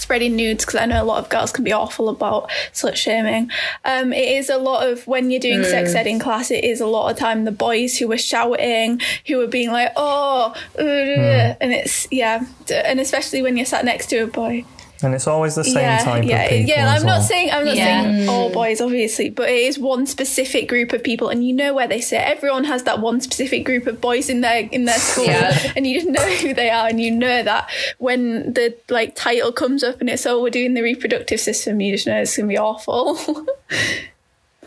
spreading 0.00 0.36
nudes 0.36 0.64
because 0.64 0.80
I 0.80 0.86
know 0.86 1.02
a 1.02 1.04
lot 1.04 1.22
of 1.22 1.28
girls 1.28 1.52
can 1.52 1.64
be 1.64 1.72
awful 1.72 2.08
about 2.08 2.50
slut 2.72 2.96
shaming. 2.96 3.50
Um, 3.84 4.12
it 4.12 4.28
is 4.28 4.48
a 4.48 4.58
lot 4.58 4.88
of 4.88 5.06
when 5.06 5.30
you're 5.30 5.40
doing 5.40 5.62
sex 5.64 5.94
ed 5.94 6.06
in 6.06 6.18
class. 6.18 6.50
It 6.50 6.64
is 6.64 6.80
a 6.80 6.86
lot 6.86 7.10
of 7.10 7.18
time 7.18 7.44
the 7.44 7.52
boys 7.52 7.98
who 7.98 8.10
are 8.12 8.18
shouting, 8.18 9.00
who 9.26 9.40
are 9.40 9.46
being 9.46 9.70
like, 9.70 9.92
oh, 9.96 10.54
uh, 10.78 10.82
and 10.82 11.72
it's 11.72 12.06
yeah, 12.10 12.44
and 12.72 13.00
especially 13.00 13.42
when 13.42 13.56
you're 13.56 13.66
sat 13.66 13.84
next 13.84 14.06
to 14.06 14.18
a 14.18 14.26
boy. 14.26 14.64
And 15.02 15.14
it's 15.14 15.26
always 15.26 15.54
the 15.54 15.64
same 15.64 15.76
yeah, 15.76 16.04
type 16.04 16.24
yeah, 16.24 16.42
of 16.42 16.50
people. 16.50 16.68
yeah. 16.68 16.94
as 16.94 17.00
I'm 17.00 17.06
not 17.06 17.12
well. 17.18 17.22
saying 17.22 17.50
I'm 17.50 17.64
not 17.64 17.76
Yeah. 17.76 18.02
saying 18.02 18.26
mm. 18.26 18.28
all 18.28 18.50
boys, 18.50 18.80
obviously, 18.80 19.30
but 19.30 19.48
it 19.48 19.56
is 19.56 19.78
one 19.78 20.06
specific 20.06 20.68
group 20.68 20.92
of 20.92 21.02
people, 21.02 21.28
and 21.28 21.46
you 21.46 21.54
know 21.54 21.72
where 21.72 21.88
they 21.88 22.00
sit. 22.00 22.20
Everyone 22.20 22.64
has 22.64 22.82
that 22.84 23.00
one 23.00 23.20
specific 23.20 23.64
group 23.64 23.86
of 23.86 24.00
boys 24.00 24.28
in 24.28 24.40
their 24.42 24.68
in 24.70 24.84
their 24.84 24.98
school, 24.98 25.24
Yeah. 25.24 25.72
and 25.76 25.86
you 25.86 25.94
just 26.00 26.08
know 26.08 26.20
who 26.42 26.52
they 26.54 26.70
are, 26.70 26.86
and 26.88 27.00
you 27.00 27.10
know 27.10 27.42
that 27.42 27.70
when 27.98 28.52
the 28.52 28.74
like 28.88 29.14
title 29.14 29.52
comes 29.52 29.82
up 29.82 30.00
and 30.00 30.10
it's 30.10 30.26
oh 30.26 30.42
we're 30.42 30.50
doing 30.50 30.74
the 30.74 30.82
reproductive 30.82 31.40
system, 31.40 31.80
you 31.80 31.92
just 31.94 32.06
know 32.06 32.20
it's 32.20 32.36
gonna 32.36 32.48
be 32.48 32.58
awful. 32.58 33.18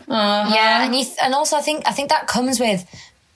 Uh-huh. 0.06 0.52
Yeah, 0.54 0.84
and 0.84 0.94
you 0.94 1.02
th- 1.04 1.16
and 1.22 1.32
also 1.34 1.56
I 1.56 1.62
think 1.62 1.84
I 1.86 1.92
think 1.92 2.10
that 2.10 2.26
comes 2.26 2.60
with 2.60 2.84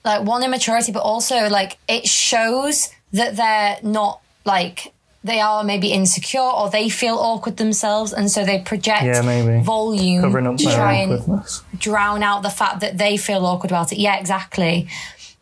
like 0.05 0.23
one 0.27 0.43
immaturity, 0.45 0.93
but 0.93 1.01
also 1.01 1.49
like 1.49 1.79
it 1.89 2.07
shows 2.07 2.91
that 3.13 3.37
they're 3.37 3.79
not 3.83 4.21
like 4.45 4.93
they 5.25 5.41
are 5.41 5.65
maybe 5.65 5.93
insecure 5.93 6.41
or 6.41 6.71
they 6.71 6.89
feel 6.89 7.17
awkward 7.17 7.57
themselves, 7.57 8.13
and 8.13 8.31
so 8.31 8.45
they 8.45 8.61
project 8.61 9.05
Yeah, 9.05 9.23
maybe. 9.23 9.63
volume 9.63 10.23
Covering 10.23 10.47
up 10.47 10.57
to 10.59 10.65
their 10.65 10.77
try 10.77 10.93
and 10.95 11.43
drown 11.77 12.23
out 12.23 12.43
the 12.43 12.51
fact 12.51 12.81
that 12.81 12.99
they 12.99 13.17
feel 13.17 13.45
awkward 13.45 13.71
about 13.71 13.93
it. 13.93 13.99
Yeah, 13.99 14.19
exactly. 14.19 14.89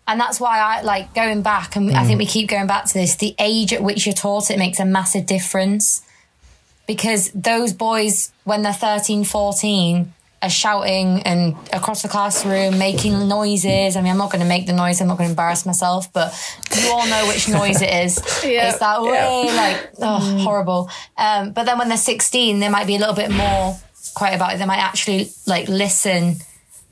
And 0.08 0.20
that's 0.20 0.38
why 0.38 0.60
I 0.60 0.82
like 0.82 1.14
going 1.14 1.42
back, 1.42 1.76
and 1.76 1.90
I 1.90 2.04
think 2.04 2.16
mm. 2.16 2.20
we 2.20 2.26
keep 2.26 2.48
going 2.48 2.66
back 2.66 2.84
to 2.86 2.94
this. 2.94 3.16
The 3.16 3.34
age 3.38 3.72
at 3.72 3.82
which 3.82 4.06
you're 4.06 4.14
taught 4.14 4.50
it 4.50 4.58
makes 4.58 4.78
a 4.78 4.84
massive 4.84 5.26
difference 5.26 6.02
because 6.86 7.30
those 7.32 7.72
boys, 7.72 8.32
when 8.44 8.62
they're 8.62 8.72
13, 8.72 9.24
14, 9.24 10.12
are 10.42 10.50
shouting 10.50 11.22
and 11.22 11.56
across 11.72 12.02
the 12.02 12.08
classroom, 12.08 12.78
making 12.78 13.26
noises. 13.28 13.96
I 13.96 14.02
mean, 14.02 14.12
I'm 14.12 14.18
not 14.18 14.30
going 14.30 14.42
to 14.42 14.48
make 14.48 14.66
the 14.66 14.72
noise, 14.74 15.00
I'm 15.00 15.08
not 15.08 15.16
going 15.18 15.28
to 15.28 15.32
embarrass 15.32 15.64
myself, 15.64 16.12
but 16.12 16.34
you 16.78 16.88
all 16.90 17.06
know 17.06 17.26
which 17.26 17.48
noise 17.48 17.80
it 17.82 17.90
is. 18.04 18.18
Yeah, 18.44 18.68
It's 18.68 18.78
that 18.78 19.02
way, 19.02 19.46
like, 19.54 19.90
oh, 20.00 20.38
horrible. 20.42 20.90
Um, 21.16 21.52
but 21.52 21.64
then 21.64 21.78
when 21.78 21.88
they're 21.88 21.96
16, 21.96 22.60
they 22.60 22.68
might 22.68 22.86
be 22.86 22.96
a 22.96 22.98
little 22.98 23.14
bit 23.14 23.30
more 23.30 23.78
quiet 24.14 24.36
about 24.36 24.54
it. 24.54 24.58
They 24.58 24.66
might 24.66 24.78
actually 24.78 25.30
like 25.46 25.68
listen 25.68 26.36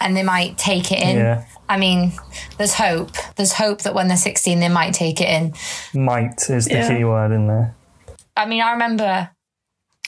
and 0.00 0.16
they 0.16 0.22
might 0.22 0.57
take 0.59 0.90
it 0.90 1.00
in. 1.00 1.16
Yeah. 1.18 1.44
I 1.68 1.76
mean, 1.78 2.12
there's 2.59 2.74
hope. 2.74 3.12
There's 3.37 3.52
hope 3.52 3.83
that 3.83 3.94
when 3.94 4.09
they're 4.09 4.16
16, 4.16 4.59
they 4.61 4.68
might 4.68 4.94
take 4.94 5.20
it 5.20 5.28
in. 5.28 5.54
Might 5.98 6.48
is 6.50 6.64
the 6.66 6.74
Yeah. 6.74 6.88
key 6.96 7.04
word 7.04 7.30
in 7.33 7.46
there. 7.46 7.74
I 8.37 8.46
mean, 8.46 8.62
I 8.62 8.72
remember 8.72 9.30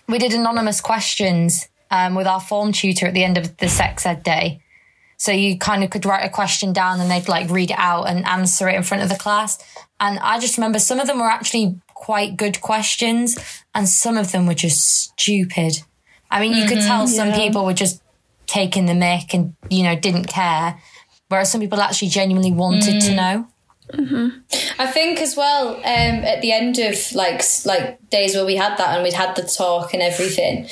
we 0.08 0.18
did 0.18 0.32
anonymous 0.32 0.80
questions 0.80 1.68
um, 1.90 2.14
with 2.14 2.26
our 2.26 2.40
form 2.40 2.72
tutor 2.72 3.06
at 3.06 3.14
the 3.14 3.24
end 3.24 3.38
of 3.38 3.56
the 3.58 3.68
sex 3.68 4.06
ed 4.06 4.22
day. 4.22 4.60
So 5.18 5.32
you 5.32 5.58
kind 5.58 5.82
of 5.82 5.90
could 5.90 6.04
write 6.04 6.24
a 6.24 6.28
question 6.28 6.72
down 6.72 7.00
and 7.00 7.10
they'd 7.10 7.28
like 7.28 7.50
read 7.50 7.70
it 7.70 7.78
out 7.78 8.04
and 8.04 8.26
answer 8.26 8.68
it 8.68 8.74
in 8.74 8.82
front 8.82 9.02
of 9.02 9.08
the 9.08 9.16
class. 9.16 9.58
And 9.98 10.18
I 10.18 10.38
just 10.38 10.58
remember 10.58 10.78
some 10.78 11.00
of 11.00 11.06
them 11.06 11.18
were 11.18 11.30
actually 11.30 11.80
quite 11.94 12.36
good 12.36 12.60
questions 12.60 13.38
and 13.74 13.88
some 13.88 14.16
of 14.16 14.32
them 14.32 14.46
were 14.46 14.54
just 14.54 14.82
stupid. 14.82 15.78
I 16.30 16.40
mean, 16.40 16.54
you 16.54 16.66
could 16.66 16.80
tell 16.80 17.06
some 17.06 17.28
yeah. 17.28 17.36
people 17.38 17.64
were 17.64 17.72
just 17.72 18.02
taking 18.46 18.86
the 18.86 18.92
mick 18.92 19.32
and, 19.32 19.54
you 19.70 19.84
know, 19.84 19.96
didn't 19.96 20.26
care. 20.26 20.78
Whereas 21.28 21.50
some 21.50 21.60
people 21.60 21.80
actually 21.80 22.08
genuinely 22.08 22.52
wanted 22.52 23.00
to 23.00 23.14
know. 23.14 23.48
I 24.78 24.86
think 24.86 25.20
as 25.20 25.36
well, 25.36 25.76
um, 25.76 25.82
at 25.84 26.42
the 26.42 26.52
end 26.52 26.78
of 26.78 26.96
like 27.14 27.42
like 27.64 27.98
days 28.10 28.34
where 28.34 28.44
we 28.44 28.56
had 28.56 28.76
that 28.78 28.94
and 28.94 29.02
we'd 29.02 29.12
had 29.12 29.36
the 29.36 29.42
talk 29.42 29.94
and 29.94 30.02
everything, 30.02 30.68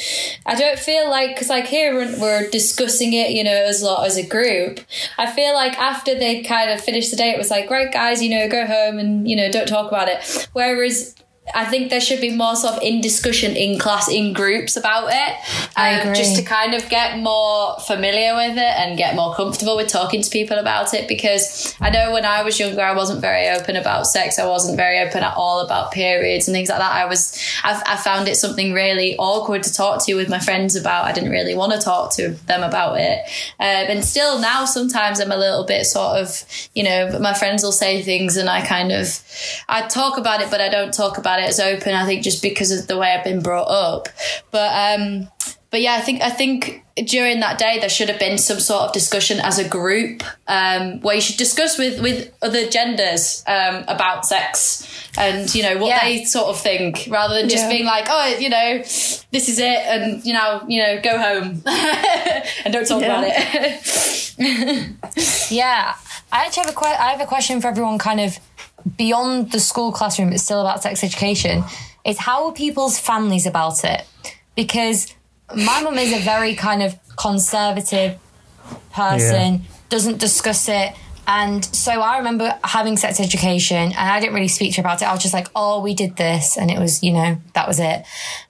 I 0.46 0.54
don't 0.54 0.78
feel 0.78 1.08
like 1.08 1.30
because 1.30 1.48
like 1.48 1.66
here 1.66 1.94
we're 1.94 2.50
discussing 2.50 3.12
it, 3.12 3.30
you 3.30 3.44
know, 3.44 3.50
as 3.50 3.82
a 3.82 3.86
lot 3.86 4.06
as 4.06 4.16
a 4.16 4.26
group. 4.26 4.80
I 5.16 5.30
feel 5.30 5.54
like 5.54 5.78
after 5.78 6.14
they 6.14 6.42
kind 6.42 6.70
of 6.70 6.80
finished 6.80 7.10
the 7.10 7.16
day, 7.16 7.30
it 7.30 7.38
was 7.38 7.50
like, 7.50 7.70
right, 7.70 7.92
guys, 7.92 8.22
you 8.22 8.30
know, 8.30 8.48
go 8.48 8.66
home 8.66 8.98
and 8.98 9.28
you 9.28 9.36
know 9.36 9.50
don't 9.50 9.68
talk 9.68 9.88
about 9.88 10.08
it. 10.08 10.48
Whereas. 10.52 11.14
I 11.52 11.66
think 11.66 11.90
there 11.90 12.00
should 12.00 12.22
be 12.22 12.34
more 12.34 12.56
sort 12.56 12.74
of 12.74 12.82
in 12.82 13.02
discussion 13.02 13.54
in 13.54 13.78
class 13.78 14.08
in 14.08 14.32
groups 14.32 14.76
about 14.76 15.10
it, 15.12 15.36
I 15.76 15.96
um, 15.96 16.00
agree. 16.00 16.16
just 16.16 16.36
to 16.36 16.42
kind 16.42 16.72
of 16.72 16.88
get 16.88 17.18
more 17.18 17.78
familiar 17.80 18.34
with 18.34 18.56
it 18.56 18.60
and 18.78 18.96
get 18.96 19.14
more 19.14 19.34
comfortable 19.34 19.76
with 19.76 19.88
talking 19.88 20.22
to 20.22 20.30
people 20.30 20.56
about 20.56 20.94
it. 20.94 21.06
Because 21.06 21.76
I 21.82 21.90
know 21.90 22.12
when 22.12 22.24
I 22.24 22.42
was 22.42 22.58
younger, 22.58 22.80
I 22.80 22.94
wasn't 22.94 23.20
very 23.20 23.50
open 23.50 23.76
about 23.76 24.06
sex. 24.06 24.38
I 24.38 24.46
wasn't 24.46 24.78
very 24.78 25.00
open 25.00 25.22
at 25.22 25.36
all 25.36 25.60
about 25.60 25.92
periods 25.92 26.48
and 26.48 26.54
things 26.54 26.70
like 26.70 26.78
that. 26.78 26.92
I 26.92 27.04
was, 27.04 27.38
I, 27.62 27.82
I 27.86 27.96
found 27.96 28.26
it 28.26 28.36
something 28.36 28.72
really 28.72 29.14
awkward 29.18 29.64
to 29.64 29.72
talk 29.72 30.04
to 30.06 30.14
with 30.14 30.30
my 30.30 30.38
friends 30.38 30.76
about. 30.76 31.04
I 31.04 31.12
didn't 31.12 31.30
really 31.30 31.54
want 31.54 31.72
to 31.72 31.78
talk 31.78 32.14
to 32.14 32.30
them 32.46 32.62
about 32.62 32.98
it. 32.98 33.18
Um, 33.60 33.90
and 33.90 34.04
still 34.04 34.38
now, 34.38 34.64
sometimes 34.64 35.20
I'm 35.20 35.32
a 35.32 35.36
little 35.36 35.64
bit 35.64 35.84
sort 35.84 36.16
of, 36.16 36.42
you 36.74 36.84
know, 36.84 37.18
my 37.18 37.34
friends 37.34 37.62
will 37.62 37.72
say 37.72 38.00
things 38.00 38.38
and 38.38 38.48
I 38.48 38.64
kind 38.64 38.92
of, 38.92 39.20
I 39.68 39.86
talk 39.88 40.16
about 40.16 40.40
it, 40.40 40.50
but 40.50 40.62
I 40.62 40.70
don't 40.70 40.94
talk 40.94 41.18
about 41.18 41.33
it 41.40 41.48
as 41.48 41.60
open. 41.60 41.94
I 41.94 42.04
think 42.06 42.22
just 42.22 42.42
because 42.42 42.70
of 42.70 42.86
the 42.86 42.96
way 42.98 43.12
I've 43.12 43.24
been 43.24 43.42
brought 43.42 43.68
up. 43.68 44.08
But 44.50 45.00
um, 45.00 45.28
but 45.70 45.80
yeah, 45.80 45.94
I 45.94 46.00
think 46.00 46.22
I 46.22 46.30
think 46.30 46.82
during 47.06 47.40
that 47.40 47.58
day 47.58 47.80
there 47.80 47.88
should 47.88 48.08
have 48.08 48.20
been 48.20 48.38
some 48.38 48.60
sort 48.60 48.82
of 48.84 48.92
discussion 48.92 49.40
as 49.40 49.58
a 49.58 49.68
group 49.68 50.22
um, 50.46 51.00
where 51.00 51.16
you 51.16 51.20
should 51.20 51.36
discuss 51.36 51.76
with 51.76 52.00
with 52.00 52.32
other 52.40 52.68
genders 52.68 53.42
um, 53.48 53.82
about 53.88 54.24
sex 54.24 54.88
and 55.18 55.52
you 55.56 55.62
know 55.64 55.76
what 55.78 55.88
Yeah. 55.88 56.04
they 56.04 56.22
sort 56.24 56.46
of 56.46 56.60
think 56.60 57.08
rather 57.10 57.34
than 57.34 57.48
just 57.48 57.64
Yeah. 57.64 57.70
being 57.70 57.84
like 57.84 58.06
oh 58.08 58.36
you 58.38 58.48
know 58.48 58.78
this 58.78 59.48
is 59.48 59.58
it 59.58 59.78
and 59.86 60.24
you 60.24 60.34
know 60.34 60.62
you 60.68 60.80
know 60.82 61.00
go 61.00 61.18
home 61.18 61.62
and 61.66 62.72
don't 62.72 62.86
talk 62.86 63.02
Yeah. 63.02 63.20
about 63.20 63.24
it. 63.26 64.24
Yeah, 65.50 65.94
I 66.32 66.44
actually 66.46 66.64
have 66.66 66.72
a 66.76 66.78
que- 66.78 66.86
I 66.88 67.10
have 67.10 67.20
a 67.20 67.26
question 67.26 67.60
for 67.60 67.68
everyone, 67.68 67.98
kind 67.98 68.20
of 68.20 68.38
beyond 68.96 69.52
the 69.52 69.60
school 69.60 69.92
classroom, 69.92 70.32
it's 70.32 70.42
still 70.42 70.60
about 70.60 70.82
sex 70.82 71.02
education. 71.02 71.64
Is 72.04 72.18
how 72.18 72.46
are 72.46 72.52
people's 72.52 72.98
families 72.98 73.46
about 73.46 73.84
it? 73.84 74.06
Because 74.54 75.14
my 75.54 75.82
mum 75.82 75.98
is 75.98 76.12
a 76.12 76.20
very 76.20 76.54
kind 76.54 76.82
of 76.82 76.98
conservative 77.16 78.18
person, 78.92 79.62
doesn't 79.88 80.18
discuss 80.18 80.68
it. 80.68 80.94
And 81.26 81.64
so 81.64 81.92
I 81.92 82.18
remember 82.18 82.58
having 82.62 82.96
sex 82.96 83.18
education 83.18 83.76
and 83.76 83.94
I 83.96 84.20
didn't 84.20 84.34
really 84.34 84.48
speak 84.48 84.74
to 84.74 84.82
her 84.82 84.86
about 84.86 85.00
it. 85.00 85.06
I 85.06 85.12
was 85.12 85.22
just 85.22 85.32
like, 85.32 85.48
oh, 85.56 85.80
we 85.80 85.94
did 85.94 86.16
this. 86.16 86.58
And 86.58 86.70
it 86.70 86.78
was, 86.78 87.02
you 87.02 87.12
know, 87.12 87.38
that 87.54 87.66
was 87.66 87.80
it. 87.80 88.04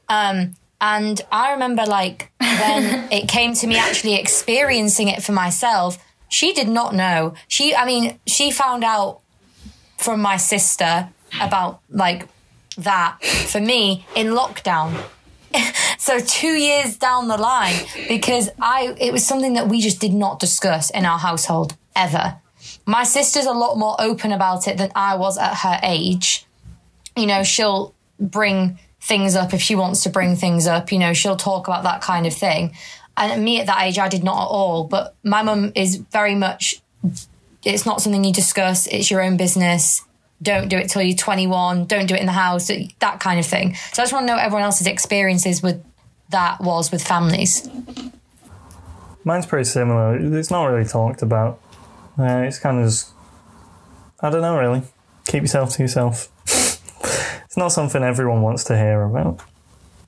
Um, 0.09 0.57
and 0.81 1.21
I 1.31 1.53
remember 1.53 1.85
like 1.85 2.33
when 2.41 3.09
it 3.13 3.29
came 3.29 3.55
to 3.55 3.67
me 3.67 3.77
actually 3.77 4.17
experiencing 4.17 5.09
it 5.09 5.23
for 5.23 5.33
myself, 5.33 5.99
she 6.29 6.53
did 6.53 6.69
not 6.69 6.95
know. 6.95 7.35
She, 7.47 7.75
I 7.77 7.87
mean, 7.87 8.19
she 8.27 8.51
found 8.51 8.83
out 8.83 9.21
from 10.05 10.21
my 10.21 10.37
sister 10.37 11.09
about 11.41 11.81
like 11.91 12.29
that 12.77 13.23
for 13.25 13.61
me 13.61 14.07
in 14.15 14.29
lockdown. 14.29 15.03
so 15.99 16.19
two 16.21 16.55
years 16.55 16.97
down 16.97 17.29
the 17.29 17.37
line, 17.37 17.77
because 18.09 18.51
I 18.61 18.95
it 19.01 19.13
was 19.13 19.27
something 19.27 19.55
that 19.55 19.69
we 19.69 19.81
just 19.81 20.01
did 20.01 20.13
not 20.13 20.39
discuss 20.39 20.91
in 20.91 21.05
our 21.05 21.19
household 21.19 21.77
ever. 21.97 22.37
My 22.87 23.05
sister's 23.05 23.47
a 23.47 23.53
lot 23.53 23.79
more 23.79 23.97
open 23.99 24.33
about 24.33 24.69
it 24.69 24.77
than 24.77 24.91
I 24.95 25.17
was 25.17 25.39
at 25.39 25.55
her 25.55 25.81
age. 25.83 26.47
You 27.17 27.27
know, 27.27 27.43
she'll 27.43 27.95
bring 28.21 28.79
things 29.01 29.37
up 29.37 29.55
if 29.55 29.61
she 29.61 29.75
wants 29.75 30.03
to 30.03 30.11
bring 30.11 30.37
things 30.37 30.67
up. 30.67 30.93
You 30.93 30.99
know, 30.99 31.13
she'll 31.13 31.37
talk 31.37 31.67
about 31.69 31.85
that 31.85 32.03
kind 32.03 32.27
of 32.27 32.35
thing. 32.35 32.75
And 33.17 33.45
me 33.45 33.61
at 33.61 33.67
that 33.67 33.83
age, 33.83 33.99
I 33.99 34.09
did 34.09 34.25
not 34.25 34.43
at 34.43 34.49
all. 34.49 34.85
But 34.85 35.15
my 35.23 35.43
mum 35.43 35.73
is 35.75 35.97
very 35.97 36.35
much, 36.35 36.83
it's 37.65 37.87
not 37.87 38.01
something 38.01 38.25
you 38.25 38.33
discuss, 38.33 38.87
it's 38.87 39.11
your 39.11 39.23
own 39.23 39.37
business. 39.37 40.03
Don't 40.43 40.69
do 40.69 40.77
it 40.77 40.91
till 40.91 41.03
you're 41.03 41.17
21. 41.17 41.87
Don't 41.87 42.07
do 42.07 42.15
it 42.15 42.21
in 42.21 42.27
the 42.27 42.33
house, 42.33 42.71
that 42.99 43.21
kind 43.21 43.41
of 43.41 43.47
thing. 43.47 43.75
So 43.93 44.03
I 44.03 44.05
just 44.05 44.13
want 44.13 44.27
to 44.27 44.35
know 44.35 44.39
everyone 44.39 44.63
else's 44.63 44.87
experiences 44.87 45.63
with 45.63 45.83
that 46.31 46.61
was 46.61 46.91
with 46.91 47.03
families. 47.03 47.69
Mine's 49.25 49.47
pretty 49.47 49.65
similar. 49.65 50.17
It's 50.39 50.51
not 50.51 50.67
really 50.67 50.87
talked 50.87 51.23
about. 51.23 51.61
Uh, 52.19 52.43
it's 52.47 52.59
kind 52.59 52.79
of 52.79 52.87
just, 52.87 53.13
I 54.21 54.31
don't 54.31 54.43
know, 54.43 54.59
really. 54.59 54.83
Keep 55.27 55.45
yourself 55.45 55.71
to 55.77 55.83
yourself. 55.83 56.29
it's 56.47 57.57
not 57.57 57.69
something 57.69 58.03
everyone 58.03 58.43
wants 58.43 58.65
to 58.65 58.77
hear 58.77 59.03
about. 59.03 59.41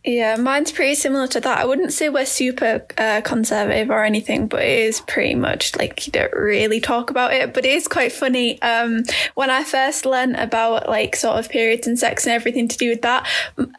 Yeah, 0.06 0.36
mine's 0.36 0.70
pretty 0.70 0.94
similar 0.94 1.26
to 1.26 1.40
that. 1.40 1.58
I 1.58 1.64
wouldn't 1.64 1.92
say 1.92 2.08
we're 2.08 2.26
super 2.26 2.86
uh, 2.96 3.22
conservative 3.22 3.90
or 3.90 4.04
anything, 4.04 4.46
but 4.46 4.62
it 4.62 4.78
is 4.78 5.00
pretty 5.00 5.34
much 5.34 5.74
like 5.76 6.06
you 6.06 6.12
don't 6.12 6.32
really 6.32 6.78
talk 6.78 7.10
about 7.10 7.32
it. 7.32 7.52
But 7.52 7.64
it 7.64 7.72
is 7.72 7.88
quite 7.88 8.12
funny. 8.12 8.62
Um, 8.62 9.02
when 9.34 9.50
I 9.50 9.64
first 9.64 10.06
learned 10.06 10.36
about 10.36 10.88
like 10.88 11.16
sort 11.16 11.40
of 11.40 11.48
periods 11.48 11.88
and 11.88 11.98
sex 11.98 12.24
and 12.24 12.32
everything 12.32 12.68
to 12.68 12.76
do 12.76 12.90
with 12.90 13.02
that, 13.02 13.26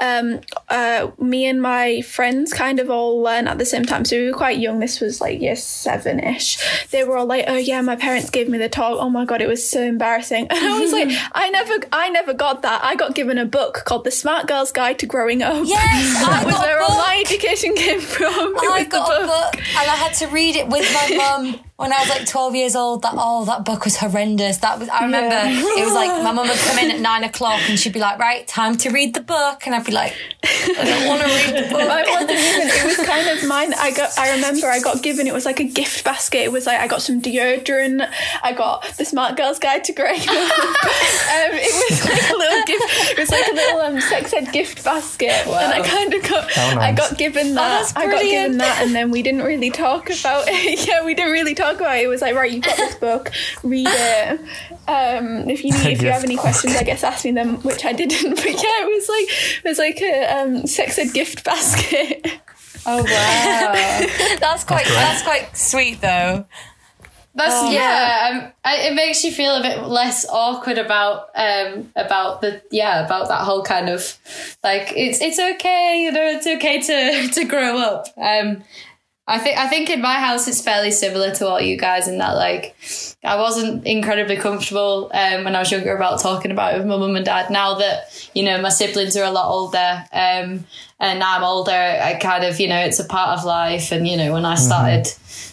um, 0.02 0.42
uh, 0.68 1.12
me 1.18 1.46
and 1.46 1.62
my 1.62 2.02
friends 2.02 2.52
kind 2.52 2.82
of 2.82 2.90
all 2.90 3.22
learned 3.22 3.48
at 3.48 3.58
the 3.58 3.66
same 3.66 3.86
time. 3.86 4.04
So 4.04 4.18
we 4.18 4.26
were 4.30 4.38
quite 4.38 4.60
young. 4.60 4.80
This 4.80 5.00
was 5.00 5.22
like 5.22 5.40
year 5.40 5.56
seven 5.56 6.20
ish. 6.20 6.58
They 6.92 7.06
were 7.06 7.16
all 7.16 7.26
like, 7.26 7.46
"Oh 7.48 7.56
yeah, 7.56 7.80
my 7.80 7.96
parents 7.96 8.30
gave 8.30 8.50
me 8.50 8.58
the 8.58 8.68
talk. 8.68 8.98
Oh 9.00 9.10
my 9.10 9.24
god, 9.24 9.42
it 9.42 9.48
was 9.48 9.68
so 9.68 9.82
embarrassing." 9.82 10.48
And 10.58 10.66
I 10.66 10.80
was 10.80 10.92
like, 10.92 11.10
"I 11.32 11.50
never, 11.52 11.74
I 11.94 12.10
never 12.10 12.34
got 12.34 12.64
that. 12.64 12.84
I 12.84 12.96
got 12.96 13.16
given 13.16 13.38
a 13.38 13.46
book 13.46 13.84
called 13.86 14.04
The 14.04 14.12
Smart 14.12 14.46
Girl's 14.48 14.74
Guide 14.74 15.00
to 15.00 15.06
Growing 15.06 15.42
Up." 15.42 15.66
Yes. 15.66 16.17
That 16.22 16.42
I 16.44 16.46
was 16.46 16.60
where 16.60 16.82
all 16.82 16.98
my 16.98 17.24
education 17.26 17.76
came 17.76 18.02
from. 18.02 18.56
I 18.58 18.86
got 18.90 19.22
a 19.22 19.26
book 19.26 19.56
and 19.56 19.90
I 19.90 19.96
had 19.96 20.14
to 20.16 20.28
read 20.28 20.56
it 20.56 20.68
with 20.68 20.92
my 20.94 21.16
mum 21.18 21.60
when 21.78 21.94
I 21.94 22.00
was 22.00 22.10
like 22.10 22.26
12 22.28 22.56
years 22.56 22.76
old. 22.76 23.04
That 23.04 23.14
oh, 23.16 23.46
that 23.46 23.64
book 23.64 23.86
was 23.86 23.98
horrendous. 23.98 24.58
That 24.58 24.80
was 24.80 24.90
I 24.90 25.06
remember 25.06 25.36
Yeah. 25.36 25.82
it 25.82 25.86
was 25.86 25.94
like 25.94 26.10
my 26.24 26.32
mum 26.32 26.48
would 26.48 26.58
come 26.58 26.80
in 26.80 26.92
at 26.92 27.00
nine 27.00 27.24
o'clock 27.24 27.60
and 27.70 27.80
she'd 27.80 27.94
be 27.94 28.00
like, 28.00 28.18
right, 28.20 28.48
time 28.48 28.78
to 28.78 28.90
read 28.90 29.14
the 29.14 29.22
book, 29.22 29.66
and 29.66 29.76
I'd 29.76 29.86
be 29.86 29.92
like, 29.92 30.14
I 30.44 30.84
don't 30.84 31.08
want 31.08 31.22
to 31.22 31.28
read 31.28 31.64
the 31.66 31.70
book. 31.72 31.82
I 31.82 32.04
wasn't 32.10 32.32
even. 32.32 32.68
It 32.68 32.86
was 32.98 33.06
kind 33.08 33.28
of 33.30 33.48
mine. 33.48 33.74
I 33.76 33.92
got. 33.92 34.18
I 34.18 34.34
remember 34.36 34.68
I 34.68 34.80
got 34.80 35.04
given. 35.04 35.28
It 35.28 35.34
was 35.34 35.46
like 35.46 35.60
a 35.60 35.64
gift 35.66 36.04
basket. 36.04 36.40
It 36.40 36.52
was 36.52 36.66
like 36.66 36.80
I 36.80 36.88
got 36.88 37.02
some 37.02 37.22
deodorant. 37.22 38.08
I 38.44 38.54
got 38.54 38.84
the 38.98 39.06
Smart 39.06 39.38
Girl's 39.38 39.60
Guide 39.60 39.84
to 39.86 39.94
Grey. 39.94 40.16
um, 40.18 41.52
it 41.54 41.92
was 41.92 42.06
like 42.06 42.30
a 42.32 42.38
little 42.38 42.64
gift. 42.66 43.12
It 43.12 43.18
was 43.20 43.30
like 43.30 43.48
a 43.48 43.54
little 43.54 43.82
um, 43.82 44.02
sex 44.02 44.34
ed 44.34 44.52
gift 44.52 44.84
basket, 44.84 45.46
and 45.48 45.74
I 45.74 45.88
kind 45.88 46.14
of 46.14 46.24
got. 46.24 46.52
How 46.52 46.80
I 46.80 46.92
got 46.92 47.18
given 47.18 47.54
that. 47.56 47.80
that's 47.80 47.96
I 47.96 48.08
got 48.08 48.22
given 48.24 48.58
that, 48.58 48.82
and 48.84 48.96
then 48.96 49.12
we 49.12 49.22
didn't 49.22 49.44
really 49.44 49.70
talk 49.70 50.10
about 50.10 50.46
it. 50.48 50.80
yeah, 50.88 51.04
we 51.06 51.14
didn't 51.14 51.32
really 51.34 51.54
talk 51.56 51.67
about 51.76 51.98
it. 51.98 52.04
It 52.04 52.08
was 52.08 52.22
like 52.22 52.36
right, 52.36 52.52
you've 52.52 52.64
got 52.64 52.78
this 52.78 52.96
book. 53.08 53.32
Read 53.64 53.88
it. 53.90 54.40
Um, 54.88 55.50
if 55.50 55.64
you 55.64 55.72
need, 55.74 55.88
if 55.88 56.02
you 56.02 56.08
have 56.10 56.22
Gift 56.22 56.26
any 56.26 56.36
book. 56.36 56.44
questions, 56.44 56.76
I 56.76 56.84
guess 56.84 57.04
ask 57.04 57.26
me 57.26 57.32
them, 57.32 57.58
which 57.64 57.86
I 57.86 57.94
didn't. 57.94 58.36
But 58.38 58.46
yeah, 58.46 58.86
it 58.86 58.94
was 58.94 59.10
like 59.10 59.64
it 59.64 59.68
was 59.68 59.78
like 59.78 60.02
a 60.02 60.42
um, 60.42 60.68
sex 60.68 60.98
ed 60.98 61.14
gift 61.14 61.44
basket. 61.44 62.26
Oh 62.86 63.04
wow. 63.04 64.38
That's 64.40 64.64
quite 64.64 64.86
great. 64.86 64.96
that's 64.96 65.24
quite 65.24 65.58
sweet 65.58 66.00
though. 66.02 66.46
That's 67.36 67.72
yeah. 67.72 68.30
Um, 68.32 68.52
I, 68.66 68.88
it 68.88 68.96
makes 68.96 69.24
you 69.24 69.32
feel 69.32 69.56
a 69.56 69.62
bit 69.62 69.84
less 69.84 70.28
awkward 70.28 70.80
about 70.80 71.30
um 71.36 71.92
about 71.96 72.42
the 72.42 72.64
yeah 72.72 73.06
about 73.06 73.28
that 73.28 73.42
whole 73.42 73.62
kind 73.62 73.90
of 73.90 74.18
like 74.64 74.92
it's 74.96 75.22
it's 75.22 75.38
okay 75.38 76.02
you 76.02 76.12
know 76.12 76.26
it's 76.30 76.48
okay 76.48 76.82
to 76.82 77.28
to 77.34 77.46
grow 77.46 77.78
up. 77.78 78.08
Um, 78.18 78.64
I 79.28 79.40
think 79.40 79.58
I 79.58 79.68
think 79.68 79.90
in 79.90 80.02
my 80.02 80.16
house 80.16 80.48
it's 80.48 80.62
fairly 80.62 80.92
similar 80.92 81.34
to 81.36 81.48
all 81.48 81.60
you 81.60 81.78
guys 81.78 82.08
in 82.08 82.18
that 82.20 82.36
like 82.36 82.76
I 83.28 83.36
wasn't 83.36 83.86
incredibly 83.86 84.38
comfortable 84.38 85.12
um, 85.14 85.44
when 85.44 85.56
I 85.56 85.60
was 85.60 85.72
younger 85.72 85.96
about 85.96 86.22
talking 86.22 86.52
about 86.52 86.74
it 86.74 86.78
with 86.78 86.88
my 86.88 86.98
mum 86.98 87.16
and 87.16 87.26
dad. 87.26 87.50
Now 87.50 87.76
that 87.76 88.30
you 88.34 88.44
know 88.44 88.62
my 88.62 88.70
siblings 88.70 89.18
are 89.18 89.26
a 89.26 89.32
lot 89.32 89.50
older 89.52 90.06
um, 90.14 90.66
and 91.00 91.22
I'm 91.22 91.44
older, 91.44 91.72
I 91.72 92.16
kind 92.22 92.46
of 92.46 92.60
you 92.60 92.70
know 92.70 92.80
it's 92.80 93.00
a 93.00 93.06
part 93.06 93.38
of 93.38 93.46
life. 93.46 93.92
And 93.92 94.08
you 94.08 94.16
know 94.16 94.32
when 94.32 94.46
I 94.46 94.56
started 94.56 95.08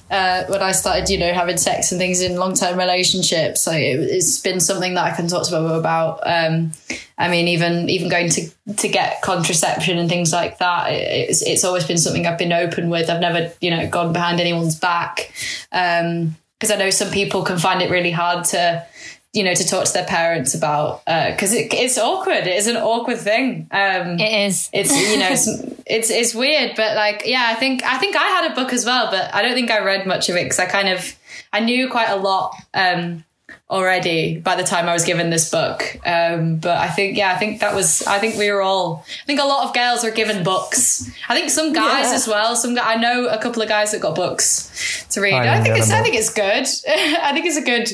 uh, 0.09 0.45
when 0.47 0.63
I 0.63 0.71
started 0.71 1.11
you 1.11 1.19
know 1.19 1.33
having 1.33 1.57
sex 1.57 1.91
and 1.91 1.99
things 1.99 2.23
in 2.23 2.37
long 2.37 2.55
term 2.55 2.79
relationships, 2.79 3.67
like 3.67 3.83
it, 3.83 3.99
it's 4.01 4.39
been 4.39 4.61
something 4.61 4.95
that 4.95 5.13
I 5.13 5.17
can 5.17 5.27
talk 5.27 5.45
to 5.47 5.53
my 5.53 5.61
mum 5.61 5.79
about. 5.79 6.21
Um, 6.25 6.71
I 7.19 7.29
mean 7.29 7.49
even 7.49 7.91
even 7.91 8.09
going 8.09 8.31
to 8.31 8.51
to 8.77 8.89
get 8.89 9.21
contraception 9.23 9.99
and 9.99 10.09
things 10.09 10.33
like 10.33 10.59
that, 10.59 10.93
it's 10.93 11.43
it's 11.43 11.65
always 11.65 11.85
been 11.85 11.99
something 11.99 12.25
I've 12.25 12.39
been 12.39 12.53
open 12.53 12.89
with. 12.89 13.11
I've 13.11 13.21
never 13.21 13.53
you 13.61 13.71
know 13.71 13.89
gone 13.89 14.13
behind 14.13 14.41
anyone's 14.41 14.79
back. 14.79 15.33
Um, 15.73 16.37
because 16.65 16.81
I 16.81 16.83
know 16.83 16.89
some 16.89 17.11
people 17.11 17.43
can 17.43 17.59
find 17.59 17.83
it 17.83 17.91
really 17.91 18.11
hard 18.11 18.47
to, 18.47 18.87
you 19.35 19.45
know, 19.45 19.53
to 19.53 19.67
talk 19.67 19.85
to 19.85 19.93
their 19.93 20.07
parents 20.07 20.55
about 20.55 21.05
because 21.05 21.53
it, 21.53 21.75
it's 21.75 21.99
awkward. 21.99 22.47
It 22.47 22.57
is 22.57 22.69
an 22.69 22.77
awkward 22.77 23.19
thing. 23.19 23.69
Um, 23.71 24.19
It 24.19 24.47
is. 24.47 24.71
it's 24.73 24.91
you 24.91 25.19
know 25.19 25.29
it's, 25.31 25.47
it's 25.85 26.11
it's 26.11 26.35
weird, 26.35 26.73
but 26.75 26.97
like 26.97 27.25
yeah, 27.27 27.45
I 27.51 27.55
think 27.55 27.83
I 27.85 27.99
think 27.99 28.17
I 28.17 28.25
had 28.25 28.51
a 28.51 28.55
book 28.55 28.73
as 28.73 28.87
well, 28.87 29.11
but 29.11 29.35
I 29.35 29.43
don't 29.43 29.53
think 29.53 29.71
I 29.71 29.81
read 29.85 30.07
much 30.07 30.31
of 30.31 30.37
it 30.37 30.45
because 30.45 30.59
I 30.59 30.65
kind 30.65 30.89
of 30.89 31.15
I 31.53 31.61
knew 31.61 31.91
quite 31.91 32.09
a 32.09 32.17
lot 32.17 32.55
um, 32.73 33.25
already 33.71 34.37
by 34.39 34.57
the 34.57 34.63
time 34.63 34.89
I 34.89 34.93
was 34.93 35.05
given 35.05 35.31
this 35.31 35.51
book. 35.51 35.97
Um, 36.07 36.57
but 36.57 36.77
I 36.79 36.89
think 36.89 37.17
yeah, 37.17 37.33
I 37.33 37.37
think 37.39 37.61
that 37.61 37.75
was 37.75 38.07
I 38.07 38.19
think 38.19 38.37
we 38.37 38.51
were 38.51 38.61
all 38.63 39.05
I 39.23 39.27
think 39.27 39.41
a 39.41 39.45
lot 39.45 39.67
of 39.67 39.75
girls 39.75 40.05
were 40.05 40.11
given 40.11 40.45
books. 40.45 41.11
I 41.29 41.35
think 41.35 41.51
some 41.51 41.73
guys 41.73 42.09
Yeah. 42.11 42.15
as 42.15 42.29
well. 42.29 42.57
Some 42.57 42.79
I 42.81 42.97
know 42.97 43.27
a 43.27 43.39
couple 43.39 43.63
of 43.63 43.69
guys 43.69 43.93
that 43.93 44.01
got 44.03 44.15
books 44.15 45.07
to 45.11 45.21
read. 45.21 45.33
I 45.35 45.59
I, 45.59 45.63
think 45.63 45.79
it's 45.79 45.91
a 45.91 45.95
I 45.95 45.97
book. 45.99 46.05
think 46.05 46.17
it's 46.17 46.33
good. 46.33 46.67
I 47.23 47.33
think 47.33 47.47
it's 47.47 47.57
a 47.57 47.63
good 47.63 47.91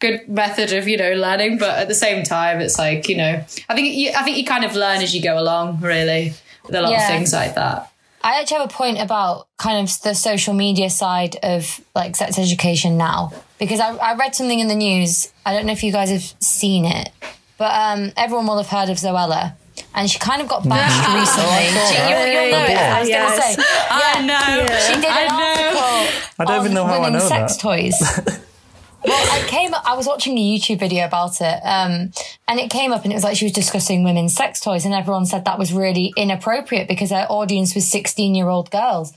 good 0.00 0.28
method 0.28 0.72
of 0.74 0.86
you 0.88 0.96
know 0.98 1.12
learning, 1.14 1.58
but 1.58 1.70
at 1.78 1.88
the 1.88 1.94
same 1.94 2.22
time, 2.22 2.60
it's 2.60 2.78
like 2.78 3.08
you 3.08 3.16
know 3.16 3.42
I 3.68 3.74
think 3.74 3.94
you, 3.94 4.10
I 4.16 4.22
think 4.24 4.36
you 4.36 4.44
kind 4.44 4.64
of 4.64 4.74
learn 4.74 5.00
as 5.02 5.14
you 5.14 5.22
go 5.22 5.38
along, 5.38 5.80
really, 5.80 6.34
with 6.66 6.74
a 6.74 6.82
lot 6.82 6.92
Yeah. 6.92 7.02
of 7.02 7.08
things 7.08 7.32
like 7.32 7.54
that. 7.54 7.90
I 8.24 8.40
actually 8.40 8.58
have 8.60 8.70
a 8.70 8.72
point 8.72 8.98
about 9.00 9.46
kind 9.58 9.86
of 9.86 10.00
the 10.02 10.14
social 10.14 10.54
media 10.54 10.88
side 10.88 11.36
of 11.42 11.80
like 11.94 12.16
sex 12.16 12.38
education 12.38 12.96
now 12.96 13.32
because 13.58 13.80
I, 13.80 13.94
I 13.96 14.14
read 14.16 14.34
something 14.34 14.58
in 14.58 14.68
the 14.68 14.74
news. 14.74 15.30
I 15.44 15.52
don't 15.52 15.66
know 15.66 15.72
if 15.72 15.82
you 15.84 15.92
guys 15.92 16.10
have 16.10 16.22
seen 16.42 16.86
it, 16.86 17.10
but 17.58 17.70
um, 17.72 18.12
everyone 18.16 18.46
will 18.46 18.56
have 18.56 18.68
heard 18.68 18.88
of 18.88 18.96
Zoella. 18.96 19.54
And 19.94 20.08
she 20.10 20.18
kind 20.18 20.40
of 20.40 20.48
got 20.48 20.66
bashed 20.68 21.08
recently. 21.14 21.66
saw 21.76 21.86
She, 21.90 21.96
you, 21.98 22.40
you'll 22.40 22.50
know 22.52 22.64
it. 22.64 22.76
I 22.78 23.00
was 23.00 23.08
Yes. 23.08 23.38
going 23.38 23.56
to 23.56 23.62
say. 23.62 23.68
I 23.90 24.22
know. 24.24 24.66
She 24.86 24.94
did 24.94 25.04
an 25.04 25.30
article 25.30 26.24
I 26.38 26.44
don't 26.46 26.60
even 26.64 26.74
know 26.74 26.84
how 26.86 27.02
I 27.02 27.10
know 27.10 27.18
sex 27.20 27.56
that. 27.56 27.60
toys. 27.60 27.94
well, 29.04 29.32
I 29.32 29.46
came. 29.48 29.72
I 29.74 29.94
was 29.96 30.06
watching 30.06 30.38
a 30.38 30.40
YouTube 30.40 30.78
video 30.80 31.04
about 31.04 31.40
it, 31.40 31.60
um, 31.64 32.10
and 32.46 32.60
it 32.60 32.70
came 32.70 32.92
up, 32.92 33.04
and 33.04 33.12
it 33.12 33.16
was 33.16 33.24
like 33.24 33.36
she 33.36 33.44
was 33.46 33.52
discussing 33.52 34.04
women's 34.04 34.34
sex 34.34 34.60
toys, 34.60 34.84
and 34.84 34.94
everyone 34.94 35.26
said 35.26 35.44
that 35.44 35.58
was 35.58 35.72
really 35.72 36.12
inappropriate 36.16 36.88
because 36.88 37.10
her 37.10 37.26
audience 37.30 37.74
was 37.74 37.88
sixteen-year-old 37.88 38.70
girls. 38.70 39.12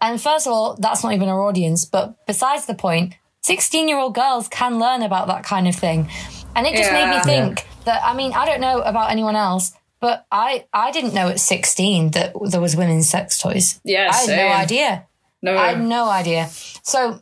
And 0.00 0.20
first 0.20 0.46
of 0.46 0.52
all, 0.52 0.76
that's 0.76 1.02
not 1.04 1.12
even 1.12 1.28
her 1.28 1.40
audience. 1.40 1.84
But 1.84 2.14
besides 2.26 2.66
the 2.66 2.74
point, 2.74 3.14
sixteen-year-old 3.42 4.14
girls 4.14 4.48
can 4.48 4.78
learn 4.78 5.02
about 5.02 5.26
that 5.28 5.44
kind 5.44 5.68
of 5.68 5.74
thing, 5.74 6.08
and 6.56 6.66
it 6.66 6.74
just 6.76 6.92
made 6.92 7.06
me 7.08 7.16
Yeah. 7.16 7.22
think 7.22 7.66
that. 7.84 8.02
I 8.04 8.14
mean, 8.14 8.32
I 8.32 8.46
don't 8.46 8.60
know 8.60 8.80
about 8.80 9.10
anyone 9.10 9.36
else. 9.36 9.72
But 10.00 10.24
I, 10.32 10.64
I 10.72 10.92
didn't 10.92 11.12
know 11.12 11.28
at 11.28 11.38
16 11.40 12.12
that 12.12 12.32
there 12.48 12.60
was 12.62 12.74
women's 12.74 13.10
sex 13.10 13.38
toys. 13.38 13.78
Yeah, 13.84 14.08
I 14.10 14.16
had 14.16 14.28
no 14.30 14.48
idea. 14.48 15.06
No, 15.42 15.56
I 15.56 15.68
had 15.68 15.80
no 15.80 16.08
idea. 16.08 16.48
So 16.82 17.20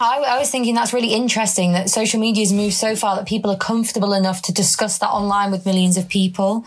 I, 0.00 0.18
I 0.18 0.38
was 0.38 0.50
thinking 0.50 0.74
that's 0.74 0.92
really 0.92 1.14
interesting 1.14 1.72
that 1.72 1.88
social 1.88 2.20
media's 2.20 2.52
moved 2.52 2.74
so 2.74 2.96
far 2.96 3.16
that 3.16 3.26
people 3.26 3.50
are 3.50 3.56
comfortable 3.56 4.12
enough 4.12 4.42
to 4.42 4.52
discuss 4.52 4.98
that 4.98 5.10
online 5.10 5.50
with 5.52 5.64
millions 5.64 5.96
of 5.96 6.08
people. 6.08 6.64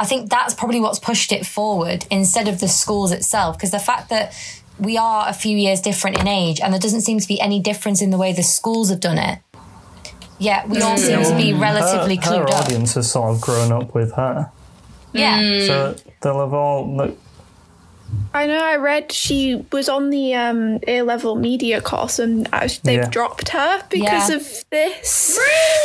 I 0.00 0.04
think 0.04 0.28
that's 0.28 0.52
probably 0.52 0.80
what's 0.80 0.98
pushed 0.98 1.32
it 1.32 1.46
forward 1.46 2.06
instead 2.10 2.48
of 2.48 2.60
the 2.60 2.68
schools 2.68 3.12
itself. 3.12 3.56
Because 3.56 3.70
the 3.70 3.78
fact 3.78 4.10
that 4.10 4.34
we 4.78 4.96
are 4.98 5.28
a 5.28 5.32
few 5.32 5.56
years 5.56 5.80
different 5.80 6.18
in 6.18 6.26
age 6.26 6.60
and 6.60 6.72
there 6.72 6.80
doesn't 6.80 7.02
seem 7.02 7.18
to 7.20 7.28
be 7.28 7.40
any 7.40 7.60
difference 7.60 8.02
in 8.02 8.10
the 8.10 8.18
way 8.18 8.32
the 8.32 8.42
schools 8.42 8.90
have 8.90 9.00
done 9.00 9.18
it. 9.18 9.38
Yeah, 10.38 10.66
we 10.66 10.82
all 10.82 10.98
seem 10.98 11.22
to 11.22 11.36
be 11.36 11.54
relatively 11.54 12.16
her, 12.16 12.22
her 12.22 12.44
clued 12.44 12.50
up. 12.50 12.64
audience 12.64 12.94
has 12.94 13.10
sort 13.10 13.34
of 13.34 13.40
grown 13.40 13.72
up 13.72 13.94
with 13.94 14.12
her. 14.14 14.50
Yeah. 15.12 15.40
Mm. 15.40 15.66
So 15.66 15.96
they'll 16.20 16.40
have 16.40 16.52
all 16.52 16.94
look. 16.94 17.18
I 18.34 18.46
know. 18.46 18.62
I 18.62 18.76
read 18.76 19.12
she 19.12 19.64
was 19.72 19.88
on 19.88 20.10
the 20.10 20.34
um, 20.34 20.78
A 20.86 21.00
level 21.02 21.36
media 21.36 21.80
course, 21.80 22.18
and 22.18 22.46
uh, 22.52 22.68
they've 22.84 23.00
Yeah. 23.00 23.08
dropped 23.08 23.48
her 23.48 23.82
because 23.88 24.28
Yeah. 24.28 24.36
of 24.36 24.64
this. 24.70 25.38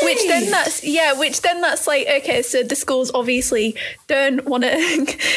Which 0.04 0.20
then 0.28 0.52
that's 0.52 0.84
yeah. 0.84 1.14
Which 1.14 1.42
then 1.42 1.62
that's 1.62 1.88
like 1.88 2.08
okay. 2.08 2.42
So 2.42 2.64
the 2.64 2.76
schools 2.76 3.10
obviously 3.14 3.76
don't 4.08 4.46
want 4.46 4.64
to 4.64 4.74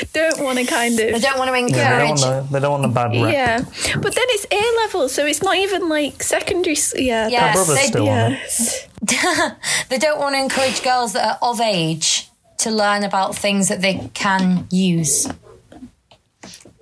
don't 0.12 0.40
want 0.42 0.58
to 0.58 0.64
kind 0.64 0.94
of 0.98 1.12
They 1.12 1.20
don't 1.20 1.38
want 1.38 1.50
to 1.50 1.76
Yeah, 1.76 1.98
they 1.98 2.06
don't 2.06 2.10
encourage. 2.18 2.20
want 2.22 2.46
the, 2.48 2.52
they 2.52 2.60
don't 2.60 2.70
want 2.72 2.82
the 2.82 2.88
bad 2.88 3.10
rep. 3.22 3.32
yeah. 3.32 3.58
But 4.00 4.14
then 4.16 4.24
it's 4.30 4.46
A 4.50 4.62
level, 4.82 5.08
so 5.08 5.24
it's 5.24 5.42
not 5.42 5.56
even 5.56 5.88
like 5.88 6.20
secondary. 6.22 6.76
Yeah. 6.96 7.28
Yeah, 7.28 7.46
My 7.46 7.52
brother's 7.52 7.76
they- 7.76 7.86
still 7.86 8.08
on 8.08 8.32
it. 8.32 8.38
Yes. 8.42 8.88
they 9.88 9.98
don't 9.98 10.18
want 10.18 10.34
to 10.34 10.40
encourage 10.40 10.82
girls 10.82 11.12
that 11.12 11.38
are 11.40 11.50
of 11.50 11.60
age 11.60 12.28
to 12.58 12.70
learn 12.70 13.04
about 13.04 13.36
things 13.36 13.68
that 13.68 13.82
they 13.82 14.10
can 14.14 14.66
use. 14.70 15.28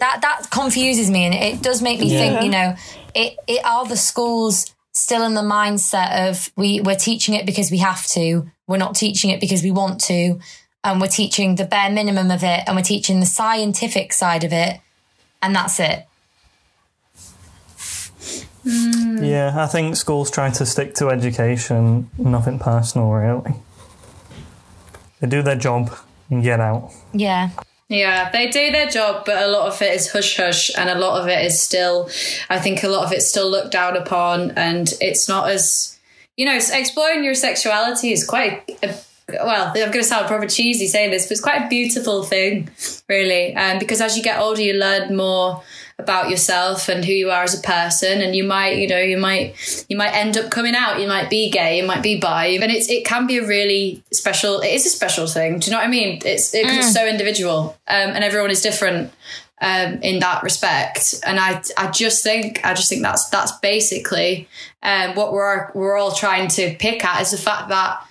That 0.02 0.20
that 0.22 0.50
confuses 0.50 1.08
me, 1.08 1.26
and 1.26 1.32
it 1.32 1.62
does 1.62 1.80
make 1.80 2.00
me 2.00 2.08
think. 2.10 2.42
You 2.42 2.50
know, 2.50 2.74
it, 3.14 3.36
it 3.46 3.64
are 3.64 3.86
the 3.86 3.96
schools 3.96 4.74
still 4.90 5.24
in 5.24 5.34
the 5.34 5.42
mindset 5.42 6.28
of 6.28 6.50
we 6.56 6.80
we're 6.80 6.96
teaching 6.96 7.36
it 7.36 7.46
because 7.46 7.70
we 7.70 7.78
have 7.78 8.04
to. 8.08 8.50
We're 8.66 8.78
not 8.78 8.96
teaching 8.96 9.30
it 9.30 9.38
because 9.38 9.62
we 9.62 9.70
want 9.70 10.00
to, 10.06 10.40
and 10.82 11.00
we're 11.00 11.06
teaching 11.06 11.54
the 11.54 11.64
bare 11.64 11.88
minimum 11.88 12.32
of 12.32 12.42
it, 12.42 12.64
and 12.66 12.74
we're 12.74 12.82
teaching 12.82 13.20
the 13.20 13.26
scientific 13.26 14.12
side 14.12 14.42
of 14.42 14.52
it, 14.52 14.80
and 15.40 15.54
that's 15.54 15.78
it. 15.78 16.04
Hmm. 18.64 19.22
Yeah, 19.22 19.54
I 19.56 19.68
think 19.68 19.94
schools 19.94 20.32
try 20.32 20.50
to 20.50 20.66
stick 20.66 20.96
to 20.96 21.10
education, 21.10 22.10
nothing 22.18 22.58
personal 22.58 23.08
really. 23.12 23.54
They 25.20 25.28
do 25.28 25.42
their 25.42 25.54
job 25.54 25.96
and 26.28 26.42
get 26.42 26.58
out. 26.58 26.90
Yeah, 27.12 27.50
Yeah, 27.92 28.30
they 28.30 28.48
do 28.48 28.72
their 28.72 28.88
job, 28.88 29.24
but 29.26 29.42
a 29.42 29.48
lot 29.48 29.66
of 29.66 29.82
it 29.82 29.94
is 29.94 30.10
hush 30.10 30.38
hush, 30.38 30.70
and 30.78 30.88
a 30.88 30.94
lot 30.94 31.20
of 31.20 31.28
it 31.28 31.44
is 31.44 31.60
still, 31.60 32.08
I 32.48 32.58
think 32.58 32.82
a 32.82 32.88
lot 32.88 33.04
of 33.04 33.12
it's 33.12 33.28
still 33.28 33.50
looked 33.50 33.70
down 33.70 33.98
upon, 33.98 34.52
and 34.52 34.90
it's 35.02 35.28
not 35.28 35.50
as, 35.50 35.98
you 36.38 36.46
know, 36.46 36.56
exploring 36.56 37.22
your 37.22 37.34
sexuality 37.34 38.10
is 38.10 38.26
quite, 38.26 38.62
a, 38.82 38.94
well, 39.28 39.68
I'm 39.68 39.74
going 39.74 39.92
to 39.92 40.04
sound 40.04 40.26
probably 40.26 40.48
cheesy 40.48 40.86
saying 40.86 41.10
this, 41.10 41.26
but 41.26 41.32
it's 41.32 41.42
quite 41.42 41.66
a 41.66 41.68
beautiful 41.68 42.22
thing, 42.22 42.70
really. 43.10 43.54
Um, 43.54 43.78
because 43.78 44.00
as 44.00 44.16
you 44.16 44.22
get 44.22 44.40
older, 44.40 44.62
you 44.62 44.72
learn 44.72 45.14
more 45.14 45.62
about 45.98 46.30
yourself 46.30 46.88
and 46.88 47.04
who 47.04 47.12
you 47.12 47.30
are 47.30 47.42
as 47.44 47.58
a 47.58 47.62
person 47.62 48.20
and 48.20 48.34
you 48.34 48.42
might 48.44 48.76
you 48.78 48.88
know 48.88 48.98
you 48.98 49.16
might 49.16 49.84
you 49.88 49.96
might 49.96 50.12
end 50.14 50.36
up 50.36 50.50
coming 50.50 50.74
out. 50.74 51.00
You 51.00 51.06
might 51.06 51.30
be 51.30 51.50
gay 51.50 51.76
you 51.78 51.84
might 51.86 52.02
be 52.02 52.18
bi 52.18 52.46
and 52.46 52.72
it's 52.72 52.88
it 52.88 53.04
can 53.04 53.26
be 53.26 53.38
a 53.38 53.46
really 53.46 54.02
special 54.12 54.60
it 54.60 54.68
is 54.72 54.86
a 54.86 54.88
special 54.90 55.26
thing. 55.26 55.58
Do 55.58 55.66
you 55.66 55.72
know 55.72 55.78
what 55.78 55.86
i 55.86 55.90
mean? 55.90 56.20
It's 56.24 56.54
it, 56.54 56.66
'cause 56.66 56.76
it's 56.78 56.92
so 56.94 57.06
individual 57.06 57.76
um, 57.88 58.10
and 58.10 58.24
everyone 58.24 58.50
is 58.50 58.62
different 58.62 59.12
um, 59.60 60.00
in 60.02 60.18
that 60.20 60.42
respect. 60.42 61.14
And 61.24 61.38
i 61.38 61.62
i 61.78 61.90
just 61.90 62.24
think 62.24 62.60
i 62.64 62.74
just 62.74 62.88
think 62.88 63.02
that's 63.02 63.28
that's 63.28 63.52
basically 63.58 64.48
um, 64.82 65.14
what 65.14 65.32
we're 65.32 65.70
we're 65.74 65.96
all 65.96 66.12
trying 66.12 66.48
to 66.48 66.74
pick 66.76 67.04
at 67.04 67.20
is 67.22 67.30
the 67.30 67.36
fact 67.38 67.68
that 67.68 68.04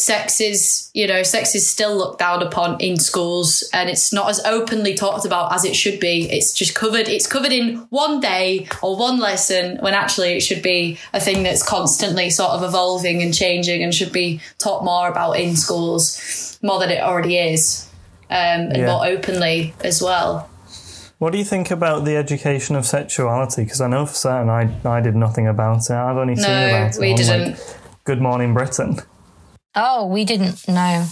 sex 0.00 0.40
is 0.40 0.90
you 0.94 1.06
know 1.06 1.22
sex 1.22 1.54
is 1.54 1.68
still 1.68 1.96
looked 1.96 2.18
down 2.18 2.42
upon 2.42 2.80
in 2.80 2.96
schools 2.98 3.68
and 3.72 3.88
it's 3.90 4.12
not 4.12 4.28
as 4.30 4.40
openly 4.46 4.94
talked 4.94 5.24
about 5.24 5.52
as 5.52 5.64
it 5.64 5.76
should 5.76 6.00
be 6.00 6.30
it's 6.30 6.52
just 6.52 6.74
covered 6.74 7.08
it's 7.08 7.26
covered 7.26 7.52
in 7.52 7.76
one 7.90 8.18
day 8.20 8.66
or 8.82 8.96
one 8.96 9.18
lesson 9.20 9.76
when 9.80 9.94
actually 9.94 10.30
it 10.32 10.40
should 10.40 10.62
be 10.62 10.98
a 11.12 11.20
thing 11.20 11.42
that's 11.42 11.62
constantly 11.62 12.30
sort 12.30 12.50
of 12.52 12.62
evolving 12.62 13.22
and 13.22 13.34
changing 13.34 13.82
and 13.82 13.94
should 13.94 14.12
be 14.12 14.40
taught 14.58 14.84
more 14.84 15.08
about 15.08 15.32
in 15.32 15.54
schools 15.56 16.58
more 16.62 16.78
than 16.80 16.90
it 16.90 17.00
already 17.02 17.36
is 17.36 17.86
um, 18.30 18.36
and 18.70 18.76
Yeah. 18.76 18.86
more 18.86 19.04
openly 19.06 19.74
as 19.84 20.00
well 20.02 20.48
What 21.18 21.32
do 21.32 21.38
you 21.38 21.44
think 21.44 21.70
about 21.70 22.06
the 22.06 22.16
education 22.16 22.76
of 22.76 22.86
sexuality? 22.86 23.64
Because 23.64 23.82
I 23.82 23.88
know 23.88 24.06
for 24.06 24.14
certain 24.14 24.48
I, 24.48 24.62
I 24.96 25.00
did 25.02 25.14
nothing 25.14 25.46
about 25.46 25.90
it. 25.90 25.92
I've 25.92 26.16
only 26.16 26.36
seen 26.36 26.46
about 26.46 26.94
it 26.96 27.00
we 27.00 27.10
on, 27.10 27.16
didn't 27.16 27.50
Like, 27.50 28.04
Good 28.04 28.22
Morning 28.22 28.54
Britain. 28.54 29.00
Oh, 29.82 30.06
we 30.06 30.24
didn't 30.24 30.68
know. 30.68 31.06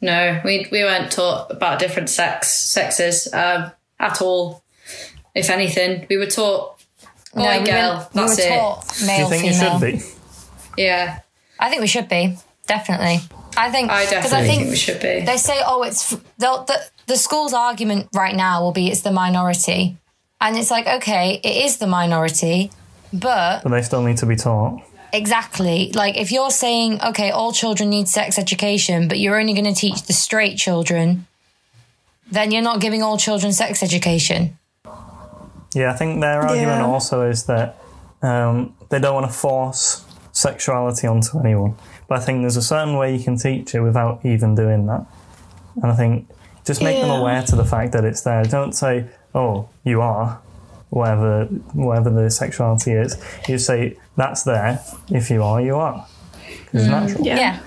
No, 0.00 0.40
we 0.44 0.66
we 0.70 0.82
weren't 0.84 1.10
taught 1.12 1.50
about 1.50 1.78
different 1.78 2.08
sex 2.10 2.48
sexes 2.52 3.32
um, 3.32 3.72
at 3.98 4.20
all. 4.22 4.62
If 5.34 5.50
anything, 5.50 6.06
we 6.08 6.16
were 6.16 6.26
taught 6.26 6.78
boy, 7.34 7.42
no, 7.44 7.58
we 7.60 7.66
girl. 7.66 7.92
were, 7.94 8.06
we 8.14 8.20
that's 8.26 8.36
were 8.36 8.42
it. 8.44 8.58
taught 8.58 8.88
Do 8.98 9.04
you 9.12 9.28
think 9.28 9.42
female. 9.44 9.82
it 9.82 9.90
should 9.90 9.98
be? 10.76 10.82
Yeah, 10.82 11.20
I 11.58 11.68
think 11.70 11.80
we 11.82 11.86
should 11.88 12.08
be 12.08 12.36
definitely. 12.66 13.20
I 13.56 13.70
think 13.70 13.90
I 13.90 14.02
'cause 14.04 14.10
definitely 14.10 14.38
I 14.38 14.42
think, 14.46 14.58
think 14.60 14.70
we 14.70 14.76
should 14.76 15.00
be. 15.00 15.20
They 15.24 15.38
say, 15.38 15.60
oh, 15.66 15.82
it's 15.82 16.10
the, 16.10 16.18
the 16.68 16.78
the 17.06 17.16
school's 17.16 17.54
argument 17.54 18.08
right 18.14 18.34
now 18.36 18.62
will 18.62 18.72
be 18.72 18.90
it's 18.90 19.00
the 19.00 19.12
minority, 19.12 19.96
and 20.40 20.56
it's 20.58 20.70
like, 20.70 20.86
okay, 20.86 21.40
it 21.42 21.56
is 21.64 21.78
the 21.78 21.86
minority, 21.86 22.70
but 23.14 23.62
But 23.62 23.70
they 23.70 23.82
still 23.82 24.02
need 24.02 24.18
to 24.18 24.26
be 24.26 24.36
taught. 24.36 24.82
Exactly 25.16 25.90
like 25.94 26.16
if 26.16 26.30
you're 26.30 26.50
saying, 26.50 27.00
okay, 27.02 27.30
all 27.30 27.52
children 27.52 27.90
need 27.90 28.08
sex 28.08 28.38
education, 28.38 29.08
but 29.08 29.18
you're 29.18 29.38
only 29.38 29.52
going 29.54 29.72
to 29.72 29.74
teach 29.74 30.02
the 30.02 30.12
straight 30.12 30.56
children, 30.58 31.26
then 32.30 32.50
you're 32.50 32.62
not 32.62 32.80
giving 32.80 33.02
all 33.02 33.16
children 33.18 33.52
sex 33.52 33.82
education. 33.82 34.58
Yeah, 35.74 35.92
I 35.92 35.96
think 35.96 36.20
their 36.20 36.40
argument 36.42 36.80
Yeah. 36.80 36.86
also 36.86 37.28
is 37.28 37.44
that 37.46 37.76
um, 38.22 38.74
they 38.88 38.98
don't 38.98 39.14
want 39.14 39.26
to 39.26 39.32
force 39.32 40.04
sexuality 40.32 41.06
onto 41.06 41.38
anyone. 41.40 41.74
But 42.08 42.18
I 42.18 42.22
think 42.24 42.42
there's 42.42 42.56
a 42.56 42.62
certain 42.62 42.96
way 42.96 43.14
you 43.16 43.22
can 43.22 43.36
teach 43.36 43.74
it 43.74 43.80
without 43.80 44.20
even 44.24 44.54
doing 44.54 44.86
that. 44.86 45.06
And 45.82 45.90
I 45.92 45.94
think 45.94 46.28
just 46.64 46.82
make 46.82 47.00
them 47.00 47.10
aware 47.10 47.42
to 47.42 47.56
the 47.56 47.64
fact 47.64 47.92
that 47.92 48.04
it's 48.04 48.22
there. 48.22 48.42
Don't 48.44 48.72
say, 48.72 49.06
"Oh, 49.34 49.68
you 49.84 50.00
are," 50.00 50.40
whatever 50.90 51.44
whatever 51.72 52.10
the 52.10 52.30
sexuality 52.30 52.92
is. 52.92 53.16
You 53.48 53.58
say 53.58 53.98
that's 54.16 54.44
there. 54.44 54.80
If 55.10 55.30
you 55.30 55.42
are, 55.42 55.60
you 55.60 55.76
are. 55.76 56.06
It's 56.72 56.86
natural. 56.86 57.22
Mm, 57.22 57.26
yeah. 57.26 57.36
Yeah. 57.36 57.60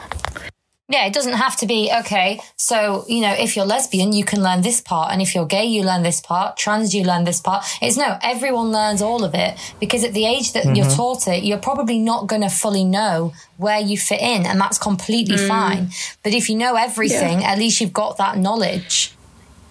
Yeah, 0.92 1.06
it 1.06 1.14
doesn't 1.14 1.34
have 1.34 1.56
to 1.58 1.68
be, 1.68 1.92
okay, 2.00 2.42
so, 2.56 3.06
you 3.08 3.22
know, 3.22 3.32
if 3.32 3.56
you're 3.56 3.64
lesbian, 3.64 4.12
you 4.12 4.26
can 4.26 4.42
learn 4.42 4.62
this 4.62 4.82
part. 4.82 5.12
And 5.12 5.22
if 5.22 5.36
you're 5.36 5.46
gay, 5.46 5.66
you 5.66 5.84
learn 5.84 6.02
this 6.02 6.20
part. 6.20 6.58
Trans, 6.58 6.96
you 6.96 7.04
learn 7.04 7.26
this 7.26 7.40
part. 7.40 7.64
It's 7.80 7.96
no, 7.96 8.18
everyone 8.24 8.72
learns 8.72 9.00
all 9.00 9.24
of 9.24 9.36
it 9.36 9.56
because 9.80 10.04
at 10.04 10.16
the 10.16 10.26
age 10.26 10.54
that 10.54 10.66
you're 10.66 10.88
mm-hmm. 10.88 10.96
taught 10.96 11.28
it, 11.28 11.44
you're 11.44 11.60
probably 11.60 12.00
not 12.00 12.26
going 12.26 12.42
to 12.42 12.50
fully 12.50 12.84
know 12.84 13.34
where 13.58 13.80
you 13.80 14.00
fit 14.00 14.20
in. 14.20 14.48
And 14.48 14.60
that's 14.60 14.80
completely 14.80 15.38
mm. 15.38 15.48
fine. 15.48 15.90
But 16.24 16.34
if 16.34 16.50
you 16.50 16.56
know 16.56 16.76
everything, 16.76 17.44
at 17.44 17.60
least 17.60 17.82
you've 17.82 17.94
got 17.94 18.18
that 18.18 18.40
knowledge. 18.40 19.14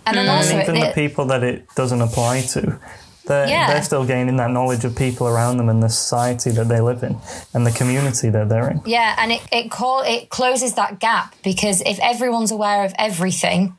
And 0.07 0.17
then 0.17 0.27
mm. 0.27 0.37
also, 0.37 0.57
And 0.57 0.63
even 0.69 0.77
it- 0.77 0.95
the 0.95 1.01
people 1.01 1.25
that 1.27 1.43
it 1.43 1.67
doesn't 1.75 2.01
apply 2.01 2.43
to, 2.43 2.79
they're, 3.29 3.47
Yeah. 3.49 3.69
they're 3.69 3.83
still 3.83 4.05
gaining 4.05 4.37
that 4.37 4.51
knowledge 4.51 4.85
of 4.85 4.97
people 4.97 5.29
around 5.29 5.59
them 5.59 5.69
and 5.69 5.81
the 5.83 5.89
society 5.89 6.51
that 6.51 6.69
they 6.69 6.81
live 6.81 7.03
in 7.05 7.17
and 7.55 7.65
the 7.65 7.71
community 7.71 8.29
that 8.31 8.49
they're 8.49 8.69
in. 8.71 8.83
Yeah, 8.85 9.15
and 9.19 9.31
it 9.33 9.43
it 9.53 9.71
call 9.71 10.03
it 10.03 10.29
closes 10.31 10.75
that 10.75 10.99
gap 10.99 11.35
because 11.45 11.81
if 11.83 11.99
everyone's 12.01 12.51
aware 12.51 12.85
of 12.85 12.93
everything 12.99 13.75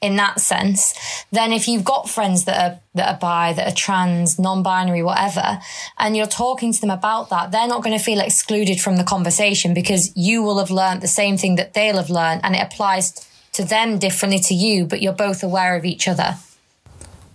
in 0.00 0.16
that 0.16 0.40
sense, 0.40 0.94
then 1.30 1.52
if 1.52 1.68
you've 1.68 1.84
got 1.84 2.10
friends 2.10 2.44
that 2.46 2.58
are 2.64 2.80
that 2.94 3.08
are 3.14 3.18
bi, 3.18 3.52
that 3.52 3.68
are 3.72 3.76
trans, 3.76 4.36
non-binary, 4.38 5.02
whatever, 5.02 5.60
and 5.98 6.16
you're 6.16 6.26
talking 6.26 6.72
to 6.72 6.80
them 6.80 6.90
about 6.90 7.30
that, 7.30 7.52
they're 7.52 7.68
not 7.68 7.82
going 7.84 7.96
to 7.96 8.02
feel 8.04 8.20
excluded 8.20 8.80
from 8.80 8.96
the 8.96 9.04
conversation 9.04 9.74
because 9.74 10.10
you 10.16 10.42
will 10.42 10.58
have 10.58 10.70
learned 10.70 11.00
the 11.02 11.08
same 11.08 11.36
thing 11.36 11.54
that 11.56 11.74
they'll 11.74 11.98
have 11.98 12.10
learned, 12.10 12.40
and 12.44 12.56
it 12.56 12.62
applies 12.62 13.12
to 13.52 13.64
them 13.64 13.98
differently 13.98 14.40
to 14.40 14.54
you, 14.54 14.86
but 14.86 15.00
you're 15.02 15.12
both 15.12 15.42
aware 15.44 15.76
of 15.76 15.84
each 15.84 16.08
other. 16.08 16.34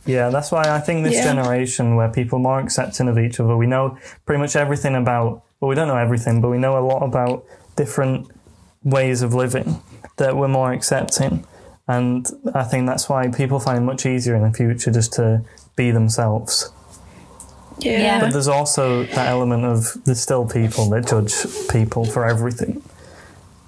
Yeah, 0.07 0.29
that's 0.29 0.51
why 0.51 0.63
I 0.67 0.79
think 0.79 1.03
this 1.03 1.15
Yeah. 1.15 1.25
generation 1.25 1.95
where 1.95 2.09
people 2.09 2.39
are 2.39 2.41
more 2.41 2.59
accepting 2.59 3.07
of 3.07 3.19
each 3.19 3.39
other, 3.39 3.55
we 3.55 3.67
know 3.67 3.97
pretty 4.25 4.41
much 4.41 4.55
everything 4.55 4.95
about, 4.95 5.43
well, 5.59 5.69
we 5.69 5.75
don't 5.75 5.87
know 5.87 5.97
everything, 5.97 6.41
but 6.41 6.49
we 6.49 6.57
know 6.57 6.77
a 6.77 6.85
lot 6.91 7.03
about 7.03 7.43
different 7.75 8.27
ways 8.83 9.21
of 9.21 9.33
living 9.33 9.77
that 10.17 10.35
we're 10.37 10.47
more 10.47 10.71
accepting. 10.71 11.43
And 11.87 12.27
I 12.53 12.63
think 12.63 12.87
that's 12.87 13.07
why 13.09 13.27
people 13.27 13.59
find 13.59 13.77
it 13.79 13.81
much 13.81 14.05
easier 14.05 14.35
in 14.35 14.43
the 14.43 14.51
future 14.51 14.91
just 14.91 15.13
to 15.13 15.41
be 15.75 15.91
themselves. 15.91 16.71
Yeah. 17.79 17.99
Yeah. 17.99 18.19
But 18.21 18.31
there's 18.33 18.47
also 18.47 19.03
that 19.03 19.27
element 19.27 19.63
of 19.65 19.97
there's 20.05 20.19
still 20.19 20.45
people 20.45 20.89
that 20.89 21.05
judge 21.07 21.35
people 21.69 22.05
for 22.05 22.25
everything. 22.25 22.81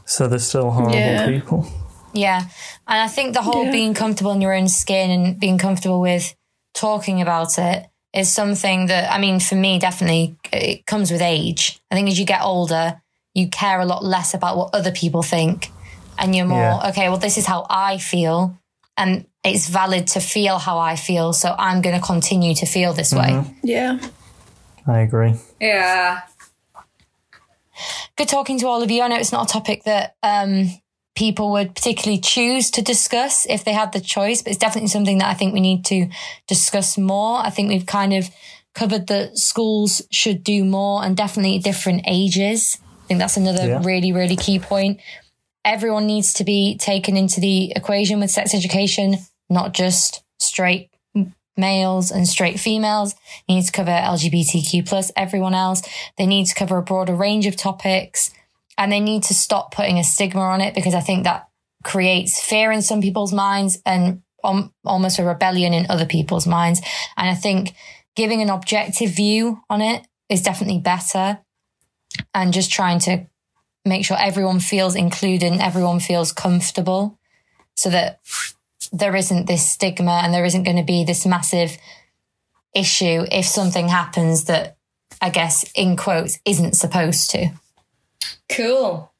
So 0.06 0.28
there's 0.28 0.48
still 0.48 0.72
horrible 0.72 0.96
Yeah. 0.96 1.28
people. 1.28 1.68
Yeah. 2.14 2.40
And 2.88 3.00
I 3.02 3.08
think 3.08 3.34
the 3.34 3.42
whole 3.42 3.66
Yeah. 3.66 3.72
being 3.72 3.94
comfortable 3.94 4.32
in 4.32 4.42
your 4.42 4.54
own 4.54 4.68
skin 4.68 5.12
and 5.12 5.40
being 5.40 5.58
comfortable 5.58 6.00
with 6.02 6.36
talking 6.74 7.22
about 7.22 7.58
it 7.58 7.88
is 8.14 8.32
something 8.32 8.88
that, 8.88 9.12
I 9.12 9.20
mean, 9.20 9.40
for 9.40 9.56
me, 9.56 9.78
definitely 9.80 10.36
it 10.52 10.86
comes 10.86 11.12
with 11.12 11.22
age. 11.22 11.80
I 11.92 11.96
think 11.96 12.10
as 12.10 12.18
you 12.20 12.26
get 12.26 12.42
older, 12.42 13.02
you 13.36 13.48
care 13.50 13.80
a 13.80 13.86
lot 13.86 14.04
less 14.04 14.34
about 14.34 14.58
what 14.58 14.74
other 14.74 14.92
people 14.92 15.22
think. 15.22 15.72
And 16.18 16.36
you're 16.36 16.46
more, 16.48 16.60
Yeah. 16.82 16.90
okay, 16.90 17.10
well, 17.10 17.20
this 17.20 17.38
is 17.38 17.46
how 17.46 17.66
I 17.70 17.98
feel. 18.00 18.58
And 18.98 19.26
it's 19.44 19.68
valid 19.70 20.08
to 20.08 20.20
feel 20.20 20.58
how 20.58 20.80
I 20.80 20.96
feel. 20.96 21.32
So 21.34 21.56
I'm 21.58 21.82
going 21.82 21.96
to 21.96 22.06
continue 22.06 22.54
to 22.56 22.66
feel 22.66 22.92
this 22.94 23.14
way. 23.14 23.44
Yeah. 23.64 24.00
I 24.88 25.00
agree. 25.02 25.36
yeah. 25.62 26.22
Good 28.18 28.28
talking 28.28 28.60
to 28.60 28.68
all 28.68 28.82
of 28.84 28.92
you. 28.92 29.02
I 29.02 29.08
know 29.08 29.16
it's 29.18 29.32
not 29.32 29.50
a 29.50 29.54
topic 29.54 29.84
that 29.86 30.16
um, 30.24 30.70
people 31.20 31.52
would 31.52 31.76
particularly 31.76 32.22
choose 32.22 32.72
to 32.72 32.82
discuss 32.82 33.46
if 33.48 33.66
they 33.66 33.74
had 33.74 33.92
the 33.92 34.00
choice, 34.00 34.42
but 34.42 34.52
it's 34.52 34.58
definitely 34.58 34.88
something 34.88 35.18
that 35.18 35.28
I 35.30 35.34
think 35.34 35.54
we 35.54 35.60
need 35.60 35.84
to 35.86 36.08
discuss 36.48 36.98
more. 36.98 37.40
I 37.40 37.50
think 37.50 37.68
we've 37.68 37.86
kind 37.86 38.14
of 38.14 38.30
covered 38.74 39.08
that 39.08 39.38
schools 39.38 40.02
should 40.12 40.46
do 40.46 40.64
more 40.64 41.04
and 41.04 41.18
definitely 41.18 41.60
different 41.60 42.04
ages. 42.08 42.78
I 43.04 43.08
think 43.08 43.20
that's 43.20 43.36
another 43.36 43.68
Yeah. 43.68 43.82
really, 43.84 44.14
really 44.14 44.38
key 44.38 44.60
point. 44.60 45.02
Everyone 45.66 46.08
needs 46.08 46.32
to 46.36 46.46
be 46.46 46.78
taken 46.78 47.18
into 47.18 47.42
the 47.42 47.74
equation 47.76 48.22
with 48.22 48.32
sex 48.32 48.54
education, 48.54 49.18
not 49.50 49.74
just 49.74 50.24
straight 50.40 50.90
males 51.58 52.12
and 52.12 52.30
straight 52.30 52.62
females. 52.62 53.14
You 53.46 53.56
need 53.56 53.66
to 53.66 53.74
cover 53.74 53.92
LGBTQ 53.92 54.84
plus 54.88 55.12
everyone 55.18 55.54
else. 55.54 55.82
They 56.18 56.26
need 56.26 56.46
to 56.46 56.56
cover 56.56 56.78
a 56.78 56.82
broader 56.82 57.14
range 57.14 57.46
of 57.46 57.58
topics 57.58 58.32
and 58.80 58.92
they 58.92 59.02
need 59.02 59.24
to 59.24 59.34
stop 59.34 59.74
putting 59.76 60.00
a 60.00 60.04
stigma 60.04 60.40
on 60.40 60.62
it 60.62 60.74
because 60.74 60.96
I 60.96 61.02
think 61.02 61.26
that 61.26 61.50
creates 61.84 62.42
fear 62.42 62.72
in 62.72 62.82
some 62.82 63.02
people's 63.02 63.34
minds 63.34 63.78
and 63.86 64.24
um, 64.42 64.74
almost 64.86 65.20
a 65.20 65.26
rebellion 65.26 65.74
in 65.74 65.86
other 65.90 66.06
people's 66.06 66.48
minds. 66.48 66.82
And 67.18 67.30
I 67.30 67.36
think 67.36 67.74
giving 68.16 68.42
an 68.42 68.50
objective 68.50 69.12
view 69.12 69.62
on 69.70 69.82
it 69.82 70.08
is 70.30 70.42
definitely 70.42 70.80
better 70.80 71.40
and 72.34 72.54
just 72.54 72.72
trying 72.72 73.00
to 73.00 73.28
make 73.84 74.06
sure 74.06 74.18
everyone 74.18 74.62
feels 74.62 74.96
included 74.96 75.52
and 75.52 75.62
everyone 75.62 76.00
feels 76.00 76.32
comfortable 76.32 77.20
so 77.76 77.90
that 77.90 78.22
there 78.94 79.16
isn't 79.16 79.46
this 79.46 79.68
stigma 79.68 80.22
and 80.24 80.34
there 80.34 80.46
isn't 80.46 80.64
going 80.64 80.78
to 80.78 80.84
be 80.84 81.04
this 81.04 81.26
massive 81.26 81.78
issue 82.74 83.26
if 83.30 83.46
something 83.46 83.90
happens 83.90 84.46
that 84.46 84.78
I 85.22 85.32
guess 85.32 85.70
in 85.76 85.98
quotes 85.98 86.40
isn't 86.46 86.78
supposed 86.78 87.30
to. 87.32 87.52
Cool. 88.50 89.12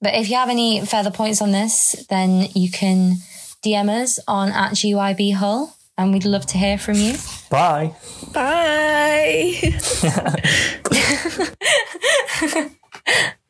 But 0.00 0.14
if 0.14 0.28
you 0.28 0.36
have 0.36 0.50
any 0.50 0.84
further 0.84 1.10
points 1.10 1.40
on 1.40 1.52
this, 1.52 2.06
then 2.10 2.48
you 2.54 2.70
can 2.70 3.16
DM 3.62 3.88
us 3.88 4.18
on 4.28 4.50
at 4.50 4.72
GYB 4.72 5.34
Hull 5.34 5.74
and 5.96 6.12
we'd 6.12 6.24
love 6.24 6.46
to 6.46 6.58
hear 6.58 6.76
from 6.78 6.96
you. 6.96 7.16
Bye. 7.50 7.94
Bye. 8.32 9.72